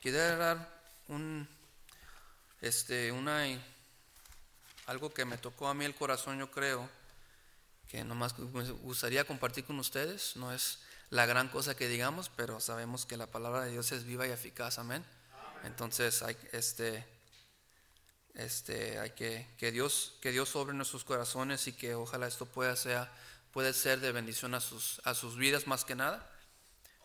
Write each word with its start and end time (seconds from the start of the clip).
Quería 0.00 0.34
dar 0.36 0.82
un, 1.08 1.46
este, 2.62 3.12
una, 3.12 3.44
algo 4.86 5.12
que 5.12 5.26
me 5.26 5.36
tocó 5.36 5.68
a 5.68 5.74
mí 5.74 5.84
el 5.84 5.94
corazón, 5.94 6.38
yo 6.38 6.50
creo, 6.50 6.88
que 7.86 8.02
nomás 8.02 8.38
me 8.38 8.70
gustaría 8.70 9.24
compartir 9.24 9.64
con 9.64 9.78
ustedes. 9.78 10.36
No 10.36 10.54
es 10.54 10.78
la 11.10 11.26
gran 11.26 11.48
cosa 11.48 11.76
que 11.76 11.86
digamos, 11.86 12.30
pero 12.34 12.60
sabemos 12.60 13.04
que 13.04 13.18
la 13.18 13.26
palabra 13.26 13.64
de 13.64 13.72
Dios 13.72 13.92
es 13.92 14.04
viva 14.04 14.26
y 14.26 14.30
eficaz, 14.30 14.78
amén. 14.78 15.04
Entonces, 15.64 16.22
hay, 16.22 16.34
este, 16.52 17.06
este, 18.32 18.98
hay 19.00 19.10
que, 19.10 19.46
que, 19.58 19.70
Dios, 19.70 20.14
que 20.22 20.32
Dios 20.32 20.48
sobre 20.48 20.72
nuestros 20.72 21.04
corazones 21.04 21.66
y 21.66 21.74
que 21.74 21.94
ojalá 21.94 22.26
esto 22.26 22.46
pueda 22.46 22.74
ser, 22.74 23.06
puede 23.52 23.74
ser 23.74 24.00
de 24.00 24.12
bendición 24.12 24.54
a 24.54 24.60
sus, 24.60 25.02
a 25.04 25.14
sus 25.14 25.36
vidas 25.36 25.66
más 25.66 25.84
que 25.84 25.94
nada. 25.94 26.26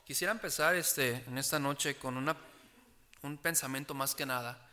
Quisiera 0.05 0.32
empezar 0.32 0.75
este, 0.75 1.25
en 1.27 1.38
esta 1.38 1.59
noche 1.59 1.98
con 1.98 2.16
una, 2.16 2.38
un 3.26 3.38
pensamiento 3.38 3.94
más 3.94 4.15
que 4.15 4.25
nada. 4.25 4.70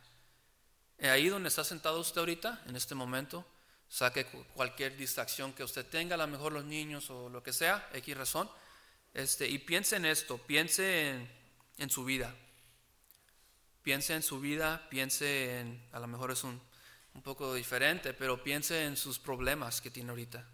Ahí 1.00 1.28
donde 1.28 1.48
está 1.48 1.64
sentado 1.64 1.98
usted 2.00 2.20
ahorita, 2.20 2.62
en 2.66 2.76
este 2.76 2.94
momento, 2.94 3.44
saque 3.88 4.24
cualquier 4.54 4.96
distracción 4.96 5.52
que 5.52 5.64
usted 5.64 5.86
tenga, 5.86 6.14
a 6.14 6.18
lo 6.18 6.26
mejor 6.28 6.52
los 6.52 6.64
niños 6.64 7.10
o 7.10 7.28
lo 7.28 7.42
que 7.42 7.52
sea, 7.52 7.88
X 7.92 8.16
razón, 8.16 8.48
este, 9.14 9.48
y 9.48 9.58
piense 9.58 9.96
en 9.96 10.06
esto, 10.06 10.38
piense 10.38 11.10
en, 11.10 11.30
en 11.78 11.90
su 11.90 12.04
vida. 12.04 12.34
Piense 13.82 14.14
en 14.14 14.22
su 14.22 14.40
vida, 14.40 14.86
piense 14.88 15.58
en, 15.58 15.88
a 15.92 15.98
lo 15.98 16.06
mejor 16.06 16.30
es 16.30 16.44
un, 16.44 16.60
un 17.14 17.22
poco 17.22 17.52
diferente, 17.54 18.14
pero 18.14 18.42
piense 18.42 18.84
en 18.84 18.96
sus 18.96 19.18
problemas 19.18 19.80
que 19.80 19.90
tiene 19.90 20.10
ahorita. 20.10 20.46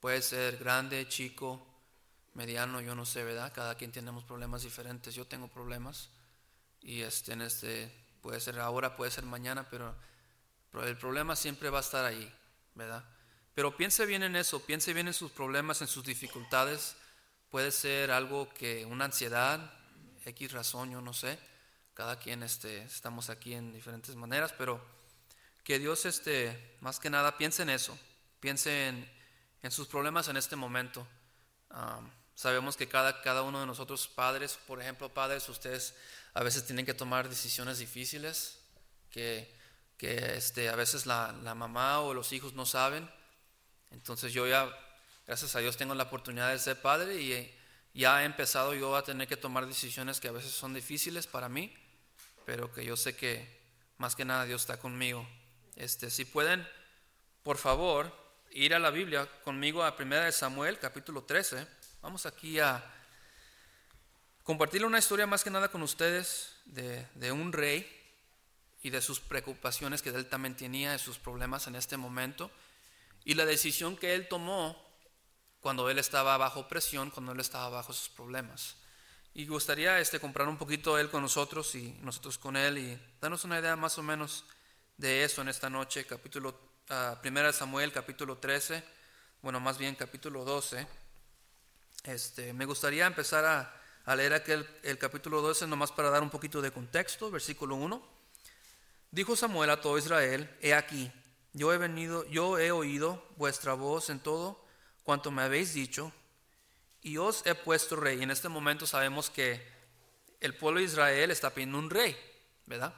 Puede 0.00 0.22
ser 0.22 0.56
grande, 0.56 1.06
chico, 1.08 1.64
mediano, 2.34 2.80
yo 2.80 2.94
no 2.94 3.06
sé, 3.06 3.22
¿verdad? 3.22 3.52
Cada 3.54 3.74
quien 3.76 3.92
tenemos 3.92 4.24
problemas 4.24 4.62
diferentes. 4.62 5.14
Yo 5.14 5.26
tengo 5.26 5.48
problemas 5.48 6.10
y 6.86 7.02
este, 7.02 7.32
en 7.32 7.42
este 7.42 7.92
puede 8.22 8.40
ser 8.40 8.58
ahora, 8.60 8.96
puede 8.96 9.10
ser 9.10 9.24
mañana, 9.24 9.68
pero, 9.70 9.94
el 10.82 10.96
problema 10.96 11.36
siempre 11.36 11.70
va 11.70 11.78
a 11.78 11.80
estar 11.80 12.04
ahí, 12.04 12.32
¿verdad? 12.74 13.04
Pero 13.54 13.76
piense 13.76 14.04
bien 14.06 14.22
en 14.22 14.36
eso, 14.36 14.64
piense 14.64 14.92
bien 14.92 15.08
en 15.08 15.14
sus 15.14 15.30
problemas, 15.32 15.80
en 15.80 15.88
sus 15.88 16.04
dificultades. 16.04 16.96
Puede 17.50 17.70
ser 17.72 18.10
algo 18.10 18.52
que 18.52 18.84
una 18.84 19.06
ansiedad, 19.06 19.72
X 20.26 20.52
razón, 20.52 20.90
yo 20.90 21.00
no 21.00 21.14
sé 21.14 21.38
cada 21.96 22.18
quien 22.18 22.42
este, 22.42 22.82
estamos 22.82 23.30
aquí 23.30 23.54
en 23.54 23.72
diferentes 23.72 24.14
maneras, 24.16 24.52
pero 24.52 24.84
que 25.64 25.78
Dios 25.78 26.04
este, 26.04 26.76
más 26.80 27.00
que 27.00 27.08
nada 27.08 27.38
piense 27.38 27.62
en 27.62 27.70
eso, 27.70 27.98
piense 28.38 28.88
en, 28.88 29.16
sus 29.70 29.88
problemas 29.88 30.28
en 30.28 30.36
este 30.36 30.54
momento. 30.54 31.08
sabemos 32.34 32.76
que 32.76 32.86
cada, 32.86 33.22
cada 33.22 33.42
uno 33.42 33.60
de 33.60 33.66
nosotros 33.66 34.06
padres, 34.06 34.58
por 34.66 34.80
ejemplo 34.80 35.08
padres, 35.08 35.48
ustedes 35.48 35.94
a 36.36 36.42
veces 36.42 36.66
tienen 36.66 36.86
que 36.86 36.94
tomar 36.94 37.28
decisiones 37.28 37.78
difíciles 37.78 38.58
que, 39.10 39.52
que 39.96 40.36
este, 40.36 40.68
a 40.68 40.76
veces 40.76 41.06
la, 41.06 41.32
la 41.42 41.54
mamá 41.54 42.00
o 42.00 42.14
los 42.14 42.32
hijos 42.32 42.54
no 42.54 42.66
saben. 42.66 43.10
Entonces 43.90 44.32
yo 44.32 44.46
ya, 44.46 44.68
gracias 45.26 45.56
a 45.56 45.60
Dios, 45.60 45.76
tengo 45.76 45.94
la 45.94 46.04
oportunidad 46.04 46.50
de 46.50 46.58
ser 46.58 46.80
padre 46.80 47.20
y 47.20 47.54
ya 47.94 48.22
he 48.22 48.24
empezado 48.26 48.74
yo 48.74 48.94
a 48.96 49.02
tener 49.02 49.26
que 49.26 49.36
tomar 49.36 49.66
decisiones 49.66 50.20
que 50.20 50.28
a 50.28 50.32
veces 50.32 50.52
son 50.52 50.74
difíciles 50.74 51.26
para 51.26 51.48
mí 51.48 51.74
pero 52.46 52.72
que 52.72 52.84
yo 52.84 52.96
sé 52.96 53.16
que 53.16 53.44
más 53.98 54.14
que 54.14 54.24
nada 54.24 54.44
Dios 54.44 54.62
está 54.62 54.78
conmigo. 54.78 55.28
Este, 55.74 56.08
si 56.10 56.24
pueden, 56.24 56.66
por 57.42 57.58
favor, 57.58 58.10
ir 58.52 58.72
a 58.72 58.78
la 58.78 58.90
Biblia 58.90 59.28
conmigo 59.42 59.82
a 59.82 59.96
1 59.98 60.32
Samuel, 60.32 60.78
capítulo 60.78 61.24
13. 61.24 61.66
Vamos 62.00 62.24
aquí 62.24 62.60
a 62.60 62.82
compartir 64.46 64.84
una 64.84 65.00
historia 65.00 65.26
más 65.26 65.42
que 65.42 65.50
nada 65.50 65.68
con 65.68 65.82
ustedes 65.82 66.52
de, 66.66 67.04
de 67.16 67.32
un 67.32 67.52
rey 67.52 67.84
y 68.80 68.90
de 68.90 69.02
sus 69.02 69.18
preocupaciones 69.18 70.02
que 70.02 70.10
él 70.10 70.26
también 70.26 70.56
tenía, 70.56 70.92
de 70.92 71.00
sus 71.00 71.18
problemas 71.18 71.66
en 71.66 71.74
este 71.74 71.96
momento, 71.96 72.48
y 73.24 73.34
la 73.34 73.44
decisión 73.44 73.96
que 73.96 74.14
él 74.14 74.28
tomó 74.28 74.80
cuando 75.58 75.90
él 75.90 75.98
estaba 75.98 76.36
bajo 76.36 76.68
presión, 76.68 77.10
cuando 77.10 77.32
él 77.32 77.40
estaba 77.40 77.68
bajo 77.70 77.92
sus 77.92 78.08
problemas. 78.08 78.76
Y 79.34 79.46
gustaría 79.46 79.98
este, 79.98 80.20
comprar 80.20 80.46
un 80.46 80.56
poquito 80.56 80.96
él 80.96 81.10
con 81.10 81.22
nosotros 81.22 81.74
y 81.74 81.98
nosotros 82.02 82.38
con 82.38 82.56
él 82.56 82.78
y 82.78 82.98
darnos 83.20 83.42
una 83.42 83.58
idea 83.58 83.74
más 83.74 83.98
o 83.98 84.02
menos 84.04 84.44
de 84.96 85.24
eso 85.24 85.42
en 85.42 85.48
esta 85.48 85.68
noche, 85.68 86.06
capítulo 86.06 86.56
uh, 86.90 87.20
Primera 87.20 87.52
Samuel, 87.52 87.90
capítulo 87.90 88.38
13, 88.38 88.84
bueno, 89.42 89.58
más 89.58 89.76
bien 89.76 89.96
capítulo 89.96 90.44
12. 90.44 90.86
Este, 92.04 92.52
me 92.52 92.64
gustaría 92.64 93.06
empezar 93.06 93.44
a, 93.44 93.82
a 94.06 94.16
leer 94.16 94.32
aquel, 94.32 94.66
el 94.82 94.98
capítulo 94.98 95.42
12 95.42 95.66
nomás 95.66 95.92
para 95.92 96.10
dar 96.10 96.22
un 96.22 96.30
poquito 96.30 96.62
de 96.62 96.70
contexto, 96.70 97.30
versículo 97.30 97.74
1. 97.74 98.02
Dijo 99.10 99.36
Samuel 99.36 99.70
a 99.70 99.80
todo 99.80 99.98
Israel, 99.98 100.48
he 100.60 100.74
aquí, 100.74 101.12
yo 101.52 101.72
he 101.72 101.78
venido, 101.78 102.24
yo 102.26 102.58
he 102.58 102.70
oído 102.70 103.22
vuestra 103.36 103.74
voz 103.74 104.08
en 104.08 104.20
todo 104.20 104.64
cuanto 105.02 105.30
me 105.30 105.42
habéis 105.42 105.74
dicho, 105.74 106.12
y 107.02 107.18
os 107.18 107.44
he 107.46 107.54
puesto 107.54 107.96
rey. 107.96 108.20
Y 108.20 108.22
en 108.22 108.30
este 108.30 108.48
momento 108.48 108.86
sabemos 108.86 109.28
que 109.28 109.60
el 110.40 110.56
pueblo 110.56 110.80
de 110.80 110.86
Israel 110.86 111.30
está 111.30 111.50
pidiendo 111.50 111.78
un 111.78 111.90
rey, 111.90 112.16
¿verdad? 112.66 112.94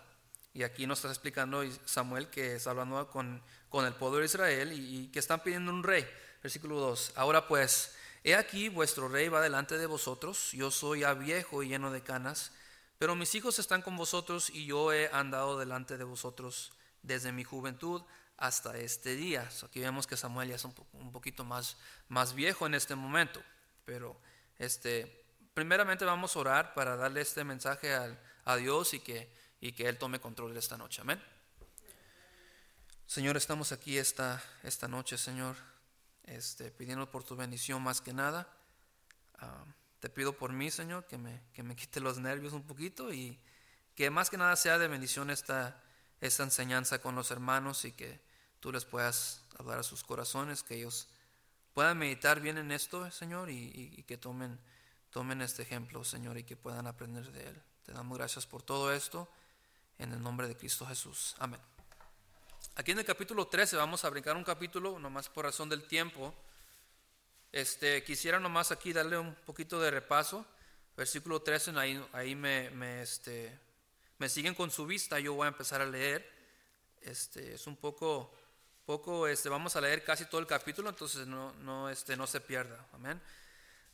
Y 0.55 0.63
aquí 0.63 0.87
nos 0.87 0.99
está 0.99 1.09
explicando 1.09 1.63
Samuel 1.85 2.29
que 2.29 2.57
está 2.57 2.71
hablando 2.71 3.09
con, 3.09 3.43
con 3.69 3.85
el 3.87 3.95
pueblo 3.95 4.19
de 4.19 4.25
Israel 4.27 4.73
y, 4.73 5.09
que 5.09 5.19
están 5.19 5.43
pidiendo 5.43 5.71
un 5.71 5.83
rey. 5.83 6.07
Versículo 6.43 6.81
2. 6.81 7.13
Ahora 7.17 7.47
pues, 7.47 7.95
he 8.28 8.34
aquí 8.34 8.69
vuestro 8.69 9.09
rey 9.09 9.28
va 9.28 9.41
delante 9.41 9.78
de 9.78 9.87
vosotros. 9.87 10.53
Yo 10.53 10.71
soy 10.71 11.00
ya 11.00 11.15
viejo 11.15 11.62
y 11.62 11.69
lleno 11.69 11.91
de 11.91 12.03
canas, 12.03 12.53
pero 12.99 13.15
mis 13.15 13.34
hijos 13.34 13.59
están 13.59 13.83
con 13.83 13.97
vosotros 13.97 14.50
y 14.50 14.66
yo 14.66 14.93
he 14.93 15.09
andado 15.12 15.59
delante 15.59 15.97
de 15.97 16.05
vosotros 16.05 16.72
desde 17.03 17.33
mi 17.33 17.44
juventud 17.44 18.03
hasta 18.37 18.77
este 18.77 19.16
día. 19.16 19.49
aquí 19.65 19.81
vemos 19.81 20.06
que 20.06 20.16
Samuel 20.16 20.49
ya 20.49 20.56
es 20.56 20.65
un, 20.65 20.72
poquito 21.12 21.44
más, 21.44 21.77
más 22.09 22.34
viejo 22.34 22.66
en 22.66 22.75
este 22.75 22.94
momento. 22.94 23.43
Pero 23.84 24.21
este, 24.59 25.25
primeramente 25.55 26.05
vamos 26.05 26.37
a 26.37 26.39
orar 26.41 26.75
para 26.75 26.97
darle 26.97 27.21
este 27.21 27.45
mensaje 27.45 27.95
a, 27.95 28.56
Dios 28.56 28.95
y 28.95 29.00
que, 29.00 29.31
y 29.60 29.72
que 29.72 29.89
Él 29.89 29.99
tome 29.99 30.21
control 30.21 30.55
de 30.55 30.60
esta 30.60 30.78
noche. 30.78 31.03
Amén. 31.03 31.22
Señor, 33.06 33.37
estamos 33.37 33.72
aquí 33.72 33.99
esta, 33.99 34.43
esta 34.62 34.89
noche, 34.89 35.19
Señor, 35.19 35.56
este, 36.28 36.71
pidiendo 36.71 37.11
por 37.11 37.25
tu 37.25 37.37
bendición 37.37 37.83
más 37.83 38.00
que 38.00 38.12
nada. 38.12 38.49
Ah, 39.39 39.65
te 40.00 40.09
pido 40.09 40.37
por 40.37 40.53
mí, 40.53 40.71
Señor, 40.71 41.06
que 41.06 41.19
me, 41.19 41.43
que 41.53 41.62
me 41.62 41.77
quite 41.77 42.00
los 42.00 42.19
nervios 42.19 42.53
un 42.53 42.66
poquito 42.66 43.12
y 43.12 43.39
que 43.94 44.11
más 44.11 44.31
que 44.31 44.39
nada 44.39 44.55
sea 44.56 44.78
de 44.78 44.89
bendición 44.89 45.31
esta, 45.31 45.83
esta 46.21 46.44
enseñanza 46.44 47.00
con 47.00 47.15
los 47.15 47.31
hermanos 47.31 47.84
y 47.84 47.93
que 47.93 48.21
tú 48.61 48.72
les 48.72 48.84
puedas 48.84 49.43
hablar 49.59 49.81
a 49.81 49.83
sus 49.83 50.05
corazones, 50.05 50.62
que 50.62 50.77
ellos 50.77 51.09
puedan 51.75 51.99
meditar 51.99 52.41
bien 52.41 52.59
en 52.59 52.72
esto, 52.72 53.10
Señor, 53.10 53.50
y, 53.50 54.05
que 54.06 54.16
tomen, 54.16 54.59
tomen 55.10 55.43
este 55.43 55.62
ejemplo, 55.62 56.05
Señor, 56.05 56.39
y 56.39 56.45
que 56.45 56.56
puedan 56.56 56.87
aprender 56.87 57.31
de 57.33 57.49
él. 57.49 57.62
Te 57.84 57.93
damos 57.93 58.19
gracias 58.19 58.47
por 58.47 58.62
todo 58.62 58.93
esto, 58.93 59.28
en 59.99 60.12
el 60.12 60.22
nombre 60.22 60.49
de 60.49 60.56
Cristo 60.56 60.87
Jesús. 60.87 61.34
Amén. 61.39 61.78
Aquí 62.78 62.93
en 62.93 63.00
el 63.00 63.05
capítulo 63.05 63.49
13 63.49 63.75
vamos 63.75 64.05
a 64.05 64.09
brincar 64.09 64.37
un 64.37 64.44
capítulo, 64.44 65.00
nomás 65.00 65.28
por 65.28 65.44
razón 65.44 65.69
del 65.69 65.89
tiempo. 65.89 66.33
Este, 67.50 68.05
quisiera 68.05 68.39
nomás 68.39 68.71
aquí 68.71 68.93
darle 68.93 69.19
un 69.19 69.34
poquito 69.34 69.81
de 69.81 69.91
repaso. 69.91 70.47
Versículo 70.97 71.43
13, 71.43 71.72
ahí, 71.77 72.00
ahí 72.12 72.37
me, 72.37 72.71
me, 72.71 73.03
este, 73.03 73.59
me 74.19 74.28
siguen 74.28 74.55
con 74.55 74.71
su 74.71 74.87
vista, 74.87 75.19
yo 75.19 75.34
voy 75.34 75.47
a 75.47 75.49
empezar 75.49 75.81
a 75.81 75.87
leer. 75.87 76.25
Este, 77.03 77.55
es 77.55 77.66
un 77.66 77.75
poco 77.75 78.33
poco 78.87 79.27
este, 79.27 79.49
vamos 79.49 79.75
a 79.75 79.81
leer 79.81 80.05
casi 80.05 80.27
todo 80.27 80.41
el 80.41 80.47
capítulo, 80.47 80.89
entonces 80.89 81.27
no, 81.27 81.53
no, 81.55 81.91
este, 81.91 82.16
no 82.16 82.28
se 82.28 82.41
pierda. 82.41 82.87
Amén. 82.93 83.21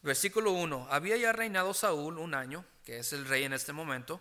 Versículo 0.02 0.50
1. 0.50 0.88
Había 0.90 1.16
ya 1.16 1.32
reinado 1.32 1.72
Saúl 1.72 2.18
un 2.18 2.34
año, 2.34 2.66
que 2.84 2.98
es 2.98 3.14
el 3.14 3.24
rey 3.24 3.44
en 3.44 3.54
este 3.54 3.72
momento, 3.72 4.20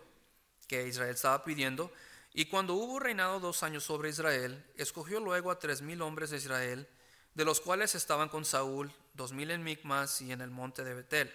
que 0.69 0.87
Israel 0.87 1.15
estaba 1.15 1.43
pidiendo. 1.43 1.91
Y 2.33 2.45
cuando 2.45 2.73
hubo 2.73 2.99
reinado 2.99 3.39
dos 3.39 3.61
años 3.61 3.83
sobre 3.83 4.09
Israel, 4.09 4.65
escogió 4.75 5.19
luego 5.19 5.51
a 5.51 5.59
tres 5.59 5.81
mil 5.83 6.01
hombres 6.01 6.31
de 6.31 6.37
Israel, 6.37 6.89
de 7.35 7.45
los 7.45 7.61
cuales 7.61 7.93
estaban 7.93 8.27
con 8.27 8.43
Saúl, 8.43 8.91
dos 9.13 9.33
mil 9.33 9.51
en 9.51 9.63
Micmas 9.63 10.19
y 10.21 10.31
en 10.31 10.41
el 10.41 10.49
monte 10.49 10.83
de 10.83 10.95
Betel, 10.95 11.31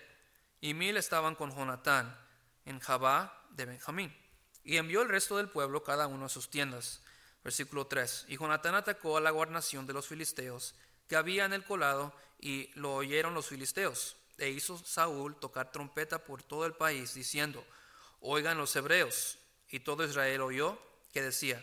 y 0.61 0.75
mil 0.75 0.97
estaban 0.97 1.37
con 1.37 1.55
Jonatán 1.55 2.19
en 2.65 2.81
Jabá 2.81 3.47
de 3.51 3.67
Benjamín. 3.67 4.15
Y 4.65 4.77
envió 4.77 5.03
el 5.03 5.09
resto 5.09 5.37
del 5.37 5.49
pueblo 5.49 5.85
cada 5.85 6.09
uno 6.09 6.27
a 6.27 6.29
sus 6.29 6.51
tiendas. 6.51 7.01
Versículo 7.45 7.87
3. 7.87 8.27
Y 8.29 8.37
Jonatán 8.37 8.75
atacó 8.75 9.17
a 9.17 9.21
la 9.21 9.31
guarnación 9.31 9.87
de 9.87 9.93
los 9.93 10.09
filisteos 10.09 10.75
que 11.07 11.17
había 11.17 11.45
en 11.45 11.53
el 11.53 11.65
colado 11.65 12.13
y 12.41 12.71
lo 12.75 12.97
oyeron 12.97 13.35
los 13.35 13.47
filisteos. 13.47 14.17
E 14.37 14.51
hizo 14.51 14.77
Saúl 14.79 15.37
tocar 15.37 15.73
trompeta 15.73 16.25
por 16.25 16.43
todo 16.43 16.67
el 16.67 16.75
país 16.75 17.15
diciendo, 17.15 17.65
oigan 18.21 18.59
los 18.59 18.75
hebreos. 18.77 19.39
Y 19.71 19.81
todo 19.81 20.05
Israel 20.05 20.43
oyó 20.43 20.88
que 21.13 21.23
decía, 21.23 21.63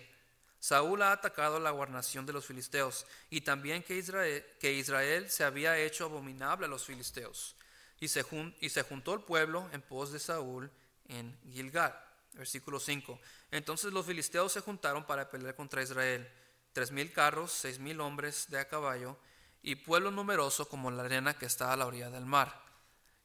Saúl 0.66 1.04
ha 1.04 1.12
atacado 1.12 1.60
la 1.60 1.70
guarnación 1.70 2.26
de 2.26 2.34
los 2.34 2.48
filisteos 2.48 3.06
y 3.30 3.42
también 3.42 3.84
que 3.84 3.98
Israel, 3.98 4.44
que 4.60 4.74
Israel 4.74 5.30
se 5.30 5.44
había 5.44 5.78
hecho 5.78 6.06
abominable 6.06 6.66
a 6.66 6.70
los 6.70 6.86
filisteos. 6.86 7.56
Y 8.00 8.08
se, 8.08 8.26
y 8.60 8.70
se 8.70 8.82
juntó 8.82 9.14
el 9.14 9.22
pueblo 9.22 9.70
en 9.74 9.84
pos 9.84 10.12
de 10.12 10.18
Saúl 10.20 10.72
en 11.08 11.38
Gilgal. 11.52 11.96
Versículo 12.34 12.80
5. 12.80 13.20
Entonces 13.52 13.94
los 13.94 14.08
filisteos 14.08 14.52
se 14.52 14.62
juntaron 14.62 15.06
para 15.06 15.30
pelear 15.30 15.56
contra 15.56 15.84
Israel. 15.84 16.28
Tres 16.74 16.92
mil 16.92 17.14
carros, 17.14 17.52
seis 17.52 17.78
mil 17.78 18.02
hombres 18.02 18.48
de 18.50 18.60
a 18.60 18.68
caballo 18.68 19.20
y 19.62 19.76
pueblo 19.76 20.10
numeroso 20.10 20.68
como 20.68 20.90
la 20.90 21.04
arena 21.04 21.38
que 21.38 21.46
está 21.46 21.72
a 21.72 21.78
la 21.78 21.86
orilla 21.86 22.10
del 22.10 22.26
mar. 22.26 22.60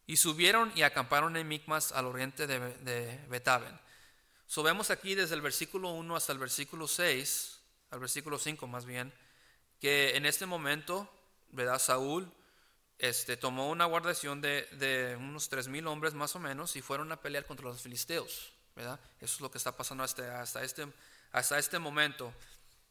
Y 0.07 0.19
subieron 0.19 0.73
y 0.77 0.83
acamparon 0.83 1.39
en 1.39 1.49
Micmas 1.49 1.91
al 1.93 2.05
oriente 2.05 2.47
de, 2.47 2.61
de 2.79 3.19
Betaben. 3.29 3.81
So 4.51 4.65
aquí 4.67 5.15
desde 5.15 5.37
el 5.37 5.43
versículo 5.43 5.91
1 5.91 6.17
hasta 6.17 6.33
el 6.33 6.39
versículo 6.41 6.89
6, 6.89 7.61
al 7.93 8.01
versículo 8.01 8.37
5 8.37 8.67
más 8.67 8.85
bien, 8.85 9.13
que 9.79 10.17
en 10.17 10.27
este 10.27 10.45
momento, 10.45 11.09
¿verdad? 11.51 11.79
Saúl 11.79 12.29
este, 12.99 13.37
tomó 13.37 13.71
una 13.71 13.85
guardación 13.85 14.41
de, 14.41 14.63
de 14.73 15.15
unos 15.15 15.49
tres 15.49 15.69
mil 15.69 15.87
hombres 15.87 16.15
más 16.15 16.35
o 16.35 16.41
menos 16.41 16.75
y 16.75 16.83
fueron 16.83 17.13
a 17.13 17.21
pelear 17.21 17.47
contra 17.47 17.67
los 17.67 17.81
filisteos, 17.81 18.53
¿verdad? 18.75 18.99
Eso 19.21 19.37
es 19.37 19.41
lo 19.41 19.53
que 19.53 19.59
está 19.59 19.77
pasando 19.77 20.03
hasta, 20.03 20.41
hasta, 20.41 20.65
este, 20.65 20.85
hasta 21.31 21.57
este 21.57 21.79
momento. 21.79 22.35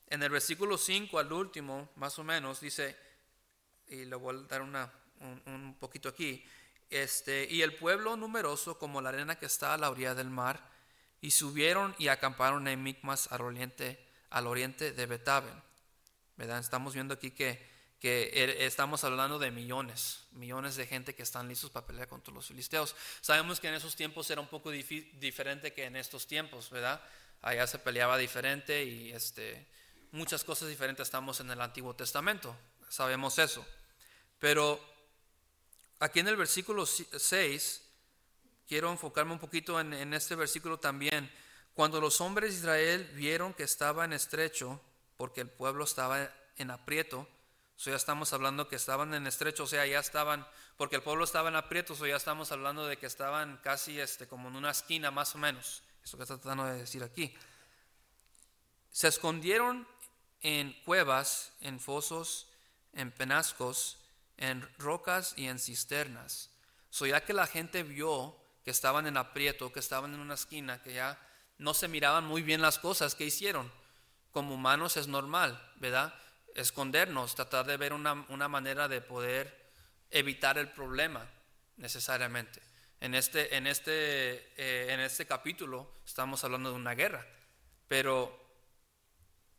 En 0.08 0.24
el 0.24 0.30
versículo 0.30 0.78
5 0.78 1.20
al 1.20 1.34
último, 1.34 1.90
más 1.98 2.18
o 2.20 2.24
menos, 2.24 2.62
dice, 2.62 2.96
y 3.86 4.06
le 4.06 4.16
voy 4.16 4.34
a 4.34 4.48
dar 4.48 4.62
una, 4.62 4.90
un, 5.46 5.76
poquito 5.78 6.08
aquí, 6.08 6.42
este, 6.90 7.46
y 7.52 7.64
el 7.64 7.76
pueblo 7.76 8.16
numeroso 8.16 8.80
como 8.80 9.02
la 9.02 9.10
arena 9.10 9.38
que 9.38 9.48
está 9.48 9.74
a 9.74 9.78
la 9.78 9.90
orilla 9.90 10.16
del 10.16 10.30
mar, 10.30 10.79
y 11.22 11.32
subieron 11.32 11.96
y 11.98 12.08
acamparon 12.08 12.68
en 12.68 12.82
Micmas 12.82 13.32
al 13.32 13.42
oriente, 13.42 14.00
al 14.30 14.48
oriente 14.48 14.92
de 14.92 15.06
Betaben. 15.06 15.62
¿Verdad? 16.38 16.60
Estamos 16.60 16.94
viendo 16.94 17.14
aquí 17.14 17.32
que, 17.32 17.62
que 18.00 18.32
er, 18.34 18.50
estamos 18.62 19.04
hablando 19.04 19.40
de 19.40 19.52
millones, 19.52 20.22
millones 20.32 20.76
de 20.78 20.88
gente 20.88 21.14
que 21.14 21.24
están 21.24 21.50
listos 21.50 21.70
para 21.70 21.86
pelear 21.86 22.08
contra 22.08 22.34
los 22.34 22.48
filisteos. 22.48 22.96
Sabemos 23.20 23.60
que 23.60 23.68
en 23.68 23.74
esos 23.74 23.96
tiempos 23.96 24.30
era 24.30 24.40
un 24.40 24.48
poco 24.48 24.72
diferente 24.72 25.74
que 25.74 25.84
en 25.84 25.98
estos 25.98 26.26
tiempos, 26.26 26.70
¿verdad? 26.70 27.02
Allá 27.42 27.68
se 27.68 27.80
peleaba 27.80 28.18
diferente 28.18 28.86
y 28.86 29.12
este, 29.12 29.68
muchas 30.12 30.44
cosas 30.46 30.70
diferentes 30.70 31.08
estamos 31.08 31.42
en 31.42 31.52
el 31.52 31.60
Antiguo 31.60 31.94
Testamento, 31.94 32.56
sabemos 32.88 33.38
eso. 33.38 33.66
Pero 34.40 34.80
aquí 36.00 36.22
en 36.22 36.30
el 36.30 36.38
versículo 36.38 36.86
6 36.86 37.89
quiero 38.70 38.92
enfocarme 38.92 39.34
un 39.34 39.40
poquito 39.40 39.80
en, 39.80 40.14
este 40.14 40.36
versículo 40.36 40.80
también. 40.80 41.30
Cuando 41.74 42.00
los 42.00 42.22
hombres 42.22 42.52
de 42.52 42.60
Israel 42.60 43.12
vieron 43.16 43.54
que 43.56 43.64
estaba 43.64 44.06
en 44.06 44.14
estrecho, 44.14 44.80
porque 45.18 45.42
el 45.42 45.50
pueblo 45.50 45.84
estaba 45.84 46.32
en 46.56 46.70
aprieto, 46.70 47.22
o 47.22 47.90
ya 47.90 47.96
estamos 47.96 48.32
hablando 48.32 48.68
que 48.68 48.76
estaban 48.76 49.14
en 49.16 49.26
estrecho, 49.26 49.64
o 49.64 49.68
sea, 49.68 49.88
ya 49.88 50.00
estaban, 50.00 50.48
porque 50.78 50.98
el 50.98 51.02
pueblo 51.02 51.24
estaba 51.24 51.50
en 51.50 51.56
aprieto, 51.56 51.96
o 52.00 52.06
ya 52.06 52.16
estamos 52.16 52.52
hablando 52.52 52.86
de 52.86 52.98
que 52.98 53.08
estaban 53.08 53.58
casi 53.64 54.00
este, 54.00 54.28
como 54.28 54.50
en 54.50 54.56
una 54.56 54.70
esquina 54.70 55.10
más 55.10 55.34
o 55.34 55.40
menos. 55.40 55.82
Eso 56.04 56.18
que 56.18 56.24
está 56.24 56.38
tratando 56.38 56.66
de 56.66 56.78
decir 56.78 57.02
aquí. 57.02 57.36
Se 58.92 59.08
escondieron 59.08 59.88
en 60.42 60.74
cuevas, 60.84 61.54
en 61.62 61.80
fosos, 61.80 62.48
en 62.94 63.12
penascos, 63.12 63.98
en 64.38 64.70
rocas 64.78 65.34
y 65.38 65.48
en 65.48 65.58
cisternas. 65.58 66.52
So 66.92 67.08
ya 67.08 67.26
que 67.26 67.34
la 67.34 67.48
gente 67.48 67.84
vio 67.84 68.39
que 68.64 68.72
estaban 68.72 69.08
en 69.08 69.18
aprieto, 69.18 69.72
que 69.72 69.80
estaban 69.80 70.14
en 70.14 70.20
una 70.20 70.34
esquina, 70.34 70.82
que 70.82 70.94
ya 70.94 71.20
no 71.58 71.74
se 71.74 71.88
miraban 71.88 72.26
muy 72.26 72.42
bien 72.42 72.62
las 72.62 72.80
cosas 72.80 73.16
que 73.16 73.26
hicieron. 73.26 73.72
Como 74.32 74.56
humanos 74.56 74.98
es 74.98 75.08
normal, 75.08 75.60
¿verdad? 75.78 76.14
Escondernos, 76.56 77.36
tratar 77.36 77.66
de 77.66 77.78
ver 77.78 77.94
una, 77.94 78.16
manera 78.48 78.88
de 78.88 79.02
poder 79.02 79.72
evitar 80.10 80.58
el 80.58 80.70
problema 80.70 81.28
necesariamente. 81.78 82.62
En 83.02 83.16
este, 83.16 83.56
en, 83.56 83.68
este, 83.68 84.52
eh, 84.58 84.94
en 84.94 85.00
este 85.00 85.26
capítulo 85.26 85.90
estamos 86.06 86.44
hablando 86.44 86.70
de 86.70 86.76
una 86.76 86.96
guerra, 86.96 87.26
pero 87.88 88.38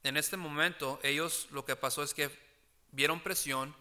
en 0.03 0.17
este 0.17 0.37
momento 0.37 1.01
ellos 1.03 1.49
lo 1.51 1.65
que 1.65 1.77
pasó 1.77 2.03
es 2.03 2.13
que 2.13 2.31
vieron 2.93 3.21
presión, 3.21 3.75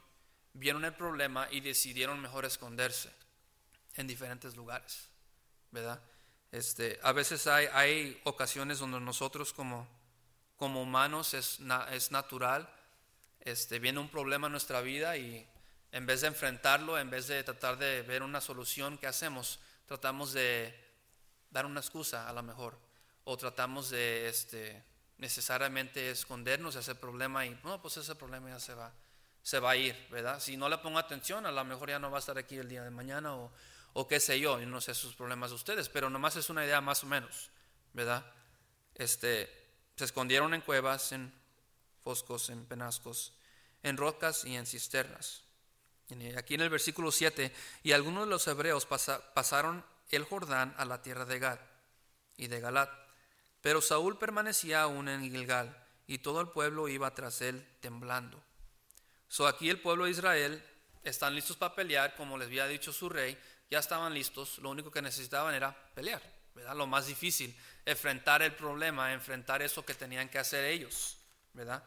vieron 0.54 0.86
el 0.86 0.94
problema 0.94 1.48
y 1.52 1.60
decidieron 1.60 2.22
mejor 2.22 2.46
esconderse 2.46 3.19
en 3.96 4.08
diferentes 4.08 4.56
lugares. 4.56 5.10
¿verdad? 5.72 6.02
Este, 6.52 7.00
a 7.04 7.12
veces 7.12 7.48
hay, 7.48 7.68
hay 7.74 8.20
ocasiones 8.24 8.80
donde 8.80 9.00
nosotros 9.00 9.54
como, 9.54 9.88
como 10.58 10.82
humanos 10.82 11.34
es, 11.34 11.60
es 11.92 12.12
natural, 12.12 12.70
este, 13.42 13.80
viene 13.80 14.00
un 14.00 14.10
problema 14.10 14.48
en 14.48 14.52
nuestra 14.52 14.82
vida 14.82 15.16
y 15.18 15.48
en 15.92 16.06
vez 16.06 16.22
de 16.22 16.28
enfrentarlo, 16.28 16.98
en 16.98 17.10
vez 17.10 17.28
de 17.28 17.44
tratar 17.44 17.78
de 17.78 18.02
ver 18.02 18.24
una 18.24 18.42
solución, 18.42 18.98
¿qué 18.98 19.08
hacemos? 19.08 19.60
Tratamos 19.86 20.34
de 20.34 20.76
dar 21.52 21.66
una 21.66 21.80
excusa 21.80 22.28
a 22.28 22.34
lo 22.34 22.44
mejor, 22.44 22.78
o 23.24 23.38
tratamos 23.38 23.90
de 23.90 24.28
este, 24.28 24.84
necesariamente 25.18 26.12
escondernos 26.12 26.76
de 26.76 26.82
ese 26.82 26.96
problema 26.96 27.46
y 27.46 27.60
no, 27.64 27.82
pues 27.82 27.98
ese 27.98 28.16
problema 28.16 28.50
ya 28.50 28.60
se 28.60 28.74
va, 28.74 28.92
se 29.42 29.60
va 29.60 29.72
a 29.72 29.76
ir, 29.76 29.96
¿verdad? 30.10 30.40
Si 30.40 30.58
no 30.58 30.68
le 30.68 30.80
pongo 30.80 31.00
atención, 31.00 31.46
a 31.46 31.52
lo 31.52 31.64
mejor 31.64 31.90
ya 31.90 32.00
no 32.00 32.12
va 32.12 32.18
a 32.18 32.20
estar 32.20 32.38
aquí 32.38 32.58
el 32.58 32.70
día 32.70 32.84
de 32.84 32.92
mañana 32.92 33.36
o, 33.36 33.52
o 33.94 34.08
qué 34.08 34.20
sé 34.20 34.40
yo, 34.40 34.62
y 34.62 34.66
no 34.66 34.82
sé 34.82 34.94
sus 34.94 35.16
problemas 35.16 35.52
de 35.52 35.56
ustedes, 35.56 35.90
pero 35.90 36.10
nomás 36.10 36.36
es 36.36 36.50
una 36.50 36.66
idea 36.66 36.82
más 36.82 37.04
o 37.04 37.08
menos, 37.08 37.50
¿verdad? 37.94 38.26
Este, 38.96 39.50
se 39.96 40.06
escondieron 40.06 40.54
en 40.54 40.62
cuevas, 40.62 41.12
en 41.12 41.34
foscos, 42.04 42.50
en 42.50 42.66
penascos, 42.66 43.34
en 43.84 43.98
rocas 43.98 44.46
y 44.46 44.56
en 44.56 44.66
cisternas. 44.66 45.44
Aquí 46.38 46.56
en 46.56 46.62
el 46.62 46.70
versículo 46.70 47.12
7, 47.12 47.54
y 47.84 47.92
algunos 47.92 48.24
de 48.24 48.30
los 48.30 48.48
hebreos 48.48 48.88
pasaron 48.88 49.86
el 50.10 50.24
Jordán 50.24 50.74
a 50.78 50.86
la 50.86 51.02
tierra 51.02 51.26
de 51.26 51.38
Gad 51.38 51.60
y 52.36 52.48
de 52.48 52.60
Galat, 52.60 52.90
pero 53.62 53.82
Saúl 53.82 54.18
permanecía 54.18 54.82
aún 54.82 55.08
en 55.08 55.22
Gilgal, 55.22 55.86
y 56.08 56.18
todo 56.18 56.42
el 56.42 56.48
pueblo 56.50 56.88
iba 56.88 57.14
tras 57.14 57.42
él 57.42 57.68
temblando. 57.82 58.42
So 59.28 59.46
aquí 59.46 59.70
el 59.70 59.80
pueblo 59.80 60.06
de 60.06 60.12
Israel 60.12 60.64
están 61.04 61.36
listos 61.36 61.56
para 61.56 61.76
pelear, 61.76 62.16
como 62.16 62.38
les 62.38 62.48
había 62.48 62.66
dicho 62.66 62.92
su 62.92 63.10
rey, 63.10 63.38
ya 63.70 63.80
estaban 63.80 64.14
listos, 64.14 64.58
lo 64.60 64.70
único 64.70 64.92
que 64.92 65.02
necesitaban 65.02 65.54
era 65.54 65.76
pelear, 65.94 66.22
¿verdad? 66.56 66.76
Lo 66.76 66.88
más 66.88 67.08
difícil, 67.08 67.56
enfrentar 67.86 68.42
el 68.42 68.56
problema, 68.56 69.14
enfrentar 69.14 69.62
eso 69.62 69.86
que 69.86 69.94
tenían 69.94 70.30
que 70.30 70.40
hacer 70.40 70.66
ellos, 70.66 71.18
¿verdad? 71.54 71.84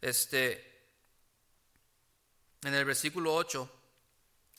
Este, 0.00 0.82
en 2.62 2.74
el 2.74 2.84
versículo 2.84 3.34
8, 3.34 3.76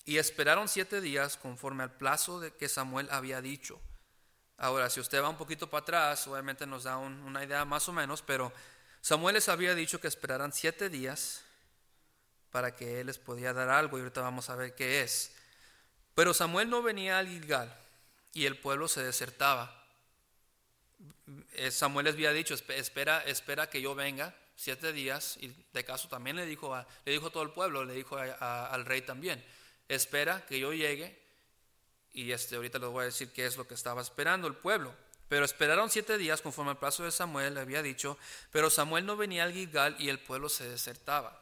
y 0.06 0.18
esperaron 0.18 0.68
siete 0.68 1.02
días 1.02 1.38
conforme 1.38 1.84
al 1.84 1.92
plazo 1.92 2.40
de 2.40 2.54
que 2.54 2.68
Samuel 2.70 3.08
había 3.12 3.42
dicho. 3.42 3.80
Ahora, 4.58 4.90
si 4.90 5.00
usted 5.00 5.22
va 5.22 5.30
un 5.30 5.38
poquito 5.38 5.70
para 5.70 5.82
atrás, 5.82 6.28
obviamente 6.28 6.66
nos 6.66 6.84
da 6.84 6.98
una 6.98 7.44
idea 7.44 7.66
más 7.66 7.88
o 7.90 7.94
menos, 7.94 8.22
pero 8.22 8.51
Samuel 9.01 9.36
les 9.36 9.50
había 9.50 9.75
dicho 9.75 10.00
que 10.00 10.08
esperaran 10.08 10.54
siete 10.54 10.90
días 10.90 11.44
para 12.51 12.75
que 12.75 13.01
él 13.01 13.08
les 13.08 13.18
podía 13.18 13.54
dar 13.54 13.70
algo 13.70 13.98
y 13.98 14.01
ahorita 14.01 14.22
vamos 14.22 14.50
a 14.50 14.56
ver 14.56 14.75
qué 14.75 15.01
es. 15.01 15.36
Pero 16.15 16.34
Samuel 16.34 16.70
no 16.70 16.82
venía 16.82 17.20
al 17.20 17.27
Gilgal 17.27 17.74
y 18.34 18.46
el 18.46 18.58
pueblo 18.58 18.88
se 18.88 19.03
desertaba. 19.03 19.77
Eh, 21.53 21.72
Samuel 21.72 22.06
les 22.06 22.15
había 22.15 22.34
dicho, 22.34 22.53
espera, 22.53 23.24
espera 23.24 23.70
que 23.70 23.82
yo 23.82 23.96
venga 23.96 24.36
siete 24.56 24.94
días, 24.94 25.38
y 25.41 25.51
de 25.74 25.84
caso 25.84 26.08
también 26.08 26.36
le 26.36 26.46
dijo 26.46 26.75
a, 26.75 26.88
le 27.06 27.13
dijo 27.13 27.32
todo 27.32 27.44
el 27.44 27.50
pueblo, 27.50 27.84
le 27.84 27.94
dijo 27.94 28.15
al 28.18 28.86
rey 28.86 29.01
también, 29.01 29.44
espera 29.88 30.46
que 30.46 30.60
yo 30.60 30.72
llegue, 30.72 31.20
y 32.13 32.32
este, 32.32 32.58
ahorita 32.58 32.77
les 32.77 32.89
voy 32.89 33.01
a 33.01 33.06
decir 33.06 33.32
qué 33.32 33.46
es 33.46 33.58
lo 33.58 33.68
que 33.68 33.74
estaba 33.74 34.01
esperando 34.01 34.48
el 34.48 34.56
pueblo. 34.56 34.94
Pero 35.30 35.46
esperaron 35.46 35.89
siete 35.89 36.18
días 36.18 36.41
conforme 36.41 36.72
al 36.72 36.77
plazo 36.77 37.03
de 37.03 37.12
Samuel, 37.12 37.53
le 37.53 37.62
había 37.62 37.82
dicho, 37.82 38.18
pero 38.51 38.70
Samuel 38.70 39.06
no 39.06 39.15
venía 39.15 39.46
al 39.46 39.53
Gilgal 39.53 39.96
y 39.98 40.10
el 40.10 40.20
pueblo 40.20 40.50
se 40.50 40.68
desertaba. 40.68 41.41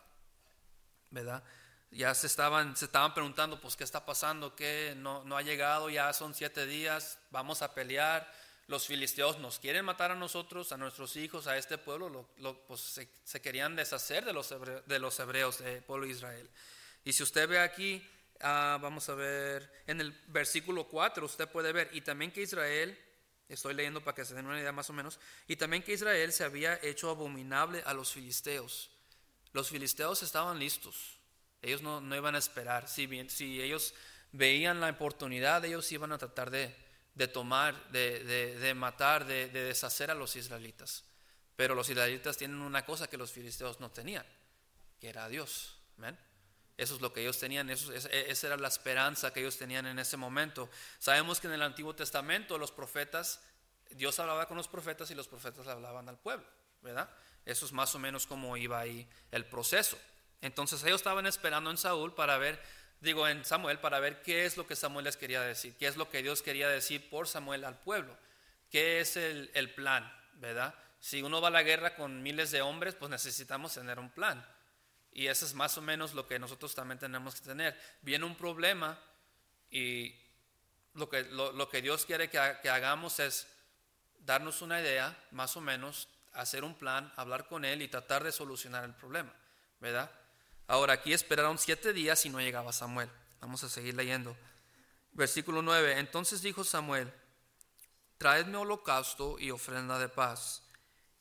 ¿Verdad? 1.09 1.43
Ya 1.91 2.13
se 2.13 2.27
estaban, 2.27 2.75
se 2.75 2.85
estaban 2.85 3.13
preguntando, 3.13 3.59
pues, 3.59 3.75
¿qué 3.75 3.83
está 3.83 4.05
pasando? 4.05 4.55
¿Qué 4.55 4.93
no, 4.97 5.23
no 5.23 5.37
ha 5.37 5.41
llegado? 5.41 5.89
Ya 5.89 6.13
son 6.13 6.33
siete 6.33 6.65
días, 6.65 7.17
vamos 7.31 7.61
a 7.61 7.73
pelear. 7.73 8.31
Los 8.67 8.85
filisteos 8.85 9.39
nos 9.39 9.57
quieren 9.57 9.83
matar 9.83 10.11
a 10.11 10.15
nosotros, 10.15 10.71
a 10.71 10.77
nuestros 10.77 11.15
hijos, 11.15 11.47
a 11.47 11.57
este 11.57 11.79
pueblo. 11.79 12.29
Lo, 12.37 12.65
pues, 12.67 13.01
se, 13.23 13.41
querían 13.41 13.75
deshacer 13.75 14.23
de 14.23 14.33
los, 14.33 14.51
hebreos, 14.51 14.85
de 14.85 14.99
los 14.99 15.19
hebreos, 15.19 15.57
del 15.59 15.81
pueblo 15.81 16.05
de 16.05 16.11
Israel. 16.11 16.49
Y 17.03 17.13
si 17.13 17.23
usted 17.23 17.49
ve 17.49 17.59
aquí, 17.59 18.07
ah, 18.41 18.77
vamos 18.79 19.09
a 19.09 19.15
ver, 19.15 19.83
en 19.87 19.99
el 19.99 20.11
versículo 20.27 20.87
4, 20.87 21.25
usted 21.25 21.49
puede 21.49 21.71
ver, 21.71 21.89
y 21.93 22.01
también 22.01 22.31
que 22.31 22.43
Israel, 22.43 22.95
estoy 23.47 23.73
leyendo 23.73 24.03
para 24.03 24.13
que 24.13 24.25
se 24.25 24.35
den 24.35 24.45
una 24.45 24.59
idea 24.59 24.71
más 24.71 24.91
o 24.91 24.93
menos, 24.93 25.19
y 25.47 25.55
también 25.55 25.81
que 25.81 25.93
Israel 25.93 26.31
se 26.31 26.43
había 26.43 26.79
hecho 26.83 27.09
abominable 27.09 27.81
a 27.87 27.95
los 27.95 28.13
filisteos. 28.13 28.91
Los 29.53 29.69
filisteos 29.69 30.21
estaban 30.21 30.59
listos 30.59 31.18
ellos 31.61 31.81
no, 31.81 32.15
iban 32.15 32.35
a 32.35 32.37
esperar. 32.37 32.87
Si, 32.87 33.07
bien, 33.07 33.29
si 33.29 33.61
ellos 33.61 33.93
veían 34.31 34.79
la 34.79 34.89
oportunidad, 34.89 35.63
ellos 35.65 35.91
iban 35.91 36.11
a 36.11 36.17
tratar 36.17 36.49
de, 36.49 36.75
tomar, 37.33 37.89
de, 37.91 38.73
matar, 38.75 39.25
de, 39.25 39.49
deshacer 39.49 40.11
a 40.11 40.15
los 40.15 40.35
israelitas. 40.35 41.03
Pero 41.55 41.75
los 41.75 41.89
israelitas 41.89 42.37
tienen 42.37 42.61
una 42.61 42.85
cosa 42.85 43.07
que 43.07 43.17
los 43.17 43.31
filisteos 43.31 43.79
no 43.79 43.91
tenían, 43.91 44.25
que 44.99 45.09
era 45.09 45.27
Dios. 45.27 45.75
Eso 46.77 46.95
es 46.95 47.01
lo 47.01 47.11
que 47.11 47.21
ellos 47.21 47.37
tenían, 47.37 47.69
eso, 47.69 47.93
esa 47.93 48.47
era 48.47 48.55
la 48.55 48.69
esperanza 48.69 49.33
que 49.33 49.41
ellos 49.41 49.57
tenían 49.57 49.85
en 49.85 49.99
ese 49.99 50.15
momento. 50.15 50.69
Sabemos 50.97 51.41
que 51.41 51.47
en 51.47 51.53
el 51.53 51.61
Antiguo 51.61 51.93
Testamento 51.93 52.57
los 52.57 52.71
profetas 52.71 53.41
Dios 53.91 54.19
hablaba 54.19 54.47
con 54.47 54.57
los 54.57 54.67
profetas 54.67 55.09
y 55.11 55.15
los 55.15 55.27
profetas 55.27 55.67
hablaban 55.67 56.07
al 56.09 56.17
pueblo, 56.17 56.45
¿verdad? 56.81 57.09
Eso 57.45 57.65
es 57.65 57.71
más 57.71 57.93
o 57.95 57.99
menos 57.99 58.27
como 58.27 58.55
iba 58.57 58.79
ahí 58.79 59.07
el 59.31 59.45
proceso. 59.45 59.97
Entonces 60.41 60.83
ellos 60.83 61.01
estaban 61.01 61.25
esperando 61.25 61.69
en 61.69 61.77
Saúl 61.77 62.13
para 62.13 62.37
ver, 62.37 62.61
digo 63.01 63.27
en 63.27 63.43
Samuel, 63.43 63.79
para 63.79 63.99
ver 63.99 64.21
qué 64.21 64.45
es 64.45 64.57
lo 64.57 64.65
que 64.65 64.75
Samuel 64.75 65.05
les 65.05 65.17
quería 65.17 65.41
decir, 65.41 65.75
qué 65.77 65.87
es 65.87 65.97
lo 65.97 66.09
que 66.09 66.23
Dios 66.23 66.41
quería 66.41 66.69
decir 66.69 67.09
por 67.09 67.27
Samuel 67.27 67.65
al 67.65 67.79
pueblo, 67.79 68.15
qué 68.69 69.01
es 69.01 69.17
el, 69.17 69.73
plan, 69.75 70.11
¿verdad? 70.33 70.73
Si 70.99 71.21
uno 71.21 71.41
va 71.41 71.49
a 71.49 71.51
la 71.51 71.63
guerra 71.63 71.95
con 71.95 72.23
miles 72.23 72.51
de 72.51 72.61
hombres, 72.61 72.95
pues 72.95 73.09
necesitamos 73.09 73.73
tener 73.73 73.99
un 73.99 74.09
plan. 74.09 74.45
Y 75.11 75.27
eso 75.27 75.45
es 75.45 75.53
más 75.53 75.77
o 75.77 75.81
menos 75.81 76.13
lo 76.13 76.27
que 76.27 76.39
nosotros 76.39 76.75
también 76.75 76.99
tenemos 76.99 77.35
que 77.35 77.41
tener. 77.41 77.79
Viene 78.01 78.25
un 78.25 78.35
problema 78.35 78.99
y 79.69 80.15
lo 80.93 81.09
que, 81.09 81.23
lo, 81.23 81.69
que 81.69 81.81
Dios 81.81 82.05
quiere 82.05 82.29
que, 82.29 82.37
hagamos 82.37 83.19
es 83.19 83.47
darnos 84.19 84.61
una 84.61 84.79
idea, 84.81 85.17
más 85.31 85.55
o 85.57 85.61
menos, 85.61 86.07
hacer 86.33 86.63
un 86.63 86.75
plan, 86.75 87.11
hablar 87.15 87.47
con 87.47 87.65
Él 87.65 87.81
y 87.81 87.87
tratar 87.87 88.23
de 88.23 88.31
solucionar 88.31 88.83
el 88.83 88.93
problema, 88.93 89.33
¿verdad? 89.79 90.11
Ahora, 90.69 90.93
aquí 90.93 91.13
esperaron 91.13 91.57
siete 91.57 91.93
días 91.93 92.23
y 92.27 92.29
no 92.29 92.39
llegaba 92.39 92.71
Samuel. 92.71 93.09
Vamos 93.41 93.63
a 93.63 93.69
seguir 93.69 93.95
leyendo. 93.95 94.37
Versículo 95.13 95.63
9. 95.63 95.97
Entonces 95.97 96.43
dijo 96.43 96.63
Samuel, 96.63 97.11
traedme 98.19 98.57
holocausto 98.57 99.39
y 99.39 99.49
ofrenda 99.49 99.97
de 99.97 100.09
paz. 100.09 100.61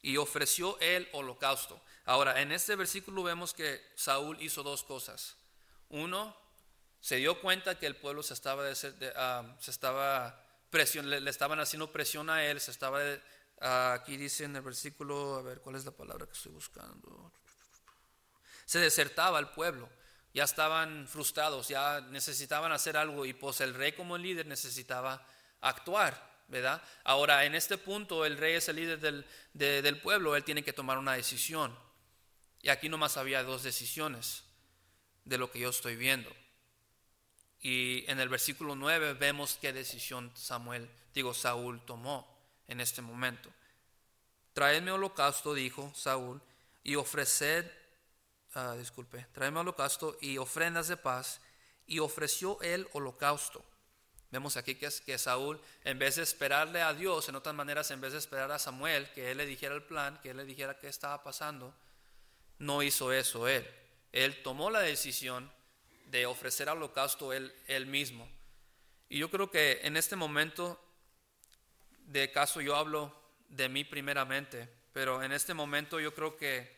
Y 0.02 0.18
ofreció 0.18 0.78
el 0.80 1.08
holocausto. 1.12 1.80
Ahora, 2.04 2.42
en 2.42 2.52
este 2.52 2.76
versículo 2.76 3.22
vemos 3.22 3.54
que 3.54 3.80
Saúl 3.94 4.36
hizo 4.42 4.62
dos 4.62 4.82
cosas. 4.82 5.38
Uno, 5.88 6.36
se 7.00 7.16
dio 7.16 7.40
cuenta 7.40 7.78
que 7.78 7.86
el 7.86 7.96
pueblo 7.96 8.22
se 8.22 8.34
estaba, 8.34 8.64
ah, 9.16 9.56
estaba 9.66 10.44
presión, 10.68 11.08
le, 11.08 11.30
estaban 11.30 11.58
haciendo 11.58 11.90
presión 11.90 12.28
a 12.28 12.44
él, 12.44 12.60
se 12.60 12.70
estaba, 12.70 13.00
ah, 13.62 13.94
aquí 13.94 14.18
dice 14.18 14.44
en 14.44 14.56
el 14.56 14.62
versículo, 14.62 15.36
a 15.36 15.42
ver, 15.42 15.62
¿cuál 15.62 15.76
es 15.76 15.86
la 15.86 15.92
palabra 15.92 16.26
que 16.26 16.32
estoy 16.32 16.52
buscando? 16.52 17.32
Se 18.68 18.78
desertaba 18.80 19.38
el 19.38 19.48
pueblo, 19.48 19.88
ya 20.34 20.44
estaban 20.44 21.08
frustrados, 21.08 21.68
ya 21.68 22.02
necesitaban 22.10 22.70
hacer 22.70 22.98
algo 22.98 23.24
y 23.24 23.32
pues 23.32 23.62
el 23.62 23.72
rey 23.72 23.92
como 23.92 24.18
líder 24.18 24.44
necesitaba 24.44 25.26
actuar. 25.62 26.28
¿verdad? 26.48 26.82
Ahora, 27.04 27.46
en 27.46 27.54
este 27.54 27.78
punto, 27.78 28.26
el 28.26 28.36
rey 28.36 28.56
es 28.56 28.68
el 28.68 28.76
líder 28.76 29.00
del, 29.00 29.26
del 29.54 29.98
pueblo, 30.02 30.36
él 30.36 30.44
tiene 30.44 30.62
que 30.62 30.74
tomar 30.74 30.98
una 30.98 31.14
decisión. 31.14 31.74
Y 32.60 32.68
aquí 32.68 32.90
nomás 32.90 33.16
había 33.16 33.42
dos 33.42 33.62
decisiones 33.62 34.44
de 35.24 35.38
lo 35.38 35.50
que 35.50 35.60
yo 35.60 35.70
estoy 35.70 35.96
viendo. 35.96 36.30
Y 37.62 38.04
en 38.06 38.20
el 38.20 38.28
versículo 38.28 38.76
9 38.76 39.14
vemos 39.14 39.56
qué 39.58 39.72
decisión 39.72 40.30
Samuel, 40.34 40.90
digo, 41.14 41.32
Saúl 41.32 41.80
tomó 41.86 42.38
en 42.66 42.82
este 42.82 43.00
momento. 43.00 43.50
Traedme 44.52 44.92
holocausto, 44.92 45.54
dijo 45.54 45.90
Saúl, 45.94 46.42
y 46.84 46.96
ofreced, 46.96 47.64
uh, 48.54 48.76
disculpe, 48.76 49.26
traedme 49.32 49.60
holocausto 49.60 50.16
y 50.20 50.38
ofrendas 50.38 50.88
de 50.88 50.96
paz, 50.96 51.40
y 51.88 51.98
ofreció 51.98 52.60
el 52.60 52.86
holocausto. 52.92 53.64
Vemos 54.30 54.58
aquí 54.58 54.74
que, 54.74 54.88
que 55.06 55.16
Saúl, 55.16 55.58
en 55.84 55.98
vez 55.98 56.16
de 56.16 56.22
esperarle 56.22 56.82
a 56.82 56.92
Dios, 56.92 57.28
en 57.28 57.34
otras 57.34 57.54
maneras, 57.54 57.90
en 57.90 58.00
vez 58.00 58.12
de 58.12 58.18
esperar 58.18 58.52
a 58.52 58.58
Samuel, 58.58 59.10
que 59.12 59.30
él 59.30 59.38
le 59.38 59.46
dijera 59.46 59.74
el 59.74 59.82
plan, 59.82 60.20
que 60.20 60.30
él 60.30 60.36
le 60.36 60.44
dijera 60.44 60.78
qué 60.78 60.88
estaba 60.88 61.22
pasando, 61.22 61.74
no 62.58 62.82
hizo 62.82 63.10
eso 63.10 63.48
él. 63.48 63.66
Él 64.12 64.42
tomó 64.42 64.70
la 64.70 64.80
decisión 64.80 65.50
de 66.06 66.26
ofrecer 66.26 66.68
holocausto 66.68 67.32
él, 67.32 67.54
él 67.66 67.86
mismo. 67.86 68.28
Y 69.08 69.18
yo 69.18 69.30
creo 69.30 69.50
que 69.50 69.80
en 69.82 69.96
este 69.96 70.14
momento, 70.14 70.78
de 72.00 72.30
caso 72.30 72.60
yo 72.60 72.76
hablo 72.76 73.14
de 73.48 73.70
mí 73.70 73.84
primeramente, 73.84 74.68
pero 74.92 75.22
en 75.22 75.32
este 75.32 75.54
momento 75.54 76.00
yo 76.00 76.14
creo 76.14 76.36
que 76.36 76.77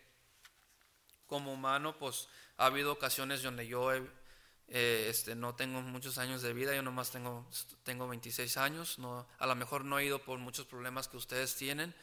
como 1.30 1.52
humano, 1.52 1.96
pues 1.96 2.28
ha 2.58 2.66
habido 2.66 2.92
ocasiones 2.92 3.42
donde 3.42 3.66
yo 3.66 3.94
eh, 3.94 5.06
este, 5.08 5.36
no 5.36 5.54
tengo 5.54 5.80
muchos 5.80 6.18
años 6.18 6.42
de 6.42 6.52
vida, 6.52 6.74
yo 6.74 6.82
nomás 6.82 7.12
tengo, 7.12 7.48
tengo 7.84 8.08
26 8.08 8.56
años, 8.56 8.98
a 9.38 9.46
lo 9.46 9.54
mejor 9.54 9.84
no 9.84 9.98
he 9.98 10.04
ido 10.04 10.18
por 10.18 10.40
muchos 10.40 10.66
problemas 10.66 11.06
que 11.06 11.16
ustedes 11.16 11.54
tienen 11.54 11.94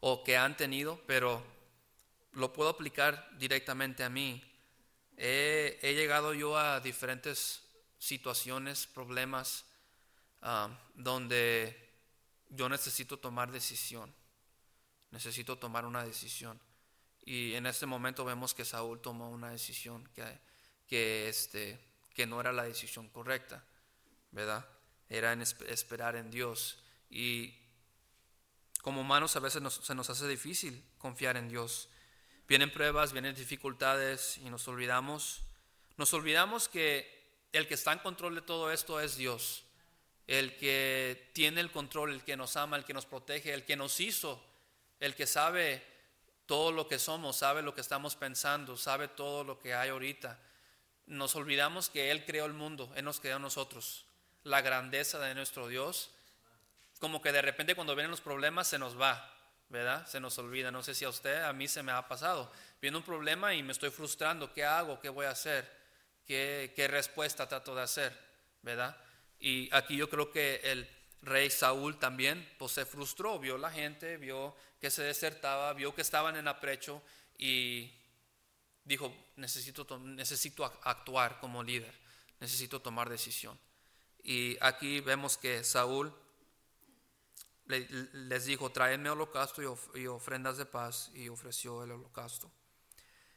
o 0.00 0.24
que 0.24 0.36
han 0.36 0.56
tenido, 0.56 1.00
pero 1.06 1.42
lo 2.32 2.52
puedo 2.52 2.70
aplicar 2.70 3.30
directamente 3.38 4.02
a 4.02 4.10
mí. 4.10 4.42
He, 5.16 5.94
llegado 5.94 6.34
yo 6.34 6.58
a 6.58 6.80
diferentes 6.80 7.62
situaciones, 8.00 8.88
problemas, 8.88 9.64
ah, 10.40 10.76
donde 10.94 11.92
yo 12.50 12.68
necesito 12.68 13.18
tomar 13.20 13.52
decisión. 13.52 14.12
Necesito 15.12 15.56
tomar 15.56 15.86
una 15.86 16.04
decisión. 16.04 16.58
Y 17.24 17.54
en 17.54 17.66
este 17.66 17.86
momento 17.86 18.24
vemos 18.24 18.54
que 18.54 18.64
Saúl 18.64 19.00
tomó 19.00 19.30
una 19.30 19.50
decisión 19.50 20.08
que, 20.14 20.24
que, 20.86 21.28
este, 21.28 21.78
que 22.14 22.26
no 22.26 22.40
era 22.40 22.52
la 22.52 22.64
decisión 22.64 23.08
correcta, 23.08 23.64
¿verdad? 24.32 24.68
Era 25.08 25.32
en 25.32 25.42
esperar 25.42 26.16
en 26.16 26.30
Dios. 26.30 26.82
Y 27.08 27.54
como 28.80 29.02
humanos 29.02 29.36
a 29.36 29.40
veces 29.40 29.62
se 29.82 29.94
nos 29.94 30.10
hace 30.10 30.26
difícil 30.26 30.84
confiar 30.98 31.36
en 31.36 31.48
Dios. 31.48 31.88
Vienen 32.48 32.72
pruebas, 32.72 33.12
vienen 33.12 33.34
dificultades 33.34 34.38
y 34.38 34.50
nos 34.50 34.66
olvidamos. 34.66 35.42
Nos 35.96 36.12
olvidamos 36.14 36.68
que 36.68 37.22
el 37.52 37.68
que 37.68 37.74
está 37.74 37.92
en 37.92 38.00
control 38.00 38.34
de 38.34 38.42
todo 38.42 38.72
esto 38.72 39.00
es 39.00 39.16
Dios. 39.16 39.64
El 40.26 40.56
que 40.56 41.30
tiene 41.34 41.60
el 41.60 41.70
control, 41.70 42.12
el 42.12 42.24
que 42.24 42.36
nos 42.36 42.56
ama, 42.56 42.76
el 42.76 42.84
que 42.84 42.94
nos 42.94 43.06
protege, 43.06 43.52
el 43.52 43.64
que 43.64 43.76
nos 43.76 44.00
hizo, 44.00 44.44
el 44.98 45.14
que 45.14 45.26
sabe 45.26 45.91
todo 46.52 46.70
lo 46.70 46.86
que 46.86 46.98
somos, 46.98 47.36
sabe 47.36 47.62
lo 47.62 47.74
que 47.74 47.80
estamos 47.80 48.14
pensando, 48.14 48.76
sabe 48.76 49.08
todo 49.08 49.42
lo 49.42 49.58
que 49.58 49.72
hay 49.72 49.88
ahorita. 49.88 50.38
Nos 51.06 51.34
olvidamos 51.34 51.88
que 51.88 52.10
Él 52.10 52.26
creó 52.26 52.44
el 52.44 52.52
mundo, 52.52 52.92
Él 52.94 53.06
nos 53.06 53.20
creó 53.20 53.36
a 53.36 53.38
nosotros. 53.38 54.04
La 54.44 54.60
grandeza 54.60 55.18
de 55.18 55.34
nuestro 55.34 55.68
Dios, 55.68 56.10
como 57.00 57.22
que 57.22 57.32
de 57.32 57.40
repente 57.40 57.74
cuando 57.74 57.94
vienen 57.94 58.10
los 58.10 58.20
problemas 58.20 58.68
se 58.68 58.78
nos 58.78 59.00
va. 59.00 59.34
¿verdad? 59.70 60.06
Se 60.06 60.20
nos 60.20 60.36
olvida. 60.36 60.70
No 60.70 60.82
sé 60.82 60.94
si 60.94 61.06
a 61.06 61.08
usted, 61.08 61.42
a 61.42 61.54
mí 61.54 61.68
se 61.68 61.82
me 61.82 61.90
ha 61.90 62.06
pasado. 62.06 62.52
Viene 62.82 62.98
un 62.98 63.02
problema 63.02 63.54
y 63.54 63.62
me 63.62 63.72
estoy 63.72 63.88
frustrando. 63.88 64.52
¿Qué 64.52 64.62
hago? 64.62 65.00
¿Qué 65.00 65.08
voy 65.08 65.24
a 65.24 65.30
hacer? 65.30 65.66
¿Qué, 66.26 66.74
qué 66.76 66.86
respuesta 66.86 67.48
trato 67.48 67.74
de 67.74 67.80
hacer? 67.80 68.14
¿Verdad? 68.60 68.94
Y 69.40 69.74
aquí 69.74 69.96
yo 69.96 70.10
creo 70.10 70.30
que 70.30 70.60
el 70.64 70.86
rey 71.22 71.50
Saúl 71.50 71.98
también 71.98 72.48
pues, 72.58 72.72
se 72.72 72.84
frustró. 72.84 73.38
Vio 73.38 73.56
la 73.58 73.70
gente, 73.70 74.16
vio 74.16 74.54
que 74.80 74.90
se 74.90 75.02
desertaba, 75.02 75.72
vio 75.72 75.94
que 75.94 76.02
estaban 76.02 76.36
en 76.36 76.48
aprecho 76.48 77.02
y 77.38 77.92
dijo, 78.84 79.14
necesito, 79.36 79.98
necesito 79.98 80.64
actuar 80.64 81.38
como 81.40 81.62
líder, 81.62 81.94
necesito 82.40 82.80
tomar 82.80 83.08
decisión. 83.08 83.58
Y 84.22 84.56
aquí 84.60 85.00
vemos 85.00 85.36
que 85.36 85.64
Saúl 85.64 86.14
les 87.66 88.44
dijo, 88.44 88.70
traedme 88.70 89.10
holocausto 89.10 89.62
y 89.94 90.06
ofrendas 90.06 90.58
de 90.58 90.66
paz, 90.66 91.10
y 91.14 91.28
ofreció 91.28 91.82
el 91.84 91.92
holocausto. 91.92 92.50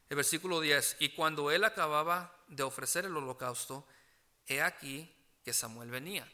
El 0.09 0.17
versículo 0.17 0.59
10, 0.59 0.97
y 0.99 1.09
cuando 1.09 1.51
él 1.51 1.63
acababa 1.63 2.43
de 2.47 2.63
ofrecer 2.63 3.05
el 3.05 3.15
holocausto, 3.15 3.87
he 4.47 4.61
aquí 4.61 5.11
que 5.43 5.53
Samuel 5.53 5.89
venía. 5.89 6.27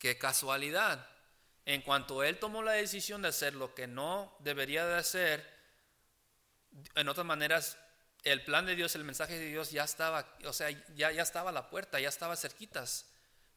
Qué 0.00 0.18
casualidad. 0.18 1.06
En 1.66 1.82
cuanto 1.82 2.24
él 2.24 2.40
tomó 2.40 2.62
la 2.62 2.72
decisión 2.72 3.22
de 3.22 3.28
hacer 3.28 3.54
lo 3.54 3.74
que 3.74 3.86
no 3.86 4.34
debería 4.40 4.84
de 4.86 4.96
hacer, 4.96 5.48
en 6.96 7.08
otras 7.08 7.26
maneras, 7.26 7.78
el 8.24 8.42
plan 8.42 8.66
de 8.66 8.74
Dios, 8.74 8.96
el 8.96 9.04
mensaje 9.04 9.38
de 9.38 9.46
Dios 9.46 9.70
ya 9.70 9.84
estaba, 9.84 10.26
o 10.44 10.52
sea, 10.52 10.70
ya, 10.96 11.12
ya 11.12 11.22
estaba 11.22 11.50
a 11.50 11.52
la 11.52 11.70
puerta, 11.70 12.00
ya 12.00 12.08
estaba 12.08 12.34
cerquitas. 12.34 13.06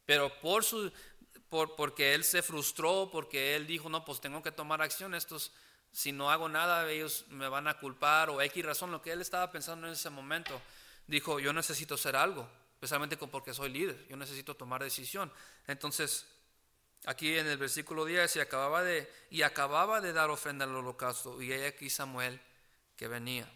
Pero 0.05 0.39
por 0.41 0.63
su 0.63 0.91
porque 1.77 2.15
él 2.15 2.23
se 2.23 2.41
frustró, 2.41 3.09
porque 3.12 3.55
él 3.55 3.67
dijo, 3.67 3.88
no, 3.88 4.03
pues 4.05 4.19
tengo 4.19 4.41
que 4.41 4.51
tomar 4.51 4.81
acción, 4.81 5.13
estos, 5.13 5.51
si 5.91 6.12
no 6.12 6.31
hago 6.31 6.50
nada, 6.50 6.89
ellos 6.89 7.25
me 7.29 7.47
van 7.47 7.67
a 7.67 7.77
culpar, 7.77 8.31
o 8.31 8.41
X 8.41 8.65
razón, 8.65 8.91
lo 8.91 9.01
que 9.01 9.12
él 9.12 9.21
estaba 9.21 9.51
pensando 9.51 9.85
en 9.85 9.93
ese 9.93 10.09
momento, 10.09 10.59
dijo, 11.05 11.39
yo 11.39 11.53
necesito 11.53 11.93
hacer 11.93 12.15
algo, 12.15 12.50
especialmente 12.84 13.16
porque 13.16 13.54
soy 13.54 13.70
líder, 13.70 14.06
yo 14.10 14.18
necesito 14.18 14.58
tomar 14.58 14.84
decisión. 14.84 15.32
Entonces, 15.68 16.25
aquí 17.06 17.38
en 17.38 17.48
el 17.48 17.58
versículo 17.58 18.04
10, 18.04 18.36
y 18.36 18.40
acababa 18.42 18.84
de, 18.84 19.10
y 19.30 19.44
acababa 19.44 20.02
de 20.02 20.12
dar 20.12 20.30
ofrenda 20.30 20.66
al 20.66 20.75
holocausto, 20.75 21.42
y 21.42 21.54
hay 21.54 21.63
aquí 21.63 21.90
Samuel 21.90 22.42
que 22.98 23.08
venía. 23.08 23.50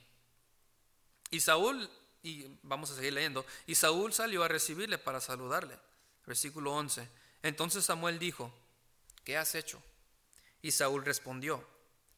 Y 1.30 1.42
Saúl, 1.42 1.90
y 2.24 2.58
vamos 2.64 2.90
a 2.92 2.96
seguir 2.96 3.12
leyendo, 3.12 3.46
y 3.66 3.76
Saúl 3.76 4.14
salió 4.14 4.46
a 4.46 4.48
recibirle 4.48 4.98
para 4.98 5.20
saludarle. 5.20 5.78
Versículo 6.26 6.74
11. 6.74 7.10
Entonces 7.44 7.84
Samuel 7.84 8.20
dijo, 8.20 8.54
¿qué 9.26 9.36
has 9.36 9.56
hecho? 9.56 9.84
Y 10.62 10.72
Saúl 10.72 11.04
respondió, 11.04 11.68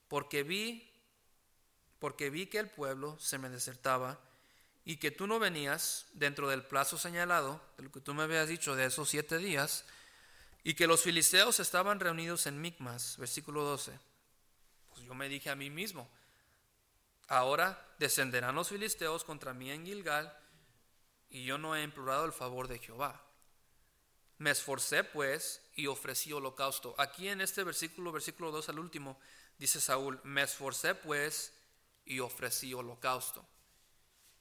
porque 0.09 0.43
vi, 0.43 0.87
porque 1.97 2.29
vi 2.29 2.45
que 2.45 2.59
el 2.59 2.69
pueblo 2.69 3.17
se 3.17 3.39
me 3.39 3.49
desertaba 3.49 4.19
y 4.89 4.97
que 4.97 5.11
tú 5.11 5.27
no 5.27 5.37
venías 5.37 6.07
dentro 6.13 6.49
del 6.49 6.63
plazo 6.63 6.97
señalado, 6.97 7.61
de 7.77 7.83
lo 7.83 7.91
que 7.91 8.01
tú 8.01 8.15
me 8.15 8.23
habías 8.23 8.47
dicho 8.47 8.75
de 8.75 8.85
esos 8.85 9.07
siete 9.07 9.37
días, 9.37 9.85
Y 10.63 10.73
que 10.73 10.87
los 10.87 11.03
filisteos 11.03 11.59
estaban 11.59 11.99
reunidos 11.99 12.47
en 12.47 12.59
Micmas, 12.59 13.15
versículo 13.17 13.63
12. 13.63 13.97
Pues 14.89 15.05
yo 15.05 15.13
me 15.13 15.29
dije 15.29 15.51
a 15.51 15.55
mí 15.55 15.69
mismo, 15.69 16.09
ahora 17.27 17.87
descenderán 17.99 18.55
los 18.55 18.69
filisteos 18.69 19.23
contra 19.23 19.53
mí 19.53 19.69
en 19.69 19.85
Gilgal, 19.85 20.35
y 21.29 21.45
yo 21.45 21.59
no 21.59 21.75
he 21.75 21.83
implorado 21.83 22.25
el 22.25 22.33
favor 22.33 22.67
de 22.67 22.79
Jehová. 22.79 23.23
Me 24.39 24.49
esforcé 24.49 25.03
pues 25.03 25.61
y 25.75 25.85
ofrecí 25.85 26.33
holocausto. 26.33 26.95
Aquí 26.97 27.27
en 27.27 27.41
este 27.41 27.63
versículo, 27.63 28.11
versículo 28.11 28.49
2 28.49 28.69
al 28.69 28.79
último, 28.79 29.19
dice 29.59 29.79
Saúl, 29.79 30.19
me 30.23 30.41
esforcé 30.41 30.95
pues 30.95 31.53
y 32.05 32.21
ofrecí 32.21 32.73
holocausto. 32.73 33.45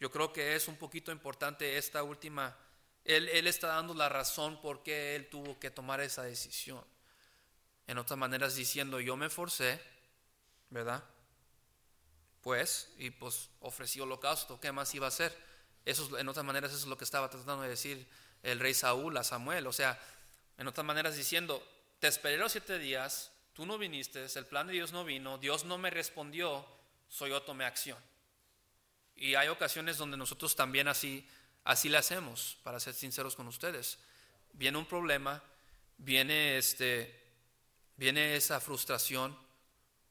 Yo 0.00 0.10
creo 0.10 0.32
que 0.32 0.54
es 0.54 0.68
un 0.68 0.76
poquito 0.76 1.10
importante 1.10 1.76
esta 1.76 2.02
última, 2.02 2.56
él, 3.04 3.46
está 3.46 3.68
dando 3.68 3.94
la 3.94 4.08
razón 4.08 4.60
por 4.60 4.82
qué 4.82 5.16
él 5.16 5.28
tuvo 5.28 5.58
que 5.58 5.70
tomar 5.70 6.00
esa 6.00 6.22
decisión. 6.22 6.84
En 7.86 7.98
otras 7.98 8.18
maneras 8.18 8.54
diciendo, 8.54 9.00
yo 9.00 9.16
me 9.16 9.26
esforcé, 9.26 9.80
¿verdad? 10.70 11.02
Pues, 12.42 12.92
y 12.98 13.10
pues 13.10 13.48
ofrecí 13.60 13.98
holocausto, 13.98 14.60
¿qué 14.60 14.70
más 14.72 14.94
iba 14.94 15.06
a 15.06 15.08
hacer? 15.08 15.36
Eso, 15.84 16.18
en 16.18 16.28
otras 16.28 16.44
maneras, 16.44 16.70
eso 16.70 16.80
es 16.80 16.86
lo 16.86 16.98
que 16.98 17.04
estaba 17.04 17.30
tratando 17.30 17.62
de 17.62 17.70
decir 17.70 18.06
el 18.42 18.60
rey 18.60 18.74
Saúl 18.74 19.16
a 19.16 19.24
Samuel. 19.24 19.66
O 19.66 19.72
sea, 19.72 19.98
en 20.58 20.68
otras 20.68 20.86
maneras 20.86 21.16
diciendo, 21.16 21.66
te 21.98 22.08
esperé 22.08 22.36
los 22.36 22.52
siete 22.52 22.78
días, 22.78 23.32
tú 23.54 23.66
no 23.66 23.78
viniste, 23.78 24.24
el 24.24 24.46
plan 24.46 24.66
de 24.66 24.74
Dios 24.74 24.92
no 24.92 25.04
vino, 25.04 25.38
Dios 25.38 25.64
no 25.64 25.78
me 25.78 25.90
respondió, 25.90 26.64
soy 27.08 27.30
yo 27.30 27.42
tomé 27.42 27.64
acción. 27.64 27.98
Y 29.18 29.34
hay 29.34 29.48
ocasiones 29.48 29.98
donde 29.98 30.16
nosotros 30.16 30.54
también 30.54 30.86
así, 30.86 31.28
así 31.64 31.88
le 31.88 31.98
hacemos, 31.98 32.56
para 32.62 32.78
ser 32.78 32.94
sinceros 32.94 33.34
con 33.34 33.48
ustedes. 33.48 33.98
Viene 34.52 34.78
un 34.78 34.86
problema, 34.86 35.42
viene, 35.96 36.56
este, 36.56 37.20
viene 37.96 38.36
esa 38.36 38.60
frustración, 38.60 39.36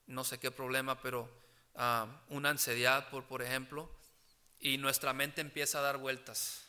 no 0.08 0.26
sé 0.26 0.40
qué 0.40 0.52
problema, 0.52 1.02
pero 1.02 1.30
ah, 1.76 2.06
una 2.28 2.50
ansiedad, 2.50 3.10
por, 3.10 3.24
por 3.24 3.42
ejemplo, 3.42 3.90
y 4.60 4.78
nuestra 4.78 5.14
mente 5.14 5.40
empieza 5.40 5.80
a 5.80 5.84
dar 5.84 5.98
vueltas. 5.98 6.66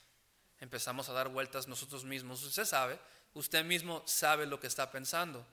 Empezamos 0.61 1.09
a 1.09 1.13
dar 1.15 1.29
vueltas 1.29 1.67
nosotros 1.67 2.05
mismos. 2.05 2.45
Usted 2.45 2.65
sabe, 2.65 3.01
usted 3.35 3.65
mismo 3.65 4.05
sabe 4.07 4.47
lo 4.47 4.61
que 4.61 4.69
está 4.69 4.93
pensando. 4.93 5.45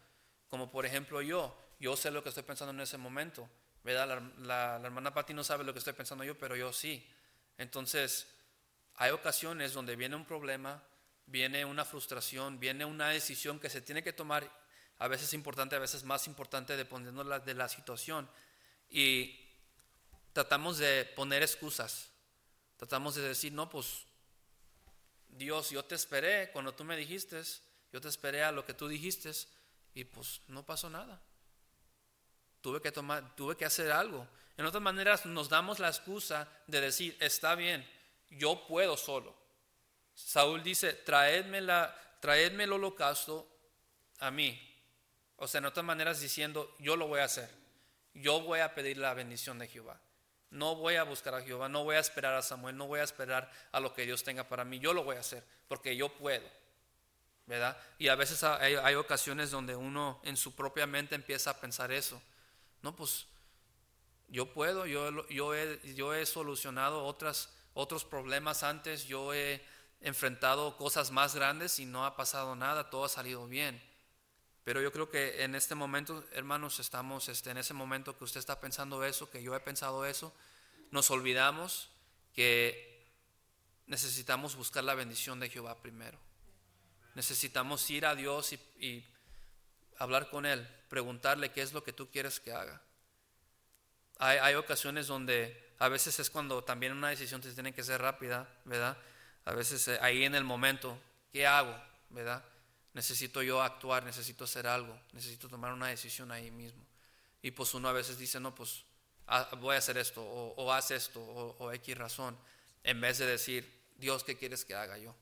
Como 0.49 0.69
por 0.69 0.85
ejemplo 0.85 1.23
yo, 1.23 1.55
yo 1.79 1.97
sé 1.97 2.11
lo 2.11 2.21
que 2.21 2.29
estoy 2.29 2.43
pensando 2.43 2.71
en 2.73 2.81
ese 2.81 2.99
momento. 2.99 3.49
La, 3.93 4.05
la, 4.39 4.81
hermana 4.83 5.13
Patti 5.13 5.33
no 5.33 5.43
sabe 5.43 5.63
lo 5.63 5.71
que 5.71 5.77
estoy 5.79 5.93
pensando 5.93 6.23
yo, 6.23 6.35
pero 6.37 6.55
yo 6.55 6.73
sí. 6.73 7.07
Entonces, 7.59 8.27
hay 8.95 9.11
ocasiones 9.11 9.73
donde 9.73 9.95
viene 9.95 10.15
un 10.15 10.25
problema, 10.25 10.81
viene 11.27 11.63
una 11.65 11.85
frustración, 11.85 12.59
viene 12.59 12.83
una 12.83 13.09
decisión 13.09 13.59
que 13.59 13.69
se 13.69 13.81
tiene 13.81 14.01
que 14.01 14.11
tomar, 14.11 14.49
a 14.97 15.07
veces 15.07 15.33
importante, 15.33 15.75
a 15.75 15.79
veces 15.79 16.03
más 16.03 16.25
importante, 16.25 16.75
dependiendo 16.75 17.23
de 17.23 17.53
la 17.53 17.69
situación. 17.69 18.27
Y 18.89 19.39
tratamos 20.33 20.79
de 20.79 21.05
poner 21.15 21.43
excusas, 21.43 22.09
tratamos 22.77 23.13
de 23.13 23.21
decir, 23.21 23.53
no, 23.53 23.69
pues 23.69 24.07
Dios, 25.29 25.69
yo 25.69 25.85
te 25.85 25.93
esperé 25.93 26.49
cuando 26.51 26.73
tú 26.73 26.83
me 26.83 26.97
dijiste, 26.97 27.39
yo 27.93 28.01
te 28.01 28.07
esperé 28.07 28.43
a 28.43 28.51
lo 28.51 28.65
que 28.65 28.73
tú 28.73 28.87
dijiste 28.87 29.31
y 29.93 30.05
pues 30.05 30.41
no 30.47 30.65
pasó 30.65 30.89
nada 30.89 31.21
tuve 32.65 32.81
que 32.81 32.91
tomar, 32.91 33.35
tuve 33.35 33.55
que 33.55 33.63
hacer 33.63 33.91
algo. 33.91 34.27
En 34.57 34.65
otras 34.65 34.81
maneras, 34.81 35.27
nos 35.27 35.49
damos 35.49 35.77
la 35.77 35.87
excusa 35.87 36.47
de 36.65 36.81
decir, 36.81 37.15
está 37.19 37.53
bien, 37.53 37.87
yo 38.31 38.65
puedo 38.65 38.97
solo. 38.97 39.35
Saúl 40.15 40.63
dice, 40.63 40.93
traedme, 40.93 41.61
la, 41.61 41.95
traedme 42.19 42.63
el 42.63 42.73
holocausto 42.73 43.47
a 44.17 44.31
mí. 44.31 44.59
O 45.35 45.47
sea, 45.47 45.59
en 45.59 45.65
otras 45.65 45.85
maneras 45.85 46.21
diciendo, 46.21 46.75
yo 46.79 46.95
lo 46.95 47.07
voy 47.07 47.19
a 47.19 47.25
hacer. 47.25 47.51
Yo 48.15 48.41
voy 48.41 48.61
a 48.61 48.73
pedir 48.73 48.97
la 48.97 49.13
bendición 49.13 49.59
de 49.59 49.67
Jehová. 49.67 50.01
No 50.49 50.75
voy 50.75 50.95
a 50.95 51.03
buscar 51.03 51.35
a 51.35 51.43
Jehová, 51.43 51.69
no 51.69 51.83
voy 51.83 51.97
a 51.97 51.99
esperar 51.99 52.33
a 52.33 52.41
Samuel, 52.41 52.75
no 52.75 52.87
voy 52.87 52.99
a 52.99 53.03
esperar 53.03 53.51
a 53.73 53.79
lo 53.79 53.93
que 53.93 54.07
Dios 54.07 54.23
tenga 54.23 54.45
para 54.45 54.65
mí. 54.65 54.79
Yo 54.79 54.91
lo 54.91 55.03
voy 55.03 55.17
a 55.17 55.19
hacer 55.19 55.43
porque 55.67 55.95
yo 55.95 56.09
puedo. 56.09 56.49
¿Verdad? 57.45 57.77
Y 57.99 58.07
a 58.07 58.15
veces 58.15 58.43
hay 58.43 58.95
ocasiones 58.95 59.51
donde 59.51 59.75
uno 59.75 60.19
en 60.23 60.35
su 60.35 60.55
propia 60.55 60.87
mente 60.87 61.13
empieza 61.13 61.51
a 61.51 61.57
pensar 61.57 61.91
eso. 61.91 62.19
No, 62.85 62.95
pues 62.95 63.25
yo 64.27 64.53
puedo, 64.53 64.85
yo, 64.85 65.27
yo, 65.29 65.55
he, 65.55 65.95
yo 65.95 66.13
he 66.13 66.23
solucionado 66.27 67.03
otras, 67.03 67.49
otros 67.73 68.05
problemas 68.05 68.61
antes, 68.61 69.07
yo 69.07 69.33
he 69.33 69.65
enfrentado 70.01 70.77
cosas 70.77 71.09
más 71.09 71.33
grandes 71.33 71.79
y 71.79 71.87
no 71.87 72.05
ha 72.05 72.15
pasado 72.15 72.55
nada, 72.55 72.91
todo 72.91 73.05
ha 73.05 73.09
salido 73.09 73.47
bien. 73.47 73.81
Pero 74.63 74.83
yo 74.83 74.91
creo 74.91 75.09
que 75.09 75.43
en 75.43 75.55
este 75.55 75.73
momento, 75.73 76.23
hermanos, 76.31 76.79
estamos 76.79 77.27
este, 77.27 77.49
en 77.49 77.57
ese 77.57 77.73
momento 77.73 78.15
que 78.15 78.23
usted 78.23 78.39
está 78.39 78.59
pensando 78.59 79.03
eso, 79.03 79.31
que 79.31 79.41
yo 79.41 79.55
he 79.55 79.59
pensado 79.61 80.05
eso, 80.05 80.31
nos 80.91 81.09
olvidamos 81.09 81.89
que 82.35 83.03
necesitamos 83.87 84.55
buscar 84.55 84.83
la 84.83 84.93
bendición 84.93 85.39
de 85.39 85.49
Jehová 85.49 85.81
primero. 85.81 86.19
Necesitamos 87.15 87.89
ir 87.89 88.05
a 88.05 88.13
Dios 88.13 88.53
y, 88.53 88.59
y 88.79 89.05
hablar 89.97 90.29
con 90.29 90.45
Él, 90.45 90.67
preguntarle 90.89 91.51
qué 91.51 91.61
es 91.61 91.73
lo 91.73 91.83
que 91.83 91.93
tú 91.93 92.09
quieres 92.09 92.39
que 92.39 92.53
haga. 92.53 92.81
Hay, 94.17 94.55
ocasiones 94.55 95.07
donde 95.07 95.73
a 95.77 95.89
veces 95.89 96.19
es 96.19 96.29
cuando 96.29 96.63
también 96.63 96.93
una 96.93 97.09
decisión 97.09 97.41
te 97.41 97.51
tiene 97.51 97.73
que 97.73 97.83
ser 97.83 98.01
rápida, 98.01 98.47
¿verdad? 98.63 98.97
A 99.43 99.53
veces 99.53 99.87
eh, 99.89 99.99
ahí 100.01 100.23
en 100.23 100.35
el 100.35 100.45
momento, 100.45 100.97
¿qué 101.33 101.45
hago? 101.45 101.75
¿Verdad? 102.09 102.43
Necesito 102.93 103.43
yo 103.43 103.61
actuar, 103.61 104.05
necesito 104.05 104.45
hacer 104.45 104.67
algo, 104.67 104.97
necesito 105.11 105.49
tomar 105.49 105.73
una 105.73 105.87
decisión 105.87 106.31
ahí 106.31 106.49
mismo. 106.49 106.85
Y 107.41 107.51
pues 107.51 107.73
uno 107.73 107.89
a 107.89 107.91
veces 107.91 108.17
dice, 108.17 108.39
no, 108.39 108.55
pues 108.55 108.85
ah, 109.27 109.49
voy 109.59 109.75
a 109.75 109.79
hacer 109.79 109.97
esto, 109.97 110.23
o, 110.23 110.71
haz 110.71 110.91
esto, 110.91 111.21
o, 111.21 111.57
o 111.59 111.73
X 111.73 111.97
razón, 111.97 112.37
en 112.83 113.01
vez 113.01 113.17
de 113.17 113.25
decir, 113.25 113.69
Dios, 113.97 114.23
¿qué 114.23 114.37
quieres 114.37 114.63
que 114.63 114.75
haga 114.75 114.97
yo? 114.97 115.13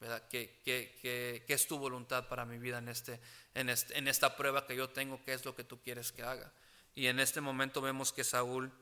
¿Verdad? 0.00 0.28
¿Qué, 0.28 1.44
es 1.46 1.66
tu 1.66 1.78
voluntad 1.78 2.28
para 2.28 2.44
mi 2.44 2.58
vida 2.58 2.78
en, 2.78 2.88
este, 2.88 3.20
en, 3.54 3.68
este, 3.68 3.96
en 3.98 4.08
esta 4.08 4.36
prueba 4.36 4.66
que 4.66 4.76
yo 4.76 4.90
tengo? 4.90 5.22
¿Qué 5.24 5.32
es 5.32 5.44
lo 5.44 5.54
que 5.54 5.64
tú 5.64 5.80
quieres 5.80 6.12
que 6.12 6.22
haga? 6.22 6.52
Y 6.94 7.06
en 7.06 7.20
este 7.20 7.40
momento 7.40 7.80
vemos 7.80 8.12
que 8.12 8.24
Saúl, 8.24 8.72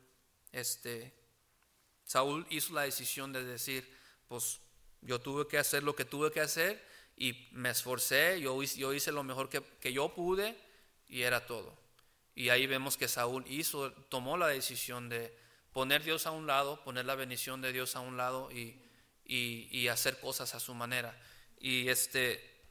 este, 0.52 1.12
Saúl 2.04 2.46
hizo 2.50 2.74
la 2.74 2.82
decisión 2.82 3.32
de 3.32 3.44
decir, 3.44 3.88
pues 4.28 4.60
yo 5.02 5.20
tuve 5.20 5.46
que 5.46 5.58
hacer 5.58 5.82
lo 5.82 5.94
que 5.94 6.04
tuve 6.04 6.32
que 6.32 6.40
hacer 6.40 6.84
y 7.16 7.48
me 7.52 7.70
esforcé, 7.70 8.40
yo, 8.40 8.60
yo 8.62 8.92
hice 8.92 9.12
lo 9.12 9.22
mejor 9.22 9.48
que, 9.48 9.62
que 9.80 9.92
yo 9.92 10.14
pude 10.14 10.56
y 11.08 11.22
era 11.22 11.46
todo. 11.46 11.76
Y 12.34 12.48
ahí 12.48 12.66
vemos 12.66 12.96
que 12.96 13.06
Saúl 13.06 13.44
hizo, 13.46 13.92
tomó 13.92 14.36
la 14.36 14.48
decisión 14.48 15.08
de 15.08 15.36
poner 15.72 16.02
Dios 16.02 16.26
a 16.26 16.32
un 16.32 16.46
lado, 16.46 16.82
poner 16.82 17.04
la 17.04 17.14
bendición 17.14 17.60
de 17.60 17.72
Dios 17.72 17.94
a 17.94 18.00
un 18.00 18.16
lado 18.16 18.50
y, 18.50 18.83
y, 19.24 19.88
hacer 19.88 20.20
cosas 20.20 20.54
a 20.54 20.60
su 20.60 20.74
manera. 20.74 21.18
Y 21.58 21.88
este, 21.88 22.62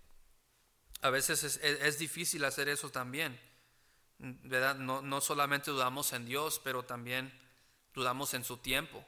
a 1.02 1.10
veces 1.10 1.44
es, 1.62 2.00
difícil 2.00 2.46
hacer 2.46 2.70
eso 2.70 2.90
también, 2.90 3.40
¿verdad? 4.20 4.76
No, 4.76 5.02
no 5.02 5.22
solamente 5.22 5.72
dudamos 5.72 6.14
en 6.14 6.26
Dios, 6.26 6.62
pero 6.64 6.84
también 6.84 7.34
dudamos 7.94 8.34
en 8.34 8.44
su 8.44 8.58
tiempo. 8.58 9.06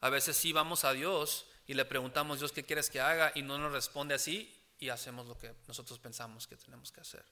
A 0.00 0.10
veces 0.10 0.36
sí 0.36 0.52
vamos 0.52 0.84
a 0.84 0.92
Dios 0.92 1.46
y 1.66 1.74
le 1.74 1.84
preguntamos, 1.84 2.38
Dios, 2.38 2.52
¿qué 2.52 2.64
quieres 2.64 2.90
que 2.90 3.00
haga? 3.00 3.32
Y 3.34 3.42
no 3.42 3.58
nos 3.58 3.72
responde 3.72 4.14
así 4.14 4.52
y 4.78 4.88
hacemos 4.90 5.26
lo 5.26 5.38
que 5.38 5.54
nosotros 5.66 5.98
pensamos 5.98 6.46
que 6.46 6.56
tenemos 6.56 6.92
que 6.92 7.00
hacer. 7.00 7.24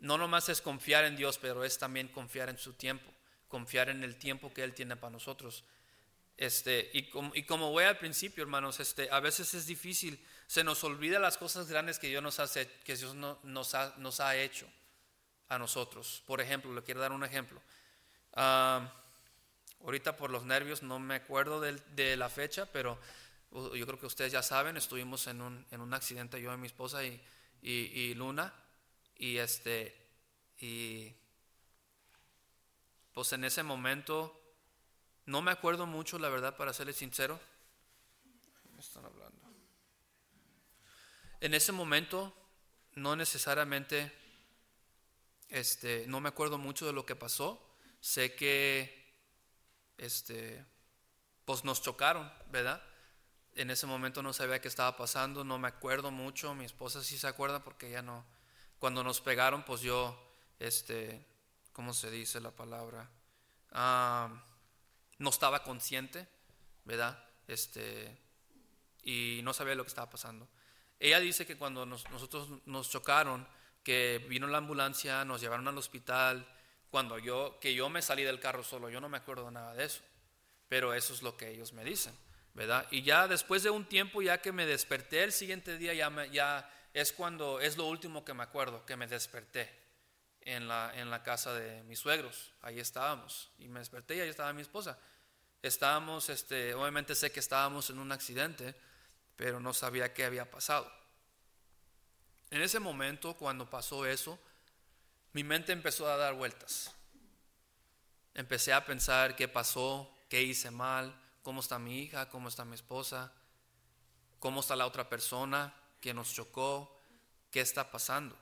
No 0.00 0.18
nomás 0.18 0.48
es 0.48 0.60
confiar 0.60 1.04
en 1.04 1.16
Dios, 1.16 1.38
pero 1.38 1.64
es 1.64 1.78
también 1.78 2.08
confiar 2.08 2.48
en 2.48 2.58
su 2.58 2.72
tiempo, 2.72 3.12
confiar 3.46 3.88
en 3.88 4.02
el 4.02 4.16
tiempo 4.16 4.52
que 4.52 4.64
Él 4.64 4.74
tiene 4.74 4.96
para 4.96 5.12
nosotros. 5.12 5.64
Este, 6.42 6.90
y, 6.92 7.04
como, 7.04 7.32
y 7.36 7.44
como 7.44 7.70
voy 7.70 7.84
al 7.84 7.98
principio, 7.98 8.42
hermanos, 8.42 8.80
este, 8.80 9.08
a 9.12 9.20
veces 9.20 9.54
es 9.54 9.64
difícil, 9.64 10.20
se 10.48 10.64
nos 10.64 10.82
olvida 10.82 11.20
las 11.20 11.38
cosas 11.38 11.68
grandes 11.68 12.00
que 12.00 12.08
Dios 12.08 12.20
nos, 12.20 12.40
hace, 12.40 12.68
que 12.82 12.96
Dios 12.96 13.14
no, 13.14 13.38
nos, 13.44 13.76
ha, 13.76 13.94
nos, 13.98 14.18
ha, 14.18 14.34
hecho 14.34 14.66
a 15.48 15.56
nosotros. 15.56 16.24
Por 16.26 16.40
ejemplo, 16.40 16.74
le 16.74 16.82
quiero 16.82 17.00
dar 17.00 17.12
un 17.12 17.22
ejemplo. 17.22 17.62
Ah, 18.32 18.92
ahorita 19.84 20.16
por 20.16 20.30
los 20.30 20.44
nervios 20.44 20.82
no 20.82 20.98
me 20.98 21.14
acuerdo 21.14 21.60
de, 21.60 21.74
de, 21.94 22.16
la 22.16 22.28
fecha, 22.28 22.66
pero 22.66 22.98
uh, 23.52 23.76
yo 23.76 23.86
creo 23.86 24.00
que 24.00 24.06
ustedes 24.06 24.32
ya 24.32 24.42
saben, 24.42 24.76
estuvimos 24.76 25.28
en 25.28 25.42
un, 25.42 25.64
en 25.70 25.80
un 25.80 25.94
accidente 25.94 26.42
yo 26.42 26.52
y 26.52 26.56
mi 26.56 26.66
esposa 26.66 27.04
y, 27.04 27.22
y, 27.62 27.70
y 27.70 28.14
Luna, 28.14 28.52
y 29.16 29.36
este, 29.36 29.96
y 30.58 31.14
pues 33.14 33.32
en 33.32 33.44
ese 33.44 33.62
momento 33.62 34.41
no 35.26 35.42
me 35.42 35.50
acuerdo 35.50 35.86
mucho, 35.86 36.18
la 36.18 36.28
verdad, 36.28 36.56
para 36.56 36.72
serles 36.72 36.96
sincero. 36.96 37.38
Me 38.74 38.80
están 38.80 39.04
hablando. 39.04 39.40
En 41.40 41.54
ese 41.54 41.72
momento, 41.72 42.32
no 42.94 43.16
necesariamente, 43.16 44.12
este, 45.48 46.04
no 46.06 46.20
me 46.20 46.28
acuerdo 46.28 46.58
mucho 46.58 46.86
de 46.86 46.92
lo 46.92 47.06
que 47.06 47.16
pasó. 47.16 47.60
Sé 48.00 48.34
que, 48.34 49.16
este, 49.98 50.64
pues 51.44 51.64
nos 51.64 51.82
chocaron, 51.82 52.32
¿verdad? 52.50 52.82
En 53.54 53.70
ese 53.70 53.86
momento 53.86 54.22
no 54.22 54.32
sabía 54.32 54.60
qué 54.60 54.68
estaba 54.68 54.96
pasando, 54.96 55.44
no 55.44 55.58
me 55.58 55.68
acuerdo 55.68 56.10
mucho, 56.10 56.54
mi 56.54 56.64
esposa 56.64 57.02
sí 57.02 57.18
se 57.18 57.26
acuerda 57.26 57.62
porque 57.62 57.90
ya 57.90 58.02
no. 58.02 58.24
Cuando 58.78 59.04
nos 59.04 59.20
pegaron, 59.20 59.64
pues 59.64 59.82
yo, 59.82 60.16
este, 60.58 61.24
¿cómo 61.72 61.92
se 61.92 62.10
dice 62.10 62.40
la 62.40 62.50
palabra? 62.50 63.10
Ah, 63.72 64.44
no 65.18 65.30
estaba 65.30 65.62
consciente, 65.62 66.26
¿verdad? 66.84 67.22
Este, 67.46 68.18
y 69.02 69.40
no 69.42 69.52
sabía 69.52 69.74
lo 69.74 69.84
que 69.84 69.88
estaba 69.88 70.10
pasando. 70.10 70.48
Ella 70.98 71.20
dice 71.20 71.46
que 71.46 71.56
cuando 71.56 71.84
nosotros 71.84 72.48
nos 72.66 72.90
chocaron, 72.90 73.46
que 73.82 74.24
vino 74.28 74.46
la 74.46 74.58
ambulancia, 74.58 75.24
nos 75.24 75.40
llevaron 75.40 75.66
al 75.66 75.78
hospital, 75.78 76.46
cuando 76.90 77.18
yo, 77.18 77.58
que 77.60 77.74
yo 77.74 77.88
me 77.88 78.02
salí 78.02 78.22
del 78.22 78.38
carro 78.38 78.62
solo, 78.62 78.88
yo 78.88 79.00
no 79.00 79.08
me 79.08 79.16
acuerdo 79.16 79.50
nada 79.50 79.74
de 79.74 79.84
eso, 79.84 80.02
pero 80.68 80.94
eso 80.94 81.12
es 81.12 81.22
lo 81.22 81.36
que 81.36 81.50
ellos 81.50 81.72
me 81.72 81.84
dicen, 81.84 82.14
¿verdad? 82.54 82.86
Y 82.90 83.02
ya 83.02 83.26
después 83.26 83.62
de 83.62 83.70
un 83.70 83.84
tiempo, 83.84 84.22
ya 84.22 84.40
que 84.40 84.52
me 84.52 84.66
desperté 84.66 85.24
el 85.24 85.32
siguiente 85.32 85.78
día, 85.78 85.94
ya, 85.94 86.26
ya 86.26 86.70
es 86.92 87.12
cuando, 87.12 87.60
es 87.60 87.76
lo 87.76 87.86
último 87.86 88.24
que 88.24 88.34
me 88.34 88.44
acuerdo, 88.44 88.86
que 88.86 88.96
me 88.96 89.06
desperté 89.06 89.81
en 90.44 90.68
la, 90.68 90.92
en 90.94 91.10
la 91.10 91.22
casa 91.22 91.54
de 91.54 91.82
mis 91.84 91.98
suegros, 91.98 92.52
ahí 92.62 92.80
estábamos, 92.80 93.50
y 93.58 93.68
me 93.68 93.80
desperté 93.80 94.16
y 94.16 94.20
ahí 94.20 94.28
estaba 94.28 94.52
mi 94.52 94.62
esposa. 94.62 94.98
Estábamos, 95.62 96.28
este, 96.28 96.74
obviamente 96.74 97.14
sé 97.14 97.30
que 97.30 97.40
estábamos 97.40 97.88
en 97.90 97.98
un 97.98 98.10
accidente, 98.10 98.74
pero 99.36 99.60
no 99.60 99.72
sabía 99.72 100.12
qué 100.12 100.24
había 100.24 100.50
pasado. 100.50 100.90
En 102.50 102.60
ese 102.60 102.80
momento, 102.80 103.34
cuando 103.34 103.70
pasó 103.70 104.04
eso, 104.04 104.38
mi 105.32 105.44
mente 105.44 105.72
empezó 105.72 106.10
a 106.10 106.16
dar 106.16 106.34
vueltas. 106.34 106.94
Empecé 108.34 108.72
a 108.72 108.84
pensar 108.84 109.36
qué 109.36 109.48
pasó, 109.48 110.12
qué 110.28 110.42
hice 110.42 110.70
mal, 110.70 111.14
cómo 111.42 111.60
está 111.60 111.78
mi 111.78 112.00
hija, 112.00 112.28
cómo 112.28 112.48
está 112.48 112.64
mi 112.64 112.74
esposa, 112.74 113.32
cómo 114.38 114.60
está 114.60 114.76
la 114.76 114.86
otra 114.86 115.08
persona 115.08 115.74
que 116.00 116.12
nos 116.12 116.32
chocó, 116.32 117.00
qué 117.50 117.60
está 117.60 117.90
pasando. 117.90 118.36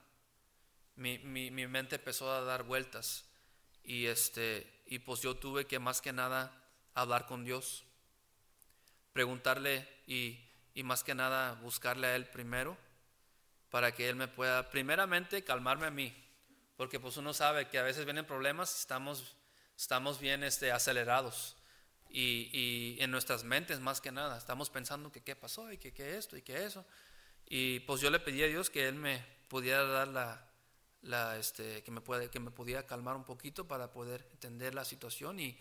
Mi, 1.00 1.50
mente 1.50 1.96
empezó 1.96 2.32
a 2.32 2.42
dar 2.42 2.62
vueltas. 2.62 3.24
Y, 3.82 4.06
este, 4.06 4.82
y 4.86 5.00
pues 5.00 5.20
yo 5.20 5.36
tuve 5.36 5.66
que 5.66 5.78
más 5.78 6.00
que 6.00 6.12
nada 6.12 6.52
hablar 6.94 7.26
con 7.26 7.44
Dios, 7.44 7.84
preguntarle 9.12 9.88
y 10.06 10.38
y 10.74 10.82
más 10.82 11.04
que 11.04 11.14
nada 11.14 11.54
buscarle 11.62 12.06
a 12.06 12.16
Él 12.16 12.26
primero 12.26 12.76
para 13.70 13.92
que 13.92 14.08
Él 14.08 14.16
me 14.16 14.28
pueda, 14.28 14.70
primeramente, 14.70 15.44
calmarme 15.44 15.86
a 15.86 15.90
mí, 15.90 16.12
porque 16.76 16.98
pues 16.98 17.16
uno 17.16 17.32
sabe 17.32 17.68
que 17.68 17.78
a 17.78 17.82
veces 17.82 18.04
vienen 18.04 18.26
problemas 18.26 18.74
y 18.74 18.80
estamos, 18.80 19.36
estamos 19.76 20.18
bien 20.18 20.42
este, 20.42 20.72
acelerados. 20.72 21.56
Y, 22.08 22.50
y, 22.52 22.96
en 23.00 23.12
nuestras 23.12 23.44
mentes 23.44 23.78
más 23.78 24.00
que 24.00 24.10
nada, 24.10 24.36
estamos 24.36 24.70
pensando 24.70 25.12
que 25.12 25.22
qué 25.22 25.36
pasó 25.36 25.70
y 25.70 25.78
que 25.78 25.92
qué 25.92 26.16
esto 26.16 26.36
y 26.36 26.42
que 26.42 26.64
eso. 26.64 26.84
Y 27.46 27.80
pues 27.80 28.00
yo 28.00 28.10
le 28.10 28.18
pedí 28.18 28.42
a 28.42 28.48
Dios 28.48 28.70
que 28.70 28.88
Él 28.88 28.96
me 28.96 29.24
pudiera 29.48 29.84
dar 29.84 30.08
la, 30.08 30.49
la 31.02 31.36
este, 31.36 31.82
que, 31.82 31.90
me 31.90 32.00
puede, 32.00 32.30
que 32.30 32.40
me 32.40 32.50
pudiera 32.50 32.86
calmar 32.86 33.16
un 33.16 33.24
poquito 33.24 33.66
para 33.66 33.90
poder 33.90 34.28
entender 34.32 34.74
la 34.74 34.84
situación 34.84 35.40
y, 35.40 35.58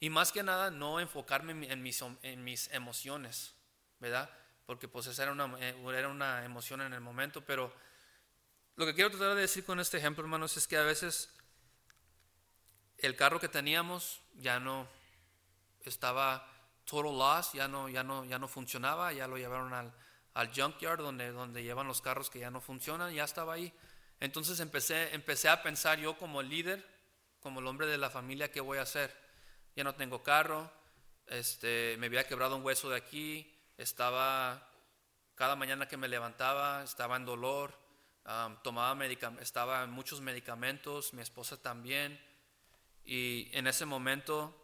y 0.00 0.10
más 0.10 0.32
que 0.32 0.42
nada 0.42 0.70
no 0.70 1.00
enfocarme 1.00 1.70
en 1.70 1.82
mis, 1.82 2.02
en 2.22 2.44
mis 2.44 2.70
emociones, 2.72 3.54
¿verdad? 4.00 4.30
porque 4.70 4.86
pues 4.86 5.08
esa 5.08 5.24
era 5.24 5.32
una, 5.32 5.52
eh, 5.58 5.74
era 5.96 6.06
una 6.06 6.44
emoción 6.44 6.80
en 6.80 6.92
el 6.92 7.00
momento, 7.00 7.44
pero 7.44 7.74
lo 8.76 8.86
que 8.86 8.94
quiero 8.94 9.10
tratar 9.10 9.34
de 9.34 9.40
decir 9.40 9.64
con 9.64 9.80
este 9.80 9.98
ejemplo, 9.98 10.22
hermanos, 10.22 10.56
es 10.56 10.68
que 10.68 10.76
a 10.76 10.84
veces 10.84 11.34
el 12.98 13.16
carro 13.16 13.40
que 13.40 13.48
teníamos 13.48 14.22
ya 14.34 14.60
no 14.60 14.86
estaba 15.80 16.46
total 16.84 17.18
loss, 17.18 17.52
ya 17.52 17.66
no, 17.66 17.88
ya 17.88 18.04
no, 18.04 18.24
ya 18.24 18.38
no 18.38 18.46
funcionaba, 18.46 19.12
ya 19.12 19.26
lo 19.26 19.38
llevaron 19.38 19.74
al, 19.74 19.92
al 20.34 20.54
junkyard 20.54 21.00
donde, 21.00 21.32
donde 21.32 21.64
llevan 21.64 21.88
los 21.88 22.00
carros 22.00 22.30
que 22.30 22.38
ya 22.38 22.52
no 22.52 22.60
funcionan, 22.60 23.12
ya 23.12 23.24
estaba 23.24 23.54
ahí. 23.54 23.74
Entonces 24.20 24.60
empecé, 24.60 25.14
empecé 25.14 25.48
a 25.48 25.62
pensar 25.62 25.98
yo 25.98 26.16
como 26.18 26.42
líder, 26.42 26.86
como 27.40 27.60
el 27.60 27.66
hombre 27.66 27.86
de 27.86 27.98
la 27.98 28.10
familia, 28.10 28.52
¿qué 28.52 28.60
voy 28.60 28.78
a 28.78 28.82
hacer? 28.82 29.16
Ya 29.74 29.82
no 29.82 29.94
tengo 29.94 30.22
carro, 30.22 30.70
este, 31.26 31.96
me 31.98 32.06
había 32.06 32.26
quebrado 32.26 32.56
un 32.56 32.64
hueso 32.64 32.90
de 32.90 32.96
aquí, 32.96 33.58
estaba, 33.78 34.68
cada 35.34 35.56
mañana 35.56 35.88
que 35.88 35.96
me 35.96 36.08
levantaba, 36.08 36.82
estaba 36.82 37.16
en 37.16 37.24
dolor, 37.24 37.78
tomaba 38.62 39.04
estaba 39.40 39.82
en 39.84 39.90
muchos 39.90 40.20
medicamentos, 40.20 41.14
mi 41.14 41.22
esposa 41.22 41.56
también, 41.56 42.20
y 43.04 43.48
en 43.52 43.66
ese 43.66 43.86
momento 43.86 44.54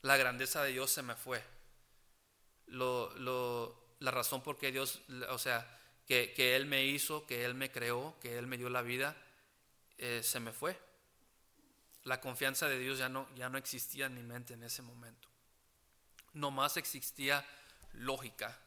la 0.00 0.16
grandeza 0.16 0.62
de 0.62 0.72
Dios 0.72 0.90
se 0.90 1.02
me 1.02 1.14
fue. 1.14 1.42
Lo, 2.66 3.12
la 3.98 4.10
razón 4.10 4.42
por 4.42 4.58
qué 4.58 4.72
Dios, 4.72 5.02
o 5.28 5.38
sea, 5.38 5.81
que, 6.34 6.56
Él 6.56 6.66
me 6.66 6.84
hizo, 6.84 7.26
que 7.26 7.44
Él 7.44 7.54
me 7.54 7.70
creó, 7.70 8.18
que 8.20 8.36
Él 8.38 8.46
me 8.46 8.58
dio 8.58 8.68
la 8.68 8.82
vida, 8.82 9.16
eh, 9.98 10.20
se 10.22 10.40
me 10.40 10.52
fue. 10.52 10.78
La 12.04 12.20
confianza 12.20 12.68
de 12.68 12.78
Dios 12.78 12.98
ya 12.98 13.08
no, 13.08 13.28
ya 13.34 13.48
no 13.48 13.56
existía 13.56 14.06
en 14.06 14.14
mi 14.14 14.22
mente 14.22 14.54
en 14.54 14.62
ese 14.62 14.82
momento. 14.82 15.28
No 16.34 16.50
más 16.50 16.76
existía 16.76 17.46
lógica, 17.92 18.58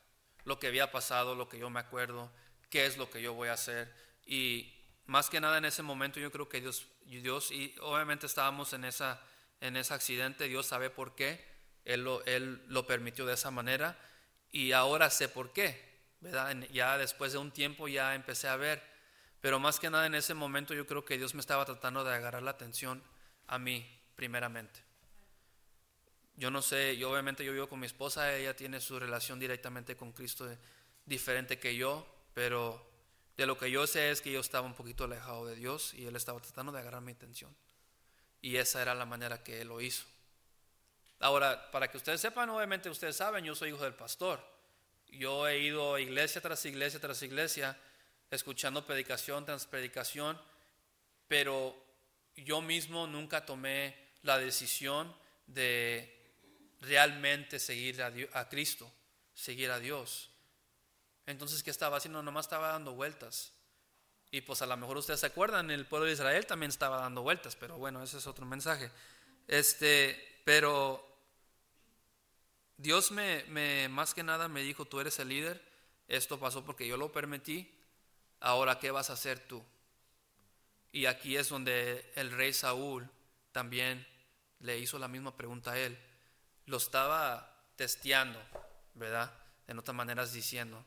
lo 0.43 0.59
que 0.59 0.67
había 0.67 0.91
pasado, 0.91 1.35
lo 1.35 1.49
que 1.49 1.59
yo 1.59 1.69
me 1.69 1.79
acuerdo, 1.79 2.31
qué 2.69 2.85
es 2.85 2.97
lo 2.97 3.09
que 3.09 3.21
yo 3.21 3.33
voy 3.33 3.49
a 3.49 3.53
hacer. 3.53 3.93
Y 4.25 4.73
más 5.05 5.29
que 5.29 5.41
nada 5.41 5.57
en 5.57 5.65
ese 5.65 5.83
momento 5.83 6.19
yo 6.19 6.31
creo 6.31 6.49
que 6.49 6.61
Dios, 6.61 6.87
Dios 7.05 7.51
y 7.51 7.75
obviamente 7.81 8.25
estábamos 8.25 8.73
en, 8.73 8.85
esa, 8.85 9.21
en 9.61 9.77
ese 9.77 9.93
accidente, 9.93 10.47
Dios 10.47 10.65
sabe 10.65 10.89
por 10.89 11.15
qué, 11.15 11.45
Él 11.83 12.03
lo, 12.03 12.23
él 12.25 12.63
lo 12.67 12.87
permitió 12.87 13.25
de 13.25 13.33
esa 13.33 13.51
manera 13.51 13.99
y 14.51 14.71
ahora 14.71 15.09
sé 15.09 15.27
por 15.27 15.53
qué, 15.53 15.94
Ya 16.71 16.97
después 16.97 17.33
de 17.33 17.37
un 17.37 17.51
tiempo 17.51 17.87
ya 17.87 18.15
empecé 18.15 18.47
a 18.47 18.55
ver, 18.55 18.81
pero 19.41 19.59
más 19.59 19.79
que 19.79 19.89
nada 19.89 20.05
en 20.05 20.15
ese 20.15 20.33
momento 20.33 20.73
yo 20.73 20.87
creo 20.87 21.05
que 21.05 21.17
Dios 21.17 21.33
me 21.33 21.41
estaba 21.41 21.65
tratando 21.65 22.03
de 22.03 22.13
agarrar 22.13 22.43
la 22.43 22.51
atención 22.51 23.03
a 23.47 23.59
mí 23.59 23.85
primeramente. 24.15 24.83
Yo 26.37 26.51
no 26.51 26.61
sé, 26.61 26.97
yo 26.97 27.11
obviamente 27.11 27.45
yo 27.45 27.53
vivo 27.53 27.69
con 27.69 27.79
mi 27.79 27.85
esposa, 27.85 28.35
ella 28.35 28.55
tiene 28.55 28.81
su 28.81 28.99
relación 28.99 29.39
directamente 29.39 29.95
con 29.95 30.11
Cristo 30.11 30.49
diferente 31.05 31.59
que 31.59 31.75
yo, 31.75 32.05
pero 32.33 32.85
de 33.37 33.45
lo 33.45 33.57
que 33.57 33.71
yo 33.71 33.87
sé 33.87 34.11
es 34.11 34.21
que 34.21 34.31
yo 34.31 34.39
estaba 34.39 34.67
un 34.67 34.73
poquito 34.73 35.05
alejado 35.05 35.45
de 35.45 35.55
Dios 35.55 35.93
y 35.93 36.05
Él 36.05 36.15
estaba 36.15 36.39
tratando 36.41 36.71
de 36.71 36.79
agarrar 36.79 37.01
mi 37.01 37.13
atención. 37.13 37.55
Y 38.41 38.57
esa 38.57 38.81
era 38.81 38.95
la 38.95 39.05
manera 39.05 39.43
que 39.43 39.61
Él 39.61 39.69
lo 39.69 39.79
hizo. 39.79 40.05
Ahora, 41.19 41.71
para 41.71 41.89
que 41.89 41.97
ustedes 41.97 42.19
sepan, 42.19 42.49
obviamente 42.49 42.89
ustedes 42.89 43.15
saben, 43.15 43.45
yo 43.45 43.55
soy 43.55 43.69
hijo 43.69 43.83
del 43.83 43.93
pastor. 43.93 44.54
Yo 45.17 45.47
he 45.47 45.59
ido 45.59 45.97
iglesia 45.97 46.41
tras 46.41 46.65
iglesia 46.65 46.99
tras 46.99 47.21
iglesia, 47.21 47.77
escuchando 48.29 48.85
predicación 48.85 49.45
tras 49.45 49.65
predicación, 49.65 50.39
pero 51.27 51.75
yo 52.35 52.61
mismo 52.61 53.07
nunca 53.07 53.45
tomé 53.45 53.95
la 54.23 54.37
decisión 54.37 55.15
de 55.47 56.11
realmente 56.81 57.59
seguir 57.59 58.01
a, 58.01 58.49
Cristo, 58.49 58.91
seguir 59.33 59.71
a 59.71 59.79
Dios. 59.79 60.29
Entonces, 61.25 61.63
¿qué 61.63 61.71
estaba 61.71 61.97
haciendo? 61.97 62.21
Nomás 62.21 62.45
estaba 62.45 62.69
dando 62.69 62.93
vueltas. 62.93 63.53
Y 64.31 64.41
pues 64.41 64.61
a 64.61 64.65
lo 64.65 64.75
mejor 64.75 64.97
ustedes 64.97 65.21
se 65.21 65.27
acuerdan, 65.27 65.71
el 65.71 65.85
pueblo 65.85 66.07
de 66.07 66.13
Israel 66.13 66.45
también 66.45 66.69
estaba 66.69 66.97
dando 66.97 67.21
vueltas, 67.21 67.55
pero 67.55 67.77
bueno, 67.77 68.03
ese 68.03 68.17
es 68.17 68.27
otro 68.27 68.45
mensaje. 68.45 68.91
Este, 69.47 70.41
pero 70.43 71.04
Dios 72.77 73.11
me, 73.11 73.87
más 73.89 74.13
que 74.13 74.23
nada 74.23 74.47
me 74.47 74.61
dijo, 74.61 74.85
tú 74.85 74.99
eres 74.99 75.19
el 75.19 75.29
líder, 75.29 75.63
esto 76.07 76.39
pasó 76.39 76.65
porque 76.65 76.87
yo 76.87 76.97
lo 76.97 77.11
permití, 77.11 77.73
ahora 78.39 78.79
¿qué 78.79 78.91
vas 78.91 79.09
a 79.09 79.13
hacer 79.13 79.39
tú? 79.39 79.63
Y 80.91 81.07
aquí 81.07 81.37
es 81.37 81.49
donde 81.49 82.11
el 82.15 82.31
rey 82.31 82.53
Saúl 82.53 83.09
también 83.51 84.05
le 84.59 84.79
hizo 84.79 84.99
la 84.99 85.07
misma 85.07 85.35
pregunta 85.35 85.71
a 85.71 85.79
él 85.79 85.97
lo 86.65 86.77
estaba 86.77 87.51
testeando, 87.75 88.41
¿verdad? 88.93 89.31
En 89.67 89.79
otras 89.79 89.95
maneras 89.95 90.33
diciendo. 90.33 90.83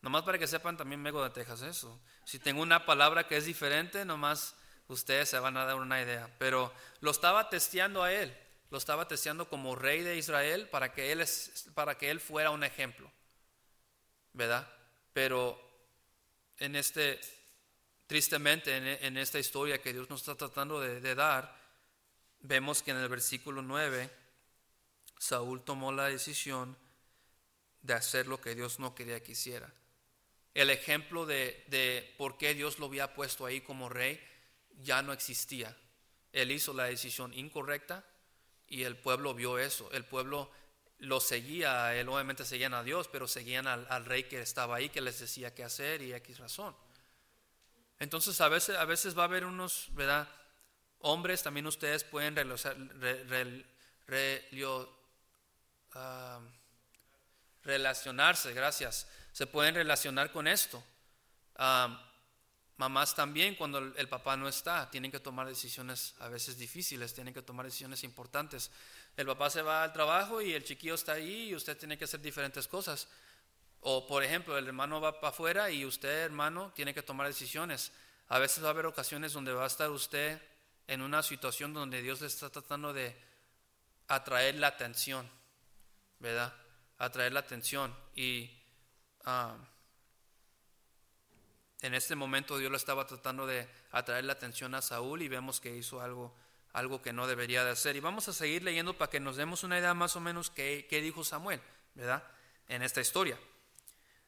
Nomás 0.00 0.22
para 0.22 0.38
que 0.38 0.46
sepan, 0.46 0.76
también 0.76 1.02
vengo 1.02 1.22
de 1.22 1.30
Texas 1.30 1.62
eso. 1.62 2.00
Si 2.24 2.38
tengo 2.38 2.62
una 2.62 2.84
palabra 2.86 3.26
que 3.26 3.36
es 3.36 3.44
diferente, 3.44 4.04
nomás 4.04 4.56
ustedes 4.88 5.28
se 5.28 5.38
van 5.38 5.56
a 5.56 5.64
dar 5.64 5.76
una 5.76 6.02
idea. 6.02 6.28
Pero 6.38 6.72
lo 7.00 7.10
estaba 7.10 7.48
testeando 7.48 8.02
a 8.02 8.12
él, 8.12 8.36
lo 8.72 8.78
estaba 8.78 9.06
testeando 9.06 9.48
como 9.48 9.76
rey 9.76 10.00
de 10.00 10.16
Israel 10.16 10.66
para 10.70 10.94
que 10.94 11.12
él, 11.12 11.22
para 11.74 11.98
que 11.98 12.10
él 12.10 12.20
fuera 12.20 12.50
un 12.50 12.64
ejemplo, 12.64 13.12
¿verdad? 14.32 14.66
Pero 15.12 15.60
en 16.56 16.74
este, 16.74 17.20
tristemente, 18.06 18.74
en, 19.06 19.18
esta 19.18 19.38
historia 19.38 19.82
que 19.82 19.92
Dios 19.92 20.08
nos 20.08 20.20
está 20.20 20.34
tratando 20.34 20.80
de, 20.80 21.02
de 21.02 21.14
dar, 21.14 21.54
vemos 22.40 22.82
que 22.82 22.92
en 22.92 22.96
el 22.96 23.10
versículo 23.10 23.60
9 23.60 24.10
Saúl 25.18 25.62
tomó 25.62 25.92
la 25.92 26.08
decisión 26.08 26.74
de 27.82 27.92
hacer 27.92 28.26
lo 28.26 28.40
que 28.40 28.54
Dios 28.54 28.78
no 28.78 28.94
quería 28.94 29.22
que 29.22 29.32
hiciera. 29.32 29.70
El 30.54 30.70
ejemplo 30.70 31.26
de, 31.26 32.14
por 32.16 32.38
qué 32.38 32.54
Dios 32.54 32.78
lo 32.78 32.86
había 32.86 33.14
puesto 33.14 33.44
ahí 33.44 33.60
como 33.60 33.90
rey 33.90 34.18
ya 34.80 35.02
no 35.02 35.12
existía. 35.12 35.76
Él 36.32 36.50
hizo 36.50 36.72
la 36.72 36.84
decisión 36.84 37.34
incorrecta 37.34 38.04
y 38.72 38.84
el 38.84 38.96
pueblo 38.96 39.34
vio 39.34 39.58
eso. 39.58 39.90
El 39.92 40.06
pueblo 40.06 40.50
lo 40.96 41.20
seguía, 41.20 41.94
él 41.94 42.08
obviamente 42.08 42.42
seguían 42.46 42.72
a 42.72 42.82
Dios, 42.82 43.06
pero 43.06 43.28
seguían 43.28 43.66
al, 43.66 44.04
rey 44.06 44.24
que 44.24 44.40
estaba 44.40 44.76
ahí, 44.76 44.88
que 44.88 45.02
les 45.02 45.20
decía 45.20 45.54
qué 45.54 45.62
hacer 45.62 46.00
y 46.00 46.14
X 46.14 46.38
razón. 46.38 46.74
Entonces 47.98 48.40
a 48.40 48.48
veces, 48.48 48.76
a 48.78 48.86
veces 48.86 49.16
va 49.16 49.22
a 49.22 49.26
haber 49.26 49.44
unos, 49.44 49.88
¿verdad? 49.92 50.26
Hombres, 51.00 51.42
también 51.42 51.66
ustedes 51.66 52.02
pueden 52.02 52.34
ah, 55.94 56.40
relacionarse, 57.64 58.54
gracias, 58.54 59.06
se 59.32 59.46
pueden 59.46 59.74
relacionar 59.74 60.32
con 60.32 60.48
esto. 60.48 60.82
Ah, 61.56 62.10
mamás 62.76 63.14
también, 63.14 63.54
cuando 63.54 63.78
el 63.78 64.08
papá 64.08 64.36
no 64.36 64.48
está, 64.48 64.90
tienen 64.90 65.10
que 65.10 65.20
tomar 65.20 65.46
decisiones 65.46 66.14
a 66.18 66.28
veces 66.28 66.58
difíciles, 66.58 67.14
tienen 67.14 67.34
que 67.34 67.42
tomar 67.42 67.66
decisiones 67.66 68.04
importantes. 68.04 68.70
El 69.16 69.26
papá 69.26 69.50
se 69.50 69.62
va 69.62 69.84
al 69.84 69.92
trabajo 69.92 70.40
y 70.40 70.52
el 70.52 70.64
chiquillo 70.64 70.94
está 70.94 71.12
ahí 71.12 71.50
y 71.50 71.54
usted 71.54 71.76
tiene 71.76 71.98
que 71.98 72.04
hacer 72.04 72.20
diferentes 72.20 72.66
cosas. 72.66 73.08
O 73.80 74.06
por 74.06 74.22
ejemplo, 74.22 74.56
el 74.56 74.66
hermano 74.66 75.00
va 75.00 75.20
para 75.20 75.30
afuera 75.30 75.70
y 75.70 75.84
usted, 75.84 76.24
hermano, 76.24 76.72
tiene 76.74 76.94
que 76.94 77.02
tomar 77.02 77.26
decisiones. 77.26 77.92
A 78.28 78.38
veces 78.38 78.62
va 78.62 78.68
a 78.68 78.70
haber 78.70 78.86
ocasiones 78.86 79.32
donde 79.32 79.52
va 79.52 79.64
a 79.64 79.66
estar 79.66 79.90
usted 79.90 80.40
en 80.86 81.02
una 81.02 81.22
situación 81.22 81.74
donde 81.74 82.00
Dios 82.02 82.20
le 82.20 82.28
está 82.28 82.48
tratando 82.50 82.92
de 82.92 83.16
atraer 84.08 84.56
la 84.56 84.68
atención, 84.68 85.28
¿verdad? 86.18 86.54
Atraer 86.98 87.32
la 87.32 87.40
atención. 87.40 87.94
Y 88.14 88.50
ah, 89.24 89.56
en 91.82 91.94
este 91.94 92.14
momento 92.14 92.58
Dios 92.58 92.70
le 92.70 92.76
estaba 92.76 93.06
tratando 93.06 93.46
de 93.46 93.68
atraer 93.90 94.24
la 94.24 94.32
atención 94.32 94.74
a 94.74 94.82
Saúl 94.82 95.22
y 95.22 95.28
vemos 95.28 95.60
que 95.60 95.76
hizo 95.76 96.00
algo 96.00 96.34
algo 96.72 97.02
que 97.02 97.12
no 97.12 97.26
debería 97.26 97.64
de 97.64 97.70
hacer. 97.70 97.96
Y 97.96 98.00
vamos 98.00 98.28
a 98.28 98.32
seguir 98.32 98.62
leyendo 98.62 98.96
para 98.96 99.10
que 99.10 99.20
nos 99.20 99.36
demos 99.36 99.62
una 99.62 99.78
idea 99.78 99.94
más 99.94 100.16
o 100.16 100.20
menos 100.20 100.50
qué, 100.50 100.86
dijo 100.90 101.24
Samuel, 101.24 101.60
¿verdad? 101.94 102.22
En 102.68 102.82
esta 102.82 103.00
historia. 103.00 103.38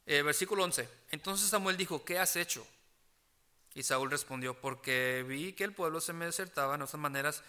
Eh, 0.07 0.23
versículo 0.23 0.65
11. 0.65 0.89
Entonces 1.11 1.49
Samuel 1.49 1.77
dijo, 1.77 2.05
¿qué 2.05 2.19
has 2.19 2.37
hecho? 2.37 2.67
Y 3.75 3.83
Saúl 3.83 4.11
respondió, 4.11 4.55
porque 4.61 5.25
vi 5.27 5.53
que 5.53 5.65
el 5.65 5.73
pueblo 5.73 6.01
se 6.01 6.13
me 6.13 6.27
desertaba, 6.27 6.77
de 6.77 6.85
otras 6.85 7.01
maneras, 7.01 7.43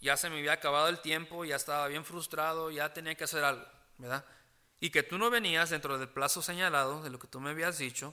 ya 0.00 0.16
se 0.16 0.28
me 0.28 0.38
había 0.38 0.54
acabado 0.54 0.88
el 0.88 1.00
tiempo, 1.00 1.44
ya 1.44 1.56
estaba 1.56 1.86
bien 1.86 2.04
frustrado, 2.04 2.70
ya 2.70 2.92
tenía 2.92 3.14
que 3.14 3.24
hacer 3.24 3.44
algo, 3.44 3.64
¿verdad? 3.98 4.24
Y 4.80 4.90
que 4.90 5.04
tú 5.04 5.18
no 5.18 5.30
venías 5.30 5.70
dentro 5.70 5.98
del 5.98 6.08
plazo 6.08 6.42
señalado 6.42 7.02
de 7.02 7.10
lo 7.10 7.20
que 7.20 7.28
tú 7.28 7.40
me 7.40 7.50
habías 7.50 7.78
dicho, 7.78 8.12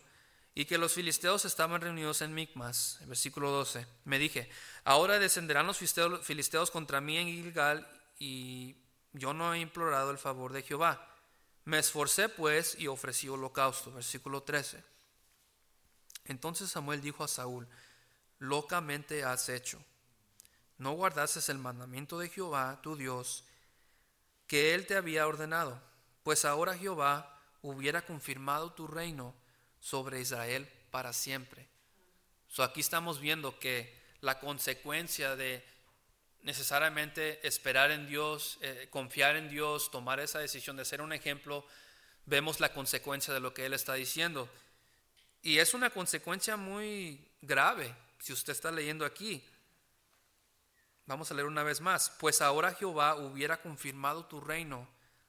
y 0.56 0.66
que 0.66 0.78
los 0.78 0.94
filisteos 0.94 1.46
estaban 1.46 1.82
reunidos 1.82 2.22
en 2.22 2.34
Micmas. 2.34 3.00
Versículo 3.06 3.52
12. 3.52 3.86
Me 4.06 4.20
dije, 4.20 4.50
ahora 4.84 5.20
descenderán 5.20 5.68
los 5.68 5.78
filisteos 5.78 6.72
contra 6.72 7.02
mí 7.02 7.18
en 7.18 7.28
Gilgal 7.28 7.88
y 8.18 8.76
yo 9.14 9.34
no 9.34 9.54
he 9.54 9.60
implorado 9.60 10.12
el 10.12 10.18
favor 10.18 10.52
de 10.54 10.64
Jehová. 10.64 11.16
Me 11.66 11.80
esforcé 11.80 12.30
pues 12.30 12.78
y 12.80 12.88
ofrecí 12.88 13.30
holocausto. 13.30 13.92
Versículo 13.92 14.44
13. 14.44 14.84
Entonces 16.26 16.70
Samuel 16.70 17.02
dijo 17.02 17.24
a 17.24 17.28
Saúl, 17.28 17.68
locamente 18.38 19.24
has 19.24 19.50
hecho. 19.50 19.84
No 20.78 20.94
guardases 20.94 21.50
el 21.50 21.58
mandamiento 21.58 22.20
de 22.20 22.30
Jehová, 22.30 22.80
tu 22.82 22.96
Dios, 22.96 23.44
que 24.48 24.74
él 24.74 24.88
te 24.88 24.96
había 24.96 25.28
ordenado, 25.28 25.80
pues 26.24 26.46
ahora 26.46 26.78
Jehová 26.78 27.40
hubiera 27.62 28.06
confirmado 28.06 28.72
tu 28.72 28.88
reino 28.88 29.36
sobre 29.80 30.20
Israel 30.22 30.68
para 30.92 31.14
siempre. 31.14 31.68
So 32.48 32.64
aquí 32.64 32.82
estamos 32.82 33.20
viendo 33.20 33.60
que 33.60 33.98
la 34.22 34.40
consecuencia 34.40 35.36
de 35.36 35.64
necesariamente 36.42 37.46
esperar 37.48 37.92
en 37.92 38.08
Dios, 38.08 38.58
eh, 38.62 38.88
confiar 38.90 39.36
en 39.36 39.50
Dios, 39.50 39.92
tomar 39.92 40.20
esa 40.20 40.40
decisión 40.40 40.78
de 40.78 40.86
ser 40.86 41.02
un 41.02 41.14
ejemplo, 41.14 41.66
vemos 42.26 42.60
la 42.60 42.74
consecuencia 42.74 43.34
de 43.34 43.40
lo 43.40 43.54
que 43.54 43.66
Él 43.66 43.74
está 43.74 43.94
diciendo. 43.94 44.50
Y 45.42 45.60
es 45.60 45.74
una 45.74 45.90
consecuencia 45.90 46.58
muy 46.58 47.28
grave, 47.42 47.96
si 48.20 48.34
usted 48.34 48.54
está 48.54 48.72
leyendo 48.72 49.06
aquí. 49.06 49.44
Vamos 51.06 51.32
a 51.32 51.34
leer 51.34 51.48
una 51.48 51.64
vez 51.64 51.82
más. 51.82 52.12
Pues 52.20 52.42
ahora 52.42 52.74
Jehová 52.74 53.16
hubiera 53.16 53.62
confirmado 53.62 54.26
tu 54.26 54.42
reino 54.42 54.88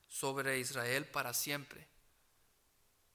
sobre 0.08 0.58
Israel 0.58 1.06
para 1.06 1.32
siempre. 1.32 1.86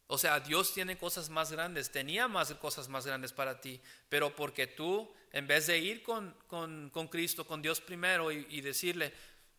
O 0.08 0.18
sea, 0.18 0.40
Dios 0.40 0.74
tiene 0.74 0.98
cosas 0.98 1.30
más 1.30 1.52
grandes, 1.52 1.92
tenía 1.92 2.28
más 2.28 2.54
cosas 2.56 2.88
más 2.88 3.08
grandes 3.08 3.34
para 3.34 3.60
ti, 3.60 3.82
pero 4.08 4.36
porque 4.36 4.68
tú, 4.68 5.12
en 5.32 5.48
vez 5.48 5.66
de 5.66 5.80
ir 5.80 6.04
con, 6.04 6.36
con, 6.48 7.08
Cristo, 7.10 7.46
con 7.48 7.62
Dios 7.62 7.82
primero 7.82 8.32
y, 8.32 8.62
decirle, 8.62 9.12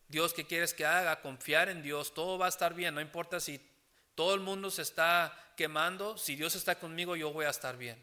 Dios, 0.07 0.33
¿qué 0.33 0.47
quieres 0.47 0.73
que 0.73 0.85
haga? 0.85 1.21
Confiar 1.21 1.67
en 1.67 1.83
Dios, 1.83 2.13
todo 2.13 2.37
va 2.37 2.45
a 2.45 2.49
estar 2.49 2.73
bien, 2.73 2.95
no 2.95 3.01
importa 3.01 3.41
si 3.41 3.59
todo 4.15 4.33
el 4.35 4.39
mundo 4.39 4.71
se 4.71 4.83
está 4.83 5.37
quemando, 5.57 6.17
si 6.17 6.37
Dios 6.37 6.55
está 6.55 6.79
conmigo, 6.79 7.17
yo 7.17 7.33
voy 7.33 7.45
a 7.45 7.49
estar 7.49 7.77
bien. 7.77 8.01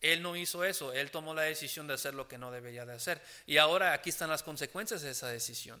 Él 0.00 0.22
no 0.22 0.34
hizo 0.36 0.64
eso, 0.64 0.92
él 0.92 1.12
tomó 1.12 1.34
la 1.34 1.42
decisión 1.42 1.86
de 1.86 1.94
hacer 1.94 2.14
lo 2.14 2.26
que 2.26 2.38
no 2.38 2.50
debería 2.50 2.84
de 2.84 2.94
hacer. 2.94 3.22
Y 3.46 3.58
ahora 3.58 3.92
aquí 3.92 4.10
están 4.10 4.30
las 4.30 4.42
consecuencias 4.42 5.02
de 5.02 5.12
esa 5.12 5.28
decisión, 5.28 5.80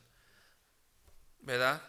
¿verdad? 1.40 1.82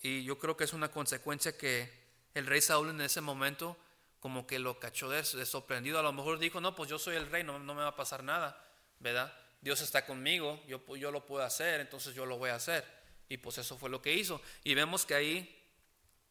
Y 0.00 0.24
yo 0.24 0.38
creo 0.38 0.56
que 0.56 0.64
es 0.64 0.72
una 0.72 0.90
consecuencia 0.90 1.56
que 1.56 2.05
el 2.36 2.44
rey 2.44 2.60
Saúl 2.60 2.90
en 2.90 3.00
ese 3.00 3.22
momento 3.22 3.78
como 4.20 4.46
que 4.46 4.58
lo 4.58 4.78
cachó 4.78 5.08
de, 5.08 5.24
sorprendido. 5.24 5.98
A 5.98 6.02
lo 6.02 6.12
mejor 6.12 6.38
dijo, 6.38 6.60
no, 6.60 6.74
pues 6.76 6.90
yo 6.90 6.98
soy 6.98 7.16
el 7.16 7.30
rey, 7.30 7.42
no, 7.44 7.58
me 7.58 7.74
va 7.74 7.88
a 7.88 7.96
pasar 7.96 8.22
nada, 8.22 8.62
¿verdad? 9.00 9.34
Dios 9.62 9.80
está 9.80 10.04
conmigo, 10.04 10.62
yo, 10.68 10.84
yo 10.96 11.10
lo 11.10 11.24
puedo 11.24 11.42
hacer, 11.42 11.80
entonces 11.80 12.14
yo 12.14 12.26
lo 12.26 12.36
voy 12.36 12.50
a 12.50 12.56
hacer. 12.56 12.84
Y 13.30 13.38
pues 13.38 13.56
eso 13.56 13.78
fue 13.78 13.88
lo 13.88 14.02
que 14.02 14.12
hizo. 14.12 14.42
Y 14.64 14.74
vemos 14.74 15.06
que 15.06 15.14
ahí, 15.14 15.64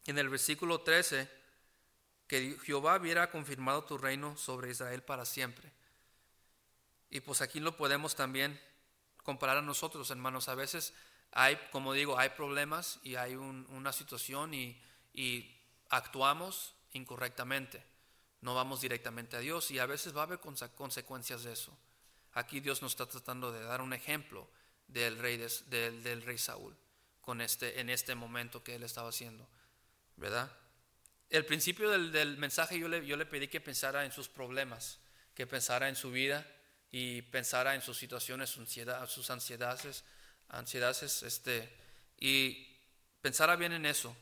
en 0.06 0.16
el 0.16 0.28
versículo 0.28 0.82
13, 0.82 1.28
que 2.28 2.56
Jehová 2.64 2.98
hubiera 3.00 3.28
confirmado 3.28 3.82
tu 3.82 3.98
reino 3.98 4.36
sobre 4.36 4.70
Israel 4.70 5.02
para 5.02 5.24
siempre. 5.24 5.72
Y 7.10 7.18
pues 7.18 7.40
aquí 7.40 7.58
lo 7.58 7.76
podemos 7.76 8.14
también 8.14 8.60
comparar 9.24 9.56
a 9.56 9.62
nosotros, 9.62 10.08
hermanos. 10.12 10.48
A 10.48 10.54
veces 10.54 10.94
hay, 11.32 11.58
como 11.72 11.94
digo, 11.94 12.16
hay 12.16 12.28
problemas 12.28 13.00
y 13.02 13.16
hay 13.16 13.34
una 13.34 13.92
situación 13.92 14.54
y 14.54 15.55
actuamos 15.88 16.74
incorrectamente, 16.92 17.84
no 18.40 18.54
vamos 18.54 18.80
directamente 18.80 19.36
a 19.36 19.40
Dios 19.40 19.70
y 19.70 19.78
a 19.78 19.86
veces 19.86 20.16
va 20.16 20.20
a 20.20 20.24
haber 20.24 20.40
consecuencias 20.40 21.42
de 21.42 21.52
eso. 21.52 21.76
Aquí 22.32 22.60
Dios 22.60 22.82
nos 22.82 22.92
está 22.92 23.06
tratando 23.06 23.50
de 23.50 23.62
dar 23.62 23.80
un 23.80 23.92
ejemplo 23.92 24.48
del 24.88 25.18
rey, 25.18 25.38
del, 25.68 26.22
rey 26.22 26.38
Saúl 26.38 26.76
con 27.20 27.40
este, 27.40 27.80
en 27.80 27.90
este 27.90 28.14
momento 28.14 28.62
que 28.62 28.76
él 28.76 28.82
estaba 28.82 29.08
haciendo, 29.08 29.48
¿verdad? 30.16 30.50
El 31.28 31.44
principio 31.44 31.90
del, 31.90 32.36
mensaje 32.36 32.78
yo 32.78 32.88
le, 32.88 33.04
yo 33.04 33.16
le 33.16 33.26
pedí 33.26 33.48
que 33.48 33.60
pensara 33.60 34.04
en 34.04 34.12
sus 34.12 34.28
problemas, 34.28 35.00
que 35.34 35.46
pensara 35.46 35.88
en 35.88 35.96
su 35.96 36.10
vida 36.10 36.46
y 36.92 37.22
pensara 37.22 37.74
en 37.74 37.82
sus 37.82 37.98
situaciones, 37.98 38.50
sus 38.50 39.30
ansiedades, 39.30 40.04
ansiedades, 40.48 41.22
este, 41.22 41.74
y 42.18 42.78
pensara 43.20 43.56
bien 43.56 43.72
en 43.72 43.86
eso, 43.86 44.16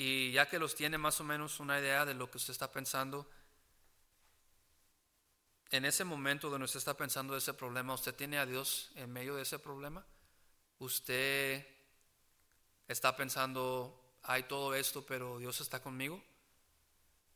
y 0.00 0.30
ya 0.30 0.48
que 0.48 0.60
los 0.60 0.76
tiene 0.76 0.96
más 0.96 1.20
o 1.20 1.24
menos 1.24 1.58
una 1.58 1.80
idea 1.80 2.04
de 2.04 2.14
lo 2.14 2.30
que 2.30 2.36
usted 2.36 2.52
está 2.52 2.70
pensando, 2.70 3.28
en 5.70 5.84
ese 5.84 6.04
momento 6.04 6.48
donde 6.48 6.66
usted 6.66 6.78
está 6.78 6.96
pensando 6.96 7.36
ese 7.36 7.52
problema, 7.52 7.94
¿usted 7.94 8.14
tiene 8.14 8.38
a 8.38 8.46
Dios 8.46 8.92
en 8.94 9.12
medio 9.12 9.34
de 9.34 9.42
ese 9.42 9.58
problema? 9.58 10.06
¿Usted 10.78 11.66
está 12.86 13.16
pensando, 13.16 14.16
hay 14.22 14.44
todo 14.44 14.72
esto, 14.76 15.04
pero 15.04 15.40
Dios 15.40 15.60
está 15.60 15.82
conmigo? 15.82 16.22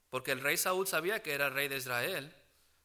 Porque 0.08 0.30
el 0.30 0.40
rey 0.40 0.56
Saúl 0.56 0.86
sabía 0.86 1.20
que 1.20 1.32
era 1.32 1.50
rey 1.50 1.66
de 1.66 1.78
Israel, 1.78 2.32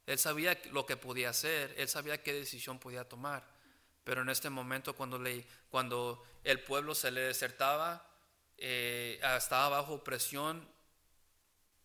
él 0.07 0.17
sabía 0.17 0.59
lo 0.71 0.87
que 0.87 0.97
podía 0.97 1.29
hacer, 1.29 1.75
él 1.77 1.87
sabía 1.87 2.23
qué 2.23 2.33
decisión 2.33 2.79
podía 2.79 3.07
tomar. 3.07 3.45
Pero 4.03 4.23
en 4.23 4.29
este 4.29 4.49
momento 4.49 4.95
cuando, 4.95 5.19
le, 5.19 5.45
cuando 5.69 6.25
el 6.43 6.61
pueblo 6.61 6.95
se 6.95 7.11
le 7.11 7.21
desertaba, 7.21 8.07
eh, 8.57 9.19
estaba 9.37 9.69
bajo 9.69 10.03
presión, 10.03 10.67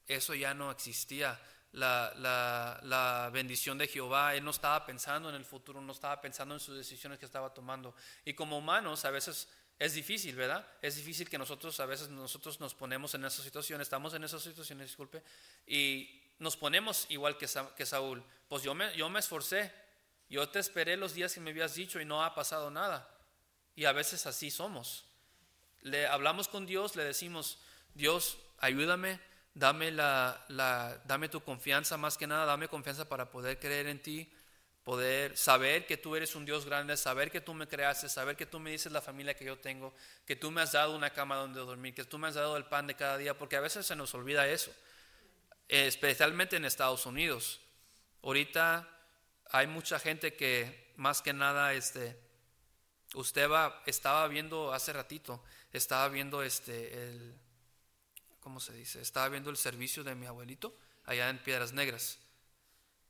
eso 0.06 0.35
ya 0.35 0.54
no 0.54 0.70
existía. 0.70 1.40
La, 1.72 3.30
bendición 3.32 3.78
de 3.78 3.88
Jehová, 3.88 4.35
él 4.35 4.44
no 4.44 4.50
estaba 4.50 4.85
pensando 4.85 5.30
en 5.30 5.35
el 5.35 5.44
futuro, 5.44 5.80
no 5.80 5.92
estaba 5.92 6.20
pensando 6.20 6.54
en 6.54 6.61
sus 6.61 6.76
decisiones 6.76 7.18
que 7.18 7.24
estaba 7.24 7.52
tomando. 7.54 7.94
Y 8.24 8.35
como 8.35 8.58
humanos 8.58 9.04
a 9.04 9.11
veces 9.11 9.48
es 9.78 9.94
difícil, 9.94 10.37
¿verdad? 10.37 10.66
Es 10.82 10.96
difícil 10.96 11.28
que 11.28 11.38
nosotros 11.38 11.78
a 11.80 11.87
veces 11.87 12.08
nosotros 12.08 12.61
nos 12.61 12.74
ponemos 12.74 13.14
en 13.14 13.24
esa 13.24 13.42
situación, 13.42 13.80
estamos 13.80 14.12
en 14.14 14.24
esas 14.24 14.42
situaciones, 14.42 14.88
disculpe, 14.88 15.22
y 15.66 16.22
nos 16.38 16.56
ponemos 16.56 17.06
igual 17.08 17.38
que, 17.38 17.46
que 17.76 17.87
Saúl. 17.87 18.22
Pues 18.48 18.62
yo 18.62 18.74
me, 18.74 18.94
yo 18.94 19.08
me 19.08 19.20
esforcé, 19.20 19.72
yo 20.28 20.48
te 20.50 20.58
esperé 20.58 20.96
los 20.96 21.14
días 21.14 21.32
que 21.32 21.40
me 21.40 21.50
habías 21.50 21.74
dicho 21.74 22.00
y 22.00 22.04
no 22.04 22.22
ha 22.22 22.35
pasado 22.35 22.70
nada. 22.70 23.08
Y 23.74 23.87
a 23.87 23.92
veces 23.92 24.26
así 24.26 24.50
somos 24.50 25.06
le 25.83 26.07
hablamos 26.07 26.49
con 26.49 26.66
Dios, 26.66 26.97
le 26.97 27.05
decimos, 27.05 27.59
Dios, 27.95 28.38
ayúdame, 28.59 29.21
dame, 29.55 29.90
la, 29.90 30.45
dame 31.05 31.29
tu 31.29 31.42
confianza 31.42 31.97
más 31.97 32.16
que 32.16 32.27
nada, 32.27 32.45
dame 32.45 32.68
confianza 32.68 33.09
para 33.09 33.31
poder 33.31 33.59
creer 33.59 33.87
en 33.87 34.01
ti, 34.01 34.33
poder 34.85 35.37
saber 35.37 35.87
que 35.87 35.97
tú 35.97 36.16
eres 36.16 36.35
un 36.35 36.45
Dios 36.45 36.64
grande, 36.64 36.97
saber 36.97 37.31
que 37.31 37.40
tú 37.40 37.55
me 37.55 37.68
creaste, 37.68 38.09
saber 38.09 38.37
que 38.37 38.47
tú 38.47 38.59
me 38.59 38.71
dices 38.71 38.90
la 38.90 39.01
familia 39.01 39.35
que 39.35 39.45
yo 39.45 39.59
tengo, 39.59 39.95
que 40.27 40.37
tú 40.37 40.51
me 40.51 40.61
has 40.61 40.73
dado 40.73 40.97
una 40.97 41.11
cama 41.11 41.37
donde 41.37 41.61
dormir, 41.61 41.95
que 41.95 42.05
tú 42.05 42.18
me 42.18 42.29
has 42.29 42.35
dado 42.35 42.57
el 42.57 42.64
pan 42.64 42.87
de 42.87 42.95
cada 42.95 43.16
día, 43.18 43.37
porque 43.37 43.57
a 43.57 43.61
veces 43.61 43.87
se 43.87 43.97
nos 43.97 44.14
olvida 44.14 44.49
eso, 44.49 44.73
especialmente 45.68 46.57
en 46.57 46.64
Estados 46.64 47.07
Unidos. 47.07 47.61
Ahorita 48.23 48.88
hay 49.51 49.66
mucha 49.66 49.99
gente 49.99 50.35
que 50.35 50.92
más 50.97 51.23
que 51.23 51.33
nada, 51.33 51.75
este, 51.75 52.18
usted 53.14 53.49
va, 53.51 53.83
estaba 53.87 54.27
viendo 54.29 54.73
hace 54.73 54.92
ratito, 54.92 55.42
estaba 55.72 56.08
viendo 56.08 56.42
este, 56.42 57.02
el, 57.02 57.35
¿cómo 58.40 58.61
se 58.61 58.72
dice? 58.72 59.00
Estaba 59.00 59.28
viendo 59.28 59.50
el 59.50 59.56
servicio 59.56 60.04
de 60.04 60.14
mi 60.14 60.26
abuelito 60.26 60.76
allá 61.04 61.30
en 61.30 61.38
Piedras 61.38 61.72
Negras. 61.72 62.18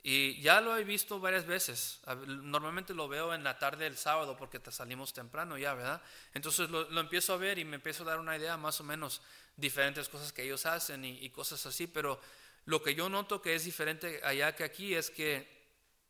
Y 0.05 0.41
ya 0.41 0.61
lo 0.61 0.77
he 0.77 0.83
visto 0.83 1.21
varias 1.21 1.47
veces. 1.47 2.01
Normalmente 2.27 2.93
lo 2.93 3.07
veo 3.07 3.35
en 3.35 3.45
la 3.45 3.59
tarde 3.59 3.85
del 3.85 3.97
sábado 3.97 4.37
porque 4.37 4.61
salimos 4.73 5.13
temprano 5.13 5.57
ya, 5.57 5.75
¿verdad? 5.75 6.03
Entonces 6.35 6.69
lo, 6.71 7.01
empiezo 7.01 7.35
a 7.35 7.37
ver 7.37 7.59
y 7.59 7.65
me 7.65 7.77
empiezo 7.77 8.03
a 8.03 8.07
dar 8.07 8.19
una 8.19 8.37
idea 8.37 8.57
más 8.57 8.81
o 8.81 8.85
menos 8.85 9.23
diferentes 9.57 10.09
cosas 10.09 10.33
que 10.33 10.43
ellos 10.43 10.67
hacen 10.67 11.05
y, 11.05 11.31
cosas 11.31 11.65
así. 11.67 11.87
Pero 11.87 12.21
lo 12.65 12.83
que 12.83 12.97
yo 12.97 13.09
noto 13.09 13.41
que 13.41 13.55
es 13.55 13.65
diferente 13.65 14.21
allá 14.25 14.57
que 14.57 14.65
aquí 14.65 14.93
es 14.93 15.09
que 15.09 15.47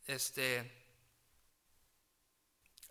este, 0.06 0.72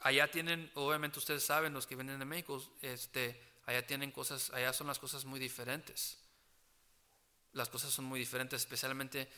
allá 0.02 0.30
tienen, 0.30 0.70
obviamente 0.76 1.18
ustedes 1.18 1.44
saben, 1.44 1.74
los 1.74 1.88
que 1.88 1.96
vienen 1.96 2.20
de 2.20 2.26
México, 2.26 2.64
este, 2.82 3.42
allá 3.72 3.88
tienen 3.88 4.12
cosas, 4.12 4.50
allá 4.52 4.74
son 4.74 4.88
las 4.88 5.00
cosas 5.00 5.26
muy 5.26 5.40
diferentes. 5.40 6.18
Las 7.54 7.70
cosas 7.70 7.92
son 7.92 8.06
muy 8.06 8.20
diferentes, 8.20 8.62
especialmente 8.62 9.30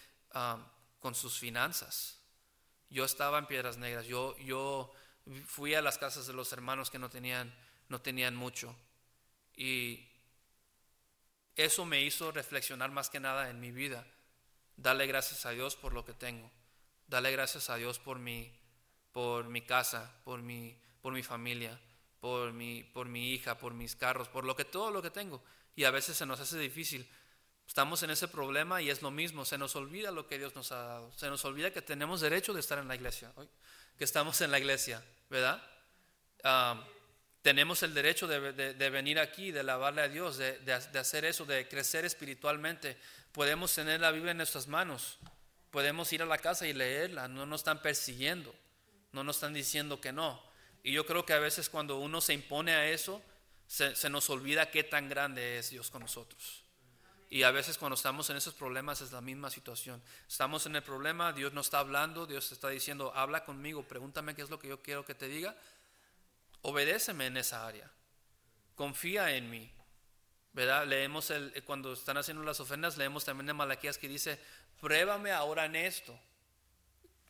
con 0.99 1.15
sus 1.15 1.37
finanzas. 1.37 2.19
Yo 2.89 3.05
estaba 3.05 3.39
en 3.39 3.47
Piedras 3.47 3.77
Negras, 3.77 4.05
yo, 4.05 4.37
yo 4.39 4.91
fui 5.45 5.73
a 5.73 5.81
las 5.81 5.97
casas 5.97 6.27
de 6.27 6.33
los 6.33 6.51
hermanos 6.53 6.89
que 6.89 6.99
no 6.99 7.09
tenían, 7.09 7.53
no 7.89 8.01
tenían 8.01 8.35
mucho. 8.35 8.75
Y 9.55 10.07
eso 11.55 11.85
me 11.85 12.01
hizo 12.01 12.31
reflexionar 12.31 12.91
más 12.91 13.09
que 13.09 13.19
nada 13.19 13.49
en 13.49 13.59
mi 13.59 13.71
vida. 13.71 14.05
Darle 14.77 15.05
gracias 15.07 15.45
a 15.45 15.51
Dios 15.51 15.75
por 15.75 15.93
lo 15.93 16.03
que 16.05 16.13
tengo. 16.13 16.51
Darle 17.07 17.31
gracias 17.31 17.69
a 17.69 17.75
Dios 17.75 17.99
por 17.99 18.19
mi, 18.19 18.51
por 19.11 19.45
mi 19.45 19.61
casa, 19.61 20.11
por 20.23 20.41
mi, 20.41 20.79
por 21.01 21.13
mi 21.13 21.21
familia, 21.21 21.79
por 22.23 22.53
mi, 22.53 22.85
por 22.85 23.09
mi 23.09 23.33
hija, 23.33 23.57
por 23.57 23.73
mis 23.73 23.97
carros, 23.97 24.29
por 24.29 24.45
lo 24.45 24.55
que 24.55 24.63
todo 24.63 24.91
lo 24.91 25.01
que 25.01 25.11
tengo. 25.11 25.43
Y 25.75 25.83
a 25.83 25.91
veces 25.91 26.15
se 26.15 26.25
nos 26.25 26.39
hace 26.39 26.57
difícil 26.57 27.05
Estamos 27.67 28.03
en 28.03 28.11
ese 28.11 28.27
problema 28.27 28.81
y 28.81 28.89
es 28.89 29.01
lo 29.01 29.09
mismo, 29.09 29.45
se 29.45 29.57
nos 29.57 29.75
olvida 29.75 30.11
lo 30.11 30.27
que 30.27 30.37
Dios 30.37 30.55
nos 30.55 30.71
ha 30.71 30.83
dado, 30.83 31.11
se 31.13 31.27
nos 31.27 31.43
olvida 31.45 31.71
que 31.71 31.81
tenemos 31.81 32.21
derecho 32.21 32.53
de 32.53 32.59
estar 32.59 32.77
en 32.77 32.87
la 32.87 32.95
iglesia, 32.95 33.31
que 33.97 34.03
estamos 34.03 34.41
en 34.41 34.51
la 34.51 34.59
iglesia, 34.59 35.03
¿verdad? 35.29 35.61
tenemos 37.41 37.83
el 37.83 37.93
derecho 37.93 38.27
de, 38.27 38.89
venir 38.89 39.19
aquí, 39.19 39.51
de 39.51 39.61
alabarle 39.61 40.01
a 40.01 40.07
Dios, 40.07 40.37
de, 40.37 40.73
hacer 40.73 41.25
eso, 41.25 41.45
de 41.45 41.67
crecer 41.67 42.05
espiritualmente. 42.05 42.97
Podemos 43.31 43.73
tener 43.73 44.01
la 44.01 44.11
Biblia 44.11 44.31
en 44.31 44.37
nuestras 44.37 44.67
manos, 44.67 45.17
podemos 45.71 46.11
ir 46.13 46.21
a 46.21 46.25
la 46.25 46.37
casa 46.37 46.67
y 46.67 46.73
leerla, 46.73 47.27
no 47.27 47.45
nos 47.45 47.61
están 47.61 47.81
persiguiendo, 47.81 48.53
no 49.13 49.23
nos 49.23 49.37
están 49.37 49.53
diciendo 49.53 49.99
que 49.99 50.11
no. 50.11 50.52
Y 50.83 50.91
yo 50.91 51.05
creo 51.05 51.25
que 51.25 51.33
a 51.33 51.39
veces 51.39 51.69
cuando 51.69 51.97
uno 51.97 52.21
se 52.21 52.33
impone 52.33 52.73
a 52.73 52.89
eso, 52.89 53.21
se 53.67 54.09
nos 54.09 54.29
olvida 54.29 54.69
qué 54.69 54.83
tan 54.83 55.09
grande 55.09 55.57
es 55.57 55.69
Dios 55.69 55.89
con 55.89 56.01
nosotros. 56.01 56.63
Y 57.33 57.41
a 57.41 57.49
veces 57.49 57.79
cuando 57.79 57.95
estamos 57.95 58.29
en 58.29 58.37
esos 58.37 58.53
problemas 58.53 59.01
es 59.01 59.11
la 59.11 59.19
misma 59.19 59.49
situación. 59.49 59.99
Estamos 60.27 60.67
en 60.67 60.75
el 60.75 60.83
problema, 60.83 61.33
Dios 61.33 61.51
no 61.51 61.61
está 61.61 61.79
hablando, 61.79 62.27
Dios 62.27 62.51
está 62.51 62.69
diciendo, 62.69 63.11
habla 63.15 63.43
conmigo, 63.43 63.81
pregúntame 63.81 64.35
qué 64.35 64.43
es 64.43 64.51
lo 64.51 64.59
que 64.59 64.67
yo 64.67 64.83
quiero 64.83 65.03
que 65.03 65.15
te 65.15 65.27
diga. 65.27 65.55
Obedéceme 66.61 67.25
en 67.25 67.37
esa 67.37 67.65
área. 67.65 67.89
Confía 68.75 69.35
en 69.35 69.49
mí. 69.49 69.71
¿Verdad? 70.51 70.85
Leemos 70.85 71.31
el, 71.31 71.63
cuando 71.65 71.93
están 71.93 72.17
haciendo 72.17 72.43
las 72.43 72.59
ofrendas, 72.59 72.97
leemos 72.97 73.25
también 73.25 73.49
en 73.49 73.55
Malaquías 73.55 73.97
que 73.97 74.07
dice, 74.07 74.39
pruébame 74.79 75.31
ahora 75.31 75.65
en 75.65 75.75
esto. 75.75 76.15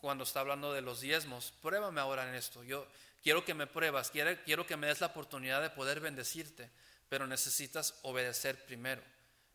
Cuando 0.02 0.26
está 0.26 0.42
hablando 0.42 0.74
de 0.74 0.82
los 0.82 1.00
diezmos, 1.00 1.54
pruébame 1.62 2.02
ahora 2.02 2.28
en 2.28 2.36
esto. 2.36 2.62
Yo 2.66 2.86
quiero 3.24 3.46
que 3.46 3.54
me 3.54 3.66
pruebas, 3.66 4.12
quiero, 4.12 4.38
quiero 4.44 4.68
que 4.68 4.78
me 4.78 4.88
des 4.88 5.02
la 5.02 5.08
oportunidad 5.08 5.62
de 5.62 5.70
poder 5.70 6.00
bendecirte, 6.00 6.70
pero 7.10 7.26
necesitas 7.26 8.00
obedecer 8.04 8.66
primero. 8.66 9.02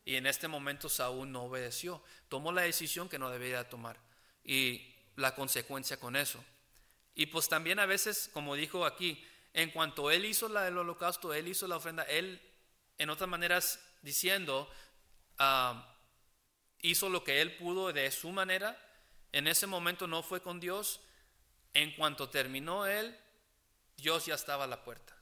Y 0.03 0.15
en 0.15 0.25
este 0.25 0.47
momento 0.47 0.89
Saúl 0.89 1.31
no 1.31 1.43
obedeció, 1.43 2.03
tomó 2.29 2.51
la 2.51 2.63
decisión 2.63 3.07
que 3.07 3.19
no 3.19 3.29
debía 3.29 3.69
tomar 3.69 3.97
y 4.43 4.95
la 5.15 5.35
consecuencia 5.35 5.99
con 5.99 6.15
eso. 6.15 6.43
Y 7.13 7.27
pues 7.27 7.47
también 7.47 7.79
a 7.79 7.85
veces, 7.85 8.29
como 8.33 8.55
dijo 8.55 8.85
aquí, 8.85 9.23
en 9.53 9.71
cuanto 9.71 10.09
él 10.09 10.25
hizo 10.25 10.49
la 10.49 10.63
del 10.63 10.77
holocausto, 10.77 11.33
él 11.33 11.47
hizo 11.47 11.67
la 11.67 11.77
ofrenda, 11.77 12.03
él, 12.03 12.41
en 12.97 13.09
otras 13.09 13.29
maneras 13.29 13.79
diciendo, 14.01 14.69
ah, 15.37 15.95
hizo 16.81 17.09
lo 17.09 17.23
que 17.23 17.41
él 17.41 17.57
pudo 17.57 17.91
de 17.91 18.09
su 18.11 18.31
manera, 18.31 18.81
en 19.31 19.47
ese 19.47 19.67
momento 19.67 20.07
no 20.07 20.23
fue 20.23 20.41
con 20.41 20.59
Dios, 20.59 21.01
en 21.73 21.93
cuanto 21.95 22.29
terminó 22.29 22.87
él, 22.87 23.15
Dios 24.01 24.25
ya 24.25 24.35
estaba 24.35 24.65
a 24.65 24.67
la 24.67 24.83
puerta 24.83 25.19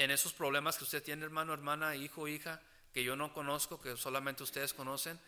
en 0.00 0.10
esos 0.10 0.32
problemas 0.32 0.78
que 0.78 0.84
usted 0.84 1.02
tiene, 1.02 1.26
hermano, 1.26 1.52
hermana, 1.52 1.94
hijo, 1.94 2.26
hija, 2.26 2.58
que 2.94 3.04
yo 3.04 3.16
no 3.16 3.34
conozco, 3.34 3.82
que 3.82 3.98
solamente 3.98 4.42
ustedes 4.42 4.72
conocen, 4.72 5.20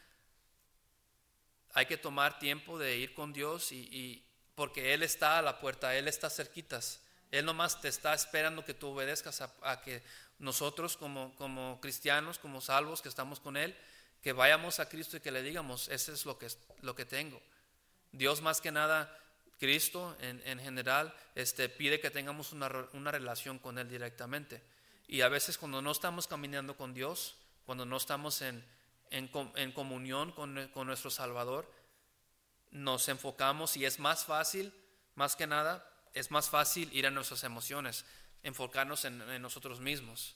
hay 1.74 1.84
que 1.84 1.98
tomar 1.98 2.38
tiempo 2.38 2.78
de 2.78 2.96
ir 2.96 3.12
con 3.12 3.34
Dios 3.34 3.70
y, 3.70 4.24
porque 4.54 4.94
Él 4.94 5.02
está 5.02 5.38
a 5.38 5.42
la 5.42 5.60
puerta, 5.60 5.94
Él 5.94 6.08
está 6.08 6.30
cerquitas. 6.30 7.00
Él 7.30 7.44
nomás 7.44 7.82
te 7.82 7.88
está 7.88 8.14
esperando 8.14 8.64
que 8.64 8.72
tú 8.72 8.88
obedezcas 8.88 9.42
a, 9.42 9.82
que 9.82 10.02
nosotros 10.38 10.96
como, 10.96 11.36
como, 11.36 11.78
cristianos, 11.82 12.38
como 12.38 12.62
salvos 12.62 13.02
que 13.02 13.10
estamos 13.10 13.40
con 13.40 13.58
Él, 13.58 13.76
que 14.22 14.32
vayamos 14.32 14.80
a 14.80 14.88
Cristo 14.88 15.18
y 15.18 15.20
que 15.20 15.30
le 15.30 15.42
digamos, 15.42 15.88
ese 15.88 16.12
es 16.12 16.24
lo 16.24 16.38
que, 16.38 16.48
lo 16.80 16.94
que 16.94 17.04
tengo. 17.04 17.42
Dios 18.10 18.40
más 18.40 18.62
que 18.62 18.72
nada 18.72 19.14
Cristo 19.62 20.16
en, 20.18 20.58
general 20.58 21.14
este, 21.36 21.68
pide 21.68 22.00
que 22.00 22.10
tengamos 22.10 22.50
una, 22.50 22.68
relación 23.12 23.60
con 23.60 23.78
Él 23.78 23.88
directamente. 23.88 24.60
Y 25.06 25.20
a 25.20 25.28
veces 25.28 25.56
cuando 25.56 25.80
no 25.80 25.92
estamos 25.92 26.26
caminando 26.26 26.76
con 26.76 26.92
Dios, 26.92 27.36
cuando 27.64 27.86
no 27.86 27.96
estamos 27.96 28.42
en, 28.42 28.64
comunión 29.72 30.32
con, 30.32 30.68
nuestro 30.84 31.10
Salvador, 31.12 31.72
nos 32.72 33.08
enfocamos 33.08 33.76
y 33.76 33.84
es 33.84 34.00
más 34.00 34.24
fácil, 34.24 34.74
más 35.14 35.36
que 35.36 35.46
nada, 35.46 35.88
es 36.12 36.32
más 36.32 36.50
fácil 36.50 36.90
ir 36.92 37.06
a 37.06 37.12
nuestras 37.12 37.44
emociones, 37.44 38.04
enfocarnos 38.42 39.04
en, 39.04 39.40
nosotros 39.40 39.78
mismos, 39.78 40.34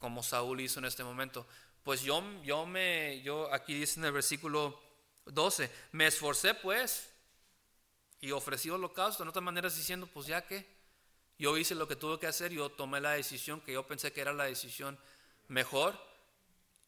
como 0.00 0.24
Saúl 0.24 0.60
hizo 0.62 0.80
en 0.80 0.86
este 0.86 1.04
momento. 1.04 1.46
Pues 1.84 2.02
yo, 2.02 2.24
yo 2.42 2.66
me, 2.66 3.22
yo 3.22 3.54
aquí 3.54 3.72
dice 3.72 4.00
en 4.00 4.06
el 4.06 4.12
versículo 4.12 4.82
12, 5.26 5.70
me 5.92 6.08
esforcé 6.08 6.54
pues 6.54 7.13
y 8.24 8.32
ofrecí 8.32 8.70
holocausto, 8.70 9.22
en 9.22 9.28
otras 9.28 9.44
maneras 9.44 9.76
diciendo, 9.76 10.06
pues 10.06 10.26
ya 10.26 10.46
que 10.46 10.66
yo 11.38 11.58
hice 11.58 11.74
lo 11.74 11.86
que 11.86 11.94
tuve 11.94 12.18
que 12.18 12.26
hacer, 12.26 12.52
yo 12.52 12.70
tomé 12.70 12.98
la 12.98 13.10
decisión 13.10 13.60
que 13.60 13.74
yo 13.74 13.86
pensé 13.86 14.14
que 14.14 14.22
era 14.22 14.32
la 14.32 14.44
decisión 14.44 14.98
mejor 15.48 15.94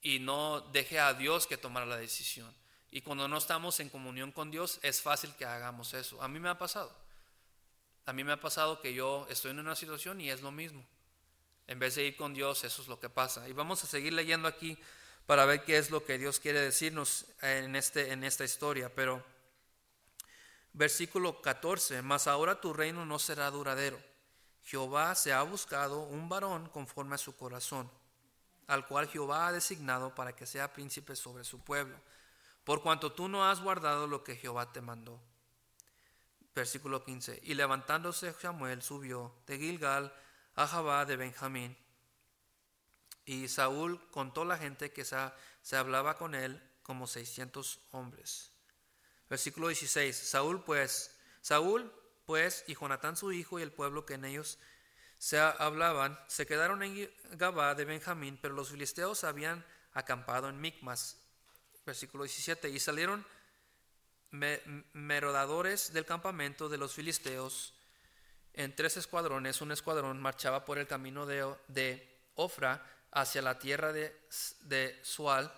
y 0.00 0.18
no 0.18 0.62
dejé 0.72 0.98
a 0.98 1.12
Dios 1.12 1.46
que 1.46 1.58
tomara 1.58 1.84
la 1.84 1.98
decisión. 1.98 2.50
Y 2.90 3.02
cuando 3.02 3.28
no 3.28 3.36
estamos 3.36 3.80
en 3.80 3.90
comunión 3.90 4.32
con 4.32 4.50
Dios, 4.50 4.78
es 4.80 5.02
fácil 5.02 5.30
que 5.34 5.44
hagamos 5.44 5.92
eso. 5.92 6.22
A 6.22 6.28
mí 6.28 6.40
me 6.40 6.48
ha 6.48 6.56
pasado. 6.56 6.90
A 8.06 8.14
mí 8.14 8.24
me 8.24 8.32
ha 8.32 8.40
pasado 8.40 8.80
que 8.80 8.94
yo 8.94 9.26
estoy 9.28 9.50
en 9.50 9.58
una 9.58 9.76
situación 9.76 10.22
y 10.22 10.30
es 10.30 10.40
lo 10.40 10.52
mismo. 10.52 10.86
En 11.66 11.78
vez 11.78 11.96
de 11.96 12.06
ir 12.06 12.16
con 12.16 12.32
Dios, 12.32 12.64
eso 12.64 12.80
es 12.80 12.88
lo 12.88 12.98
que 12.98 13.10
pasa. 13.10 13.46
Y 13.46 13.52
vamos 13.52 13.84
a 13.84 13.86
seguir 13.86 14.14
leyendo 14.14 14.48
aquí 14.48 14.78
para 15.26 15.44
ver 15.44 15.64
qué 15.64 15.76
es 15.76 15.90
lo 15.90 16.02
que 16.02 16.16
Dios 16.16 16.40
quiere 16.40 16.62
decirnos 16.62 17.26
en, 17.42 17.76
este, 17.76 18.12
en 18.12 18.24
esta 18.24 18.44
historia. 18.44 18.90
Pero 18.94 19.22
Versículo 20.76 21.40
14, 21.40 22.02
mas 22.02 22.26
ahora 22.26 22.60
tu 22.60 22.74
reino 22.74 23.06
no 23.06 23.18
será 23.18 23.50
duradero. 23.50 23.98
Jehová 24.62 25.14
se 25.14 25.32
ha 25.32 25.42
buscado 25.42 26.02
un 26.02 26.28
varón 26.28 26.68
conforme 26.68 27.14
a 27.14 27.18
su 27.18 27.34
corazón, 27.34 27.90
al 28.66 28.86
cual 28.86 29.08
Jehová 29.08 29.46
ha 29.46 29.52
designado 29.52 30.14
para 30.14 30.36
que 30.36 30.44
sea 30.44 30.74
príncipe 30.74 31.16
sobre 31.16 31.44
su 31.44 31.60
pueblo, 31.60 31.96
por 32.62 32.82
cuanto 32.82 33.12
tú 33.12 33.26
no 33.26 33.48
has 33.48 33.62
guardado 33.62 34.06
lo 34.06 34.22
que 34.22 34.36
Jehová 34.36 34.70
te 34.70 34.82
mandó. 34.82 35.18
Versículo 36.54 37.02
15, 37.02 37.40
y 37.42 37.54
levantándose 37.54 38.34
Samuel 38.34 38.82
subió 38.82 39.32
de 39.46 39.56
Gilgal 39.56 40.12
a 40.56 40.66
Jabá 40.66 41.06
de 41.06 41.16
Benjamín, 41.16 41.74
y 43.24 43.48
Saúl 43.48 43.98
contó 44.10 44.44
la 44.44 44.58
gente 44.58 44.92
que 44.92 45.06
se 45.06 45.76
hablaba 45.76 46.18
con 46.18 46.34
él 46.34 46.62
como 46.82 47.06
seiscientos 47.06 47.80
hombres. 47.92 48.52
Versículo 49.28 49.68
16. 49.68 50.16
Saúl 50.16 50.62
pues, 50.64 51.16
Saúl 51.40 51.92
pues 52.24 52.64
y 52.66 52.74
Jonatán 52.74 53.16
su 53.16 53.32
hijo 53.32 53.58
y 53.58 53.62
el 53.62 53.72
pueblo 53.72 54.04
que 54.04 54.14
en 54.14 54.24
ellos 54.24 54.58
se 55.18 55.38
hablaban, 55.38 56.18
se 56.26 56.46
quedaron 56.46 56.82
en 56.82 57.10
Gabá 57.32 57.74
de 57.74 57.84
Benjamín, 57.84 58.38
pero 58.40 58.54
los 58.54 58.70
filisteos 58.70 59.24
habían 59.24 59.64
acampado 59.94 60.48
en 60.48 60.60
Micmas. 60.60 61.18
Versículo 61.86 62.24
17. 62.24 62.68
Y 62.68 62.80
salieron 62.80 63.24
merodadores 64.92 65.92
del 65.92 66.04
campamento 66.04 66.68
de 66.68 66.78
los 66.78 66.94
filisteos 66.94 67.74
en 68.52 68.74
tres 68.74 68.96
escuadrones. 68.96 69.60
Un 69.60 69.72
escuadrón 69.72 70.20
marchaba 70.20 70.64
por 70.64 70.78
el 70.78 70.86
camino 70.86 71.26
de, 71.26 71.54
de 71.68 72.18
Ofra 72.34 72.84
hacia 73.12 73.40
la 73.40 73.58
tierra 73.58 73.92
de, 73.92 74.14
de 74.62 74.98
Sual. 75.02 75.52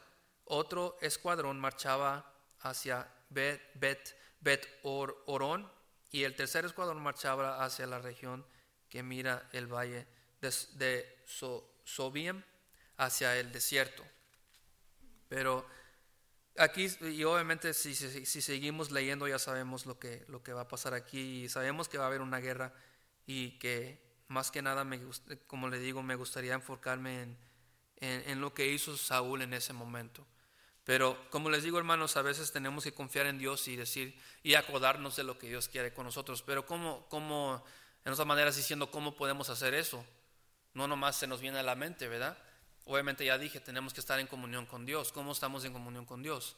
Otro 0.45 0.97
escuadrón 1.01 1.59
marchaba 1.59 2.33
hacia 2.61 3.09
Bet, 3.31 3.61
Bet, 3.75 4.17
Bet 4.41 4.67
Orón. 4.83 5.71
Y 6.11 6.25
el 6.25 6.35
tercer 6.35 6.65
escuadrón 6.65 7.03
marchaba 7.03 7.65
hacia 7.65 7.87
la 7.87 7.99
región 7.99 8.47
que 8.89 9.03
mira 9.03 9.49
el 9.53 9.67
valle 9.67 10.07
de, 10.41 10.53
de 10.75 11.25
Sobiem 11.85 12.43
hacia 12.97 13.37
el 13.39 13.53
desierto. 13.53 14.05
Pero 15.29 15.67
aquí, 16.57 16.89
y 17.01 17.25
obviamente 17.25 17.75
si, 17.75 17.95
si, 17.95 18.43
seguimos 18.43 18.91
leyendo 18.91 19.29
ya 19.29 19.39
sabemos 19.39 19.87
lo 19.87 19.99
que, 19.99 20.25
lo 20.29 20.43
que 20.43 20.53
va 20.53 20.63
a 20.63 20.69
pasar 20.69 20.95
aquí 20.95 21.45
y 21.45 21.49
sabemos 21.49 21.89
que 21.89 21.99
va 21.99 22.05
a 22.05 22.07
haber 22.09 22.23
una 22.23 22.39
guerra 22.39 22.73
y 23.27 23.59
que 23.59 24.03
más 24.29 24.51
que 24.51 24.63
nada, 24.63 24.85
me, 24.85 25.01
como 25.47 25.69
le 25.69 25.79
digo, 25.79 26.03
me 26.03 26.15
gustaría 26.15 26.55
enfocarme 26.55 27.23
en, 27.23 27.39
en, 28.01 28.41
lo 28.41 28.53
que 28.53 28.69
hizo 28.69 28.97
Saúl 28.97 29.43
en 29.43 29.55
ese 29.55 29.73
momento. 29.73 30.27
Pero 30.89 31.19
como 31.29 31.51
les 31.51 31.65
digo 31.65 31.77
hermanos, 31.77 32.17
a 32.17 32.23
veces 32.23 32.51
tenemos 32.51 32.83
que 32.83 32.95
confiar 32.95 33.27
en 33.27 33.37
Dios 33.37 33.69
y 33.69 33.77
decir 33.77 34.19
y 34.43 34.55
acordarnos 34.55 35.17
de 35.17 35.23
lo 35.23 35.37
que 35.37 35.47
Dios 35.47 35.69
quiere 35.69 35.93
con 35.93 36.07
nosotros. 36.07 36.41
Pero 36.41 36.65
¿cómo, 36.65 37.07
cómo 37.11 37.63
en 38.07 38.13
otras 38.15 38.27
maneras 38.27 38.57
diciendo 38.57 38.91
cómo 38.91 39.15
podemos 39.15 39.51
hacer 39.51 39.75
eso? 39.75 40.03
No 40.73 40.89
nomás 40.89 41.17
se 41.17 41.27
nos 41.27 41.43
viene 41.43 41.59
a 41.59 41.63
la 41.63 41.75
mente, 41.75 42.09
¿verdad? 42.09 42.39
Obviamente 42.87 43.23
ya 43.23 43.37
dije, 43.37 43.61
tenemos 43.61 43.93
que 43.93 44.01
estar 44.01 44.19
en 44.19 44.29
comunión 44.29 44.65
con 44.65 44.87
Dios. 44.87 45.13
¿Cómo 45.13 45.33
estamos 45.33 45.63
en 45.67 45.75
comunión 45.75 46.07
con 46.07 46.23
Dios? 46.23 46.57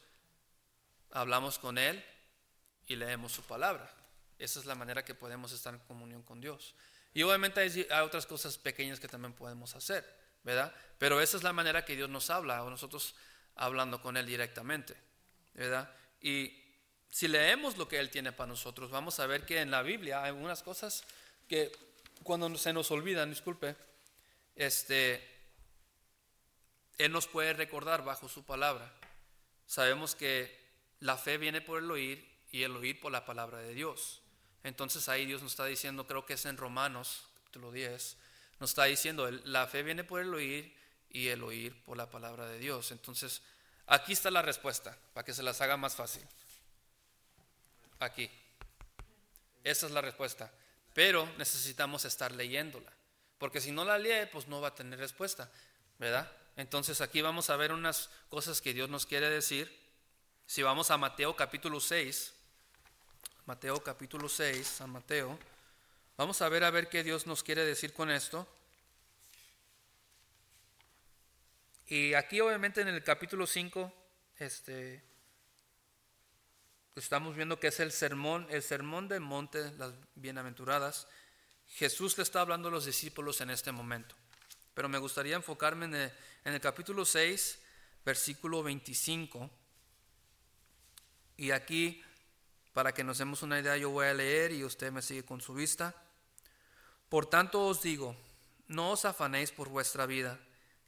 Hablamos 1.11 1.59
con 1.59 1.76
Él 1.76 2.01
y 2.87 2.95
leemos 2.95 3.33
su 3.33 3.43
palabra. 3.43 3.93
Esa 4.39 4.61
es 4.61 4.64
la 4.64 4.76
manera 4.76 5.05
que 5.05 5.16
podemos 5.16 5.51
estar 5.51 5.74
en 5.74 5.81
comunión 5.81 6.22
con 6.22 6.41
Dios. 6.41 6.76
Y 7.14 7.24
obviamente 7.24 7.59
hay, 7.59 7.85
otras 8.05 8.26
cosas 8.26 8.59
pequeñas 8.59 9.01
que 9.01 9.09
también 9.09 9.33
podemos 9.33 9.74
hacer, 9.74 10.09
¿verdad? 10.45 10.72
Pero 10.99 11.20
esa 11.20 11.37
es 11.37 11.43
la 11.43 11.53
manera 11.53 11.85
que 11.85 11.97
Dios 11.97 12.09
nos 12.09 12.31
habla, 12.31 12.62
o 12.62 12.70
nosotros 12.70 13.16
hablando 13.61 14.01
con 14.01 14.17
Él 14.17 14.27
directamente, 14.27 14.97
¿verdad? 15.55 15.95
Y 16.21 16.53
si 17.11 17.29
leemos 17.29 17.77
lo 17.77 17.87
que 17.87 17.99
Él 17.99 18.11
tiene 18.11 18.33
para 18.33 18.49
nosotros, 18.49 18.91
vamos 18.91 19.21
a 19.21 19.27
ver 19.27 19.45
que 19.45 19.61
en 19.61 19.71
la 19.71 19.83
Biblia 19.83 20.23
hay 20.23 20.29
algunas 20.29 20.63
cosas 20.63 21.05
que 21.47 21.71
cuando 22.23 22.57
se 22.57 22.73
nos 22.73 22.91
olvidan, 22.91 23.31
disculpe, 23.31 23.77
este, 24.57 25.27
él 26.99 27.13
nos 27.13 27.27
puede 27.27 27.53
recordar 27.53 28.05
bajo 28.05 28.29
su 28.29 28.45
palabra. 28.45 28.93
Sabemos 29.67 30.15
que 30.15 30.59
la 31.01 31.17
fe 31.17 31.39
viene 31.39 31.61
por 31.61 31.83
el 31.83 31.91
oír 31.91 32.29
y 32.51 32.63
el 32.63 32.77
oír 32.77 33.01
por 33.01 33.13
la 33.13 33.25
palabra 33.25 33.59
de 33.59 33.75
Dios. 33.75 34.23
Entonces 34.63 35.09
ahí 35.09 35.27
Dios 35.27 35.43
nos 35.43 35.53
está 35.53 35.65
diciendo, 35.65 36.07
creo 36.07 36.27
que 36.27 36.35
es 36.35 36.45
en 36.45 36.57
Romanos, 36.57 37.27
capítulo 37.37 37.73
10, 37.73 38.17
nos 38.59 38.71
está 38.71 38.85
diciendo, 38.85 39.31
la 39.31 39.67
fe 39.67 39.83
viene 39.83 40.05
por 40.05 40.21
el 40.21 40.33
oír 40.35 40.77
y 41.09 41.29
el 41.29 41.43
oír 41.43 41.83
por 41.85 41.97
la 41.97 42.11
palabra 42.11 42.47
de 42.47 42.59
Dios. 42.59 42.93
Entonces, 42.93 43.43
aquí 43.91 44.14
está 44.14 44.30
la 44.30 44.41
respuesta, 44.41 44.97
para 45.12 45.24
que 45.24 45.34
se 45.34 45.43
las 45.43 45.61
haga 45.61 45.76
más 45.76 45.95
fácil. 45.95 46.26
Aquí. 47.99 48.30
Esa 49.62 49.86
es 49.86 49.93
la 49.93 50.01
respuesta. 50.01 50.51
Pero 50.95 51.28
necesitamos 51.36 52.05
estar 52.07 52.32
leyéndola. 52.32 52.91
Porque 53.38 53.61
si 53.61 53.72
no 53.72 53.84
la 53.84 53.99
lee, 53.99 54.26
pues 54.32 54.49
no 54.49 54.61
va 54.61 54.68
a 54.68 54.74
tener 54.74 54.99
respuesta. 54.99 55.51
¿Verdad? 55.99 56.30
Entonces 56.57 57.01
aquí 57.01 57.20
vamos 57.20 57.51
a 57.51 57.57
ver 57.57 57.72
unas 57.72 58.11
cosas 58.28 58.61
que 58.61 58.72
Dios 58.72 58.88
nos 58.88 59.07
quiere 59.07 59.28
decir. 59.28 59.78
Si 60.47 60.62
vamos 60.62 60.91
a 60.91 60.97
Mateo 60.97 61.36
capítulo 61.36 61.78
6, 61.78 62.32
Mateo 63.47 63.82
capítulo 63.82 64.28
6, 64.28 64.66
San 64.66 64.91
Mateo, 64.91 65.38
vamos 66.16 66.43
a 66.43 66.49
ver 66.49 66.64
a 66.64 66.70
ver 66.70 66.88
qué 66.88 67.03
Dios 67.05 67.26
nos 67.26 67.43
quiere 67.43 67.64
decir 67.64 67.93
con 67.93 68.11
esto. 68.11 68.47
Y 71.91 72.14
aquí 72.14 72.41
obviamente 72.41 72.82
en 72.82 72.86
el 72.86 73.03
capítulo 73.03 73.49
5, 73.49 73.93
este, 74.38 75.03
estamos 76.95 77.34
viendo 77.34 77.59
que 77.59 77.66
es 77.66 77.80
el 77.80 77.91
sermón, 77.91 78.47
el 78.49 78.62
sermón 78.62 79.09
del 79.09 79.22
monte, 79.22 79.72
las 79.72 79.93
bienaventuradas. 80.14 81.09
Jesús 81.66 82.16
le 82.16 82.22
está 82.22 82.43
hablando 82.43 82.68
a 82.68 82.70
los 82.70 82.86
discípulos 82.86 83.41
en 83.41 83.51
este 83.51 83.72
momento. 83.72 84.14
Pero 84.72 84.88
me 84.88 84.99
gustaría 84.99 85.34
enfocarme 85.34 85.86
en 85.86 86.12
el, 86.55 86.61
capítulo 86.61 87.05
6, 87.05 87.59
versículo 88.05 88.62
25. 88.62 89.51
Y 91.38 91.51
aquí, 91.51 92.01
para 92.72 92.95
que 92.95 93.03
nos 93.03 93.18
demos 93.18 93.43
una 93.43 93.59
idea, 93.59 93.76
yo 93.76 93.91
voy 93.91 94.07
a 94.07 94.14
leer 94.14 94.53
y 94.53 94.62
usted 94.62 94.93
me 94.93 95.03
sigue 95.03 95.24
con 95.24 95.41
su 95.41 95.55
vista. 95.55 95.93
Por 97.09 97.26
tanto 97.26 97.66
os 97.66 97.82
digo, 97.82 98.14
no 98.68 98.93
os 98.93 99.05
afanéis 99.05 99.51
por 99.51 99.68
vuestra 99.68 100.07
vida, 100.07 100.38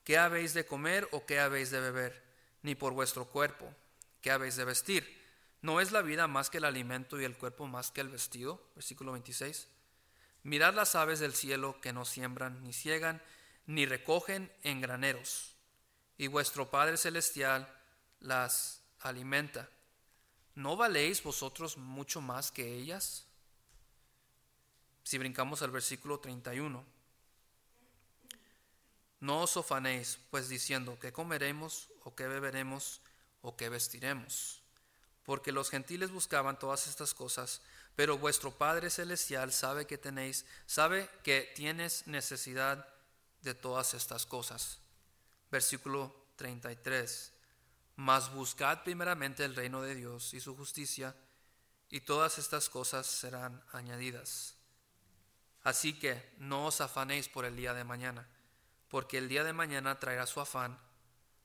qué 0.04 0.18
habéis 0.18 0.54
de 0.54 0.66
comer 0.66 1.08
o 1.12 1.26
qué 1.26 1.40
habéis 1.40 1.70
de 1.70 1.80
beber, 1.80 2.22
ni 2.62 2.74
por 2.74 2.92
vuestro 2.92 3.26
cuerpo, 3.26 3.72
qué 4.20 4.30
habéis 4.30 4.56
de 4.56 4.64
vestir. 4.64 5.22
¿No 5.62 5.80
es 5.80 5.92
la 5.92 6.02
vida 6.02 6.26
más 6.26 6.50
que 6.50 6.58
el 6.58 6.64
alimento 6.64 7.20
y 7.20 7.24
el 7.24 7.36
cuerpo 7.36 7.66
más 7.66 7.90
que 7.90 8.00
el 8.00 8.08
vestido? 8.08 8.60
Versículo 8.74 9.12
26. 9.12 9.68
Mirad 10.42 10.74
las 10.74 10.96
aves 10.96 11.20
del 11.20 11.34
cielo 11.34 11.80
que 11.80 11.92
no 11.92 12.04
siembran 12.04 12.62
ni 12.64 12.72
ciegan, 12.72 13.22
ni 13.66 13.86
recogen 13.86 14.52
en 14.64 14.80
graneros, 14.80 15.54
y 16.18 16.26
vuestro 16.26 16.68
Padre 16.68 16.96
Celestial 16.96 17.72
las 18.18 18.82
alimenta. 19.00 19.68
¿No 20.56 20.76
valéis 20.76 21.22
vosotros 21.22 21.76
mucho 21.76 22.20
más 22.20 22.50
que 22.50 22.74
ellas? 22.74 23.26
Si 25.04 25.16
brincamos 25.18 25.62
al 25.62 25.70
versículo 25.70 26.18
31. 26.18 26.84
No 29.22 29.42
os 29.42 29.56
ofanéis, 29.56 30.18
pues 30.32 30.48
diciendo, 30.48 30.98
¿qué 30.98 31.12
comeremos 31.12 31.90
o 32.02 32.12
qué 32.16 32.26
beberemos 32.26 33.00
o 33.40 33.56
qué 33.56 33.68
vestiremos? 33.68 34.64
Porque 35.22 35.52
los 35.52 35.70
gentiles 35.70 36.10
buscaban 36.10 36.58
todas 36.58 36.88
estas 36.88 37.14
cosas, 37.14 37.62
pero 37.94 38.18
vuestro 38.18 38.50
Padre 38.50 38.90
Celestial 38.90 39.52
sabe 39.52 39.86
que 39.86 39.96
tenéis, 39.96 40.44
sabe 40.66 41.08
que 41.22 41.52
tienes 41.54 42.04
necesidad 42.08 42.88
de 43.42 43.54
todas 43.54 43.94
estas 43.94 44.26
cosas. 44.26 44.80
Versículo 45.52 46.12
33. 46.34 47.32
Mas 47.94 48.34
buscad 48.34 48.82
primeramente 48.82 49.44
el 49.44 49.54
reino 49.54 49.82
de 49.82 49.94
Dios 49.94 50.34
y 50.34 50.40
su 50.40 50.56
justicia, 50.56 51.14
y 51.90 52.00
todas 52.00 52.38
estas 52.38 52.68
cosas 52.68 53.06
serán 53.06 53.62
añadidas. 53.70 54.56
Así 55.62 55.96
que 55.96 56.34
no 56.38 56.66
os 56.66 56.80
afanéis 56.80 57.28
por 57.28 57.44
el 57.44 57.54
día 57.54 57.72
de 57.72 57.84
mañana, 57.84 58.26
porque 58.92 59.16
el 59.16 59.26
día 59.26 59.42
de 59.42 59.54
mañana 59.54 59.98
traerá 59.98 60.26
su 60.26 60.38
afán, 60.38 60.78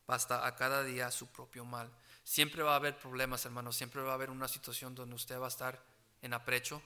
basta 0.05 0.45
a 0.45 0.57
cada 0.57 0.83
día 0.83 1.09
su 1.11 1.27
propio 1.27 1.63
mal. 1.63 1.89
Siempre 2.25 2.61
va 2.61 2.73
a 2.73 2.75
haber 2.75 2.99
problemas, 2.99 3.45
hermanos, 3.45 3.77
siempre 3.77 4.01
va 4.01 4.11
a 4.11 4.15
haber 4.15 4.31
una 4.31 4.49
situación 4.49 4.93
donde 4.93 5.15
usted 5.15 5.39
va 5.39 5.45
a 5.45 5.47
estar 5.47 5.81
en 6.21 6.33
aprecho, 6.33 6.81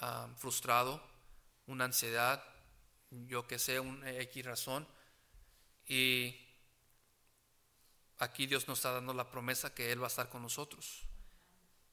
ah, 0.00 0.26
frustrado, 0.38 1.06
una 1.66 1.84
ansiedad, 1.84 2.42
yo 3.10 3.46
que 3.46 3.58
sé, 3.58 3.78
un 3.78 4.02
X 4.08 4.46
razón. 4.46 4.88
Y 5.86 6.34
aquí 8.16 8.46
Dios 8.46 8.68
nos 8.68 8.78
está 8.78 8.92
dando 8.92 9.12
la 9.12 9.30
promesa 9.30 9.74
que 9.74 9.92
Él 9.92 10.00
va 10.00 10.06
a 10.06 10.08
estar 10.08 10.30
con 10.30 10.40
nosotros. 10.40 11.02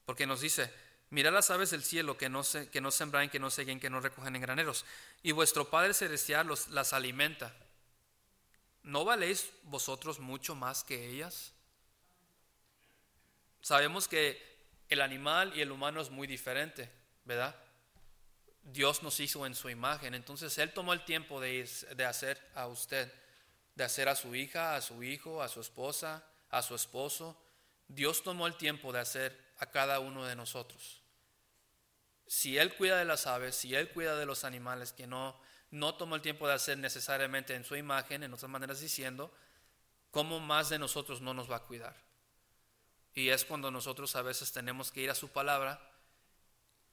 Porque 0.06 0.26
nos 0.26 0.40
dice, 0.40 0.72
mirad 1.10 1.34
las 1.34 1.50
aves 1.50 1.72
del 1.72 1.84
cielo 1.84 2.16
que 2.16 2.30
no, 2.30 2.42
se, 2.42 2.70
que 2.70 2.80
no 2.80 2.90
sembran, 2.90 3.28
que 3.28 3.38
no 3.38 3.50
seguen, 3.50 3.80
que 3.80 3.90
no 3.90 4.00
recogen 4.00 4.34
en 4.34 4.40
graneros. 4.40 4.86
Y 5.22 5.32
vuestro 5.32 5.68
Padre 5.68 5.92
Celestial 5.92 6.48
las 6.70 6.94
alimenta. 6.94 7.54
¿No 8.86 9.04
valéis 9.04 9.50
vosotros 9.64 10.20
mucho 10.20 10.54
más 10.54 10.84
que 10.84 11.08
ellas? 11.08 11.52
Sabemos 13.60 14.06
que 14.06 14.40
el 14.88 15.00
animal 15.00 15.52
y 15.56 15.60
el 15.60 15.72
humano 15.72 16.00
es 16.00 16.08
muy 16.08 16.28
diferente, 16.28 16.88
¿verdad? 17.24 17.56
Dios 18.62 19.02
nos 19.02 19.18
hizo 19.18 19.44
en 19.44 19.56
su 19.56 19.68
imagen. 19.70 20.14
Entonces 20.14 20.56
Él 20.58 20.72
tomó 20.72 20.92
el 20.92 21.04
tiempo 21.04 21.40
de, 21.40 21.68
de, 21.96 22.04
hacer 22.04 22.40
a 22.54 22.68
usted, 22.68 23.12
de 23.74 23.82
hacer 23.82 24.08
a 24.08 24.14
su 24.14 24.36
hija, 24.36 24.76
a 24.76 24.80
su 24.80 25.02
hijo, 25.02 25.42
a 25.42 25.48
su 25.48 25.60
esposa, 25.60 26.24
a 26.50 26.62
su 26.62 26.76
esposo. 26.76 27.36
Dios 27.88 28.22
tomó 28.22 28.46
el 28.46 28.54
tiempo 28.54 28.92
de 28.92 29.00
hacer 29.00 29.36
a 29.58 29.66
cada 29.66 29.98
uno 29.98 30.24
de 30.26 30.36
nosotros. 30.36 31.02
Si 32.28 32.56
Él 32.56 32.72
cuida 32.76 32.98
de 32.98 33.04
las 33.04 33.26
aves, 33.26 33.56
si 33.56 33.74
Él 33.74 33.88
cuida 33.88 34.16
de 34.16 34.26
los 34.26 34.44
animales 34.44 34.92
que 34.92 35.08
no, 35.08 35.36
no 35.76 35.94
tomó 35.94 36.16
el 36.16 36.22
tiempo 36.22 36.48
de 36.48 36.54
hacer 36.54 36.78
necesariamente 36.78 37.54
en 37.54 37.64
su 37.64 37.76
imagen, 37.76 38.22
en 38.22 38.32
otras 38.32 38.50
maneras 38.50 38.80
diciendo, 38.80 39.32
¿cómo 40.10 40.40
más 40.40 40.68
de 40.68 40.78
nosotros 40.78 41.20
no 41.20 41.34
nos 41.34 41.50
va 41.50 41.56
a 41.56 41.62
cuidar? 41.62 41.96
Y 43.14 43.28
es 43.28 43.44
cuando 43.44 43.70
nosotros 43.70 44.16
a 44.16 44.22
veces 44.22 44.52
tenemos 44.52 44.90
que 44.90 45.02
ir 45.02 45.10
a 45.10 45.14
su 45.14 45.28
palabra 45.28 45.80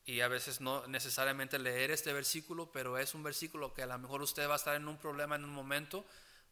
y 0.05 0.21
a 0.21 0.27
veces 0.27 0.61
no 0.61 0.85
necesariamente 0.87 1.59
leer 1.59 1.91
este 1.91 2.13
versículo, 2.13 2.71
pero 2.71 2.97
es 2.97 3.13
un 3.13 3.23
versículo 3.23 3.73
que 3.73 3.83
a 3.83 3.87
lo 3.87 3.97
mejor 3.97 4.21
usted 4.21 4.47
va 4.47 4.53
a 4.53 4.57
estar 4.57 4.75
en 4.75 4.87
un 4.87 4.97
problema 4.97 5.35
en 5.35 5.45
un 5.45 5.53
momento, 5.53 6.05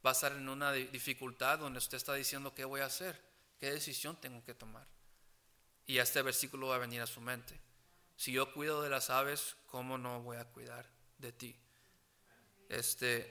va 0.05 0.11
a 0.11 0.13
estar 0.13 0.31
en 0.31 0.47
una 0.47 0.71
dificultad 0.71 1.59
donde 1.59 1.79
usted 1.79 1.97
está 1.97 2.13
diciendo 2.13 2.53
qué 2.53 2.65
voy 2.65 2.81
a 2.81 2.85
hacer, 2.85 3.21
qué 3.59 3.71
decisión 3.71 4.15
tengo 4.19 4.43
que 4.43 4.53
tomar. 4.53 4.87
Y 5.85 5.97
este 5.97 6.21
versículo 6.21 6.67
va 6.67 6.75
a 6.75 6.79
venir 6.79 7.01
a 7.01 7.07
su 7.07 7.19
mente. 7.19 7.59
Si 8.15 8.31
yo 8.31 8.53
cuido 8.53 8.81
de 8.81 8.89
las 8.89 9.09
aves, 9.09 9.55
¿cómo 9.67 9.97
no 9.97 10.21
voy 10.21 10.37
a 10.37 10.45
cuidar 10.45 10.89
de 11.17 11.31
ti? 11.31 11.55
Este, 12.71 13.29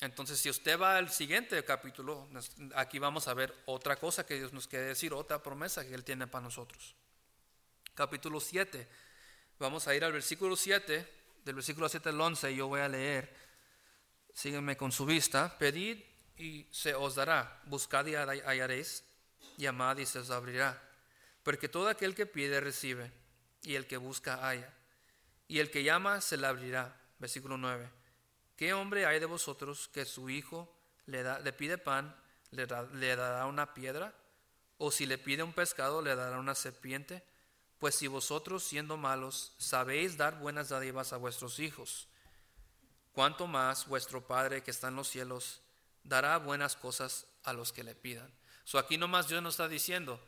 entonces, 0.00 0.40
si 0.40 0.50
usted 0.50 0.80
va 0.80 0.96
al 0.96 1.10
siguiente 1.10 1.62
capítulo, 1.64 2.28
aquí 2.74 2.98
vamos 2.98 3.28
a 3.28 3.34
ver 3.34 3.54
otra 3.66 3.96
cosa 3.96 4.26
que 4.26 4.34
Dios 4.34 4.52
nos 4.52 4.66
quiere 4.66 4.86
decir, 4.86 5.12
otra 5.12 5.40
promesa 5.40 5.86
que 5.86 5.94
Él 5.94 6.02
tiene 6.02 6.26
para 6.26 6.42
nosotros. 6.42 6.96
Capítulo 7.94 8.40
7. 8.40 8.88
Vamos 9.60 9.86
a 9.86 9.94
ir 9.94 10.02
al 10.04 10.12
versículo 10.12 10.56
7, 10.56 11.06
del 11.44 11.54
versículo 11.54 11.88
7 11.88 12.08
al 12.08 12.20
11, 12.20 12.50
y 12.50 12.56
yo 12.56 12.66
voy 12.66 12.80
a 12.80 12.88
leer. 12.88 13.32
Sígueme 14.34 14.76
con 14.76 14.90
su 14.90 15.06
vista. 15.06 15.56
Pedid 15.56 15.98
y 16.36 16.66
se 16.72 16.96
os 16.96 17.14
dará. 17.14 17.62
Buscad 17.66 18.06
y 18.06 18.16
hallaréis. 18.16 19.04
Llamad 19.56 19.98
y 19.98 20.06
se 20.06 20.18
os 20.18 20.30
abrirá. 20.30 20.82
Porque 21.44 21.68
todo 21.68 21.88
aquel 21.88 22.16
que 22.16 22.26
pide 22.26 22.58
recibe, 22.60 23.12
y 23.62 23.76
el 23.76 23.86
que 23.86 23.98
busca 23.98 24.36
halla. 24.36 24.74
Y 25.46 25.60
el 25.60 25.70
que 25.70 25.84
llama 25.84 26.20
se 26.20 26.36
le 26.36 26.48
abrirá. 26.48 26.96
Versículo 27.20 27.56
9. 27.56 27.99
¿Qué 28.60 28.74
hombre 28.74 29.06
hay 29.06 29.18
de 29.18 29.24
vosotros 29.24 29.88
que 29.88 30.04
su 30.04 30.28
hijo 30.28 30.70
le, 31.06 31.22
da, 31.22 31.38
le 31.38 31.50
pide 31.50 31.78
pan, 31.78 32.14
le, 32.50 32.66
dará 32.66 33.46
una 33.46 33.72
piedra? 33.72 34.12
¿O 34.76 34.90
si 34.90 35.06
le 35.06 35.16
pide 35.16 35.42
un 35.42 35.54
pescado, 35.54 36.02
le 36.02 36.14
dará 36.14 36.38
una 36.38 36.54
serpiente? 36.54 37.24
Pues 37.78 37.94
si 37.94 38.06
vosotros, 38.06 38.62
siendo 38.62 38.98
malos, 38.98 39.54
sabéis 39.56 40.18
dar 40.18 40.38
buenas 40.40 40.68
dádivas 40.68 41.14
a 41.14 41.16
vuestros 41.16 41.58
hijos, 41.58 42.06
cuánto 43.12 43.46
más 43.46 43.86
vuestro 43.86 44.26
Padre 44.26 44.62
que 44.62 44.72
está 44.72 44.88
en 44.88 44.96
los 44.96 45.08
cielos 45.08 45.62
dará 46.04 46.36
buenas 46.36 46.76
cosas 46.76 47.28
a 47.44 47.54
los 47.54 47.72
que 47.72 47.82
le 47.82 47.94
pidan. 47.94 48.30
So 48.64 48.78
aquí 48.78 48.98
nomás 48.98 49.26
Dios 49.26 49.42
nos 49.42 49.54
está 49.54 49.68
diciendo, 49.68 50.20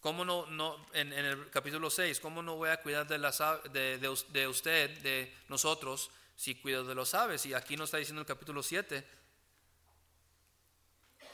¿cómo 0.00 0.24
no, 0.24 0.44
no 0.46 0.84
en, 0.92 1.12
el 1.12 1.48
capítulo 1.50 1.88
6, 1.88 2.18
cómo 2.18 2.42
no 2.42 2.56
voy 2.56 2.70
a 2.70 2.82
cuidar 2.82 3.06
de, 3.06 3.18
las, 3.18 3.40
de, 3.72 3.98
de 3.98 4.48
usted, 4.48 4.98
de 5.02 5.32
nosotros, 5.48 6.10
si 6.40 6.54
cuido 6.54 6.84
de 6.84 6.94
los 6.94 7.12
aves. 7.12 7.44
Y 7.44 7.52
aquí 7.52 7.76
nos 7.76 7.88
está 7.88 7.98
diciendo 7.98 8.22
el 8.22 8.26
capítulo 8.26 8.62
7, 8.62 9.06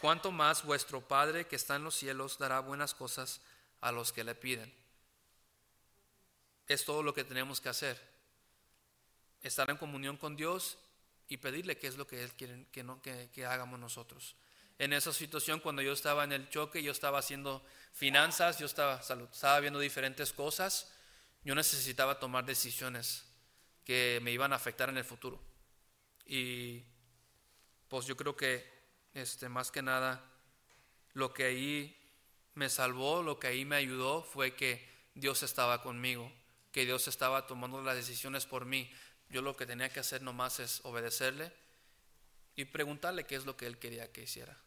cuánto 0.01 0.33
más 0.33 0.65
vuestro 0.65 1.01
Padre 1.01 1.47
que 1.47 1.55
está 1.55 1.77
en 1.77 1.85
los 1.85 1.95
cielos 1.95 2.39
dará 2.39 2.59
buenas 2.59 2.93
cosas 2.93 3.41
a 3.81 3.93
los 3.93 4.13
que 4.13 4.25
le 4.25 4.35
piden. 4.35 4.75
Es 6.67 6.85
todo 6.85 7.05
lo 7.05 7.15
que 7.15 7.23
tenemos 7.23 7.61
que 7.61 7.69
hacer. 7.69 8.03
Estar 9.43 9.71
en 9.71 9.77
comunión 9.77 10.17
con 10.17 10.35
Dios 10.35 10.77
y 11.29 11.37
pedirle 11.37 11.79
qué 11.79 11.87
es 11.87 11.97
lo 11.97 12.09
que 12.09 12.25
Él 12.25 12.33
quiere 12.33 12.67
que, 12.73 12.83
no, 12.83 13.01
que 13.01 13.47
hagamos 13.47 13.79
nosotros. 13.79 14.35
En 14.77 14.93
esa 14.93 15.13
situación, 15.13 15.61
cuando 15.61 15.83
yo 15.83 15.93
estaba 15.93 16.25
en 16.25 16.33
el 16.33 16.49
choque, 16.49 16.83
yo 16.83 16.91
estaba 16.91 17.21
haciendo 17.21 17.65
finanzas, 17.93 18.59
yo 18.59 18.67
estaba, 18.67 18.97
estaba 18.97 19.61
viendo 19.61 19.79
diferentes 19.79 20.33
cosas, 20.33 20.91
yo 21.45 21.55
necesitaba 21.55 22.19
tomar 22.19 22.45
decisiones 22.45 23.26
que 23.87 24.19
me 24.21 24.33
iban 24.33 24.53
a 24.53 24.57
afectar 24.57 24.89
en 24.89 24.99
el 24.99 25.05
futuro. 25.05 25.41
Y 26.27 26.83
pues 27.89 28.05
yo 28.05 28.17
creo 28.17 28.37
que 28.37 28.69
este, 29.15 29.49
más 29.49 29.71
que 29.71 29.81
nada 29.81 30.29
lo 31.13 31.33
que 31.33 31.45
ahí 31.45 31.97
me 32.55 32.69
salvó, 32.69 33.23
lo 33.23 33.39
que 33.39 33.47
ahí 33.47 33.65
me 33.65 33.77
ayudó 33.77 34.25
fue 34.25 34.57
que 34.57 34.87
Dios 35.15 35.45
estaba 35.45 35.83
conmigo, 35.83 36.33
que 36.73 36.85
Dios 36.85 37.07
estaba 37.07 37.47
tomando 37.47 37.81
las 37.81 37.95
decisiones 37.95 38.45
por 38.45 38.65
mí. 38.67 38.91
Yo 39.31 39.41
lo 39.41 39.57
que 39.57 39.67
tenía 39.67 39.89
que 39.89 40.01
hacer 40.01 40.21
nomás 40.21 40.59
es 40.59 40.81
obedecerle 40.83 41.53
y 42.57 42.65
preguntarle 42.65 43.25
qué 43.25 43.37
es 43.37 43.47
lo 43.47 43.57
que 43.57 43.67
él 43.67 43.79
quería 43.79 44.11
que 44.11 44.25
hiciera. 44.25 44.59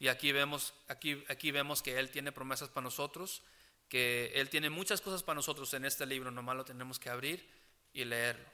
Y 0.00 0.08
aquí 0.08 0.32
vemos, 0.32 0.74
aquí, 0.88 1.24
aquí 1.28 1.52
vemos 1.52 1.82
que 1.82 1.98
Él 1.98 2.10
tiene 2.10 2.30
promesas 2.30 2.68
para 2.68 2.84
nosotros, 2.84 3.42
que 3.88 4.30
Él 4.34 4.48
tiene 4.48 4.70
muchas 4.70 5.00
cosas 5.00 5.24
para 5.24 5.34
nosotros 5.34 5.74
en 5.74 5.84
este 5.84 6.06
libro, 6.06 6.30
nomás 6.30 6.54
lo 6.56 6.64
tenemos 6.64 7.00
que 7.00 7.10
abrir 7.10 7.57
y 7.98 8.04
leerlo. 8.04 8.48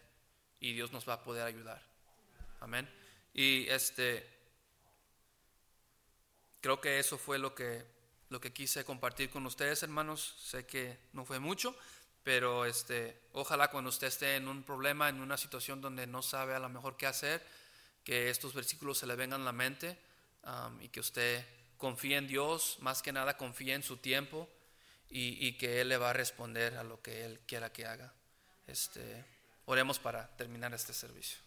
Y 0.60 0.72
Dios 0.72 0.90
nos 0.90 1.06
va 1.06 1.14
a 1.14 1.22
poder 1.22 1.44
ayudar. 1.44 1.82
Amén. 2.60 2.88
Y 3.34 3.68
este, 3.68 4.26
creo 6.62 6.80
que 6.80 6.98
eso 6.98 7.18
fue 7.18 7.38
lo 7.38 7.54
que, 7.54 7.84
lo 8.30 8.40
que 8.40 8.54
quise 8.54 8.86
compartir 8.86 9.28
con 9.28 9.44
ustedes, 9.44 9.82
hermanos. 9.82 10.34
Sé 10.38 10.64
que 10.64 10.96
no 11.12 11.26
fue 11.26 11.40
mucho, 11.40 11.76
pero 12.22 12.64
este, 12.64 13.20
ojalá 13.32 13.68
cuando 13.68 13.90
usted 13.90 14.06
esté 14.06 14.36
en 14.36 14.48
un 14.48 14.62
problema, 14.62 15.10
en 15.10 15.20
una 15.20 15.36
situación 15.36 15.82
donde 15.82 16.06
no 16.06 16.22
sabe 16.22 16.54
a 16.54 16.58
lo 16.58 16.70
mejor 16.70 16.96
qué 16.96 17.06
hacer, 17.06 17.46
que 18.02 18.30
estos 18.30 18.54
versículos 18.54 18.96
se 18.96 19.06
le 19.06 19.14
vengan 19.14 19.42
a 19.42 19.44
la 19.44 19.52
mente 19.52 19.98
um, 20.44 20.80
y 20.80 20.88
que 20.88 21.00
usted 21.00 21.44
confíe 21.76 22.16
en 22.16 22.26
Dios, 22.26 22.78
más 22.80 23.02
que 23.02 23.12
nada 23.12 23.36
confíe 23.36 23.74
en 23.74 23.82
su 23.82 23.98
tiempo 23.98 24.48
y, 25.10 25.46
y 25.46 25.58
que 25.58 25.82
Él 25.82 25.90
le 25.90 25.98
va 25.98 26.10
a 26.10 26.12
responder 26.14 26.78
a 26.78 26.84
lo 26.84 27.02
que 27.02 27.26
Él 27.26 27.40
quiera 27.46 27.70
que 27.70 27.84
haga. 27.84 28.14
Este, 28.66 29.33
Oremos 29.66 29.98
para 29.98 30.26
terminar 30.36 30.74
este 30.74 30.92
servicio. 30.92 31.38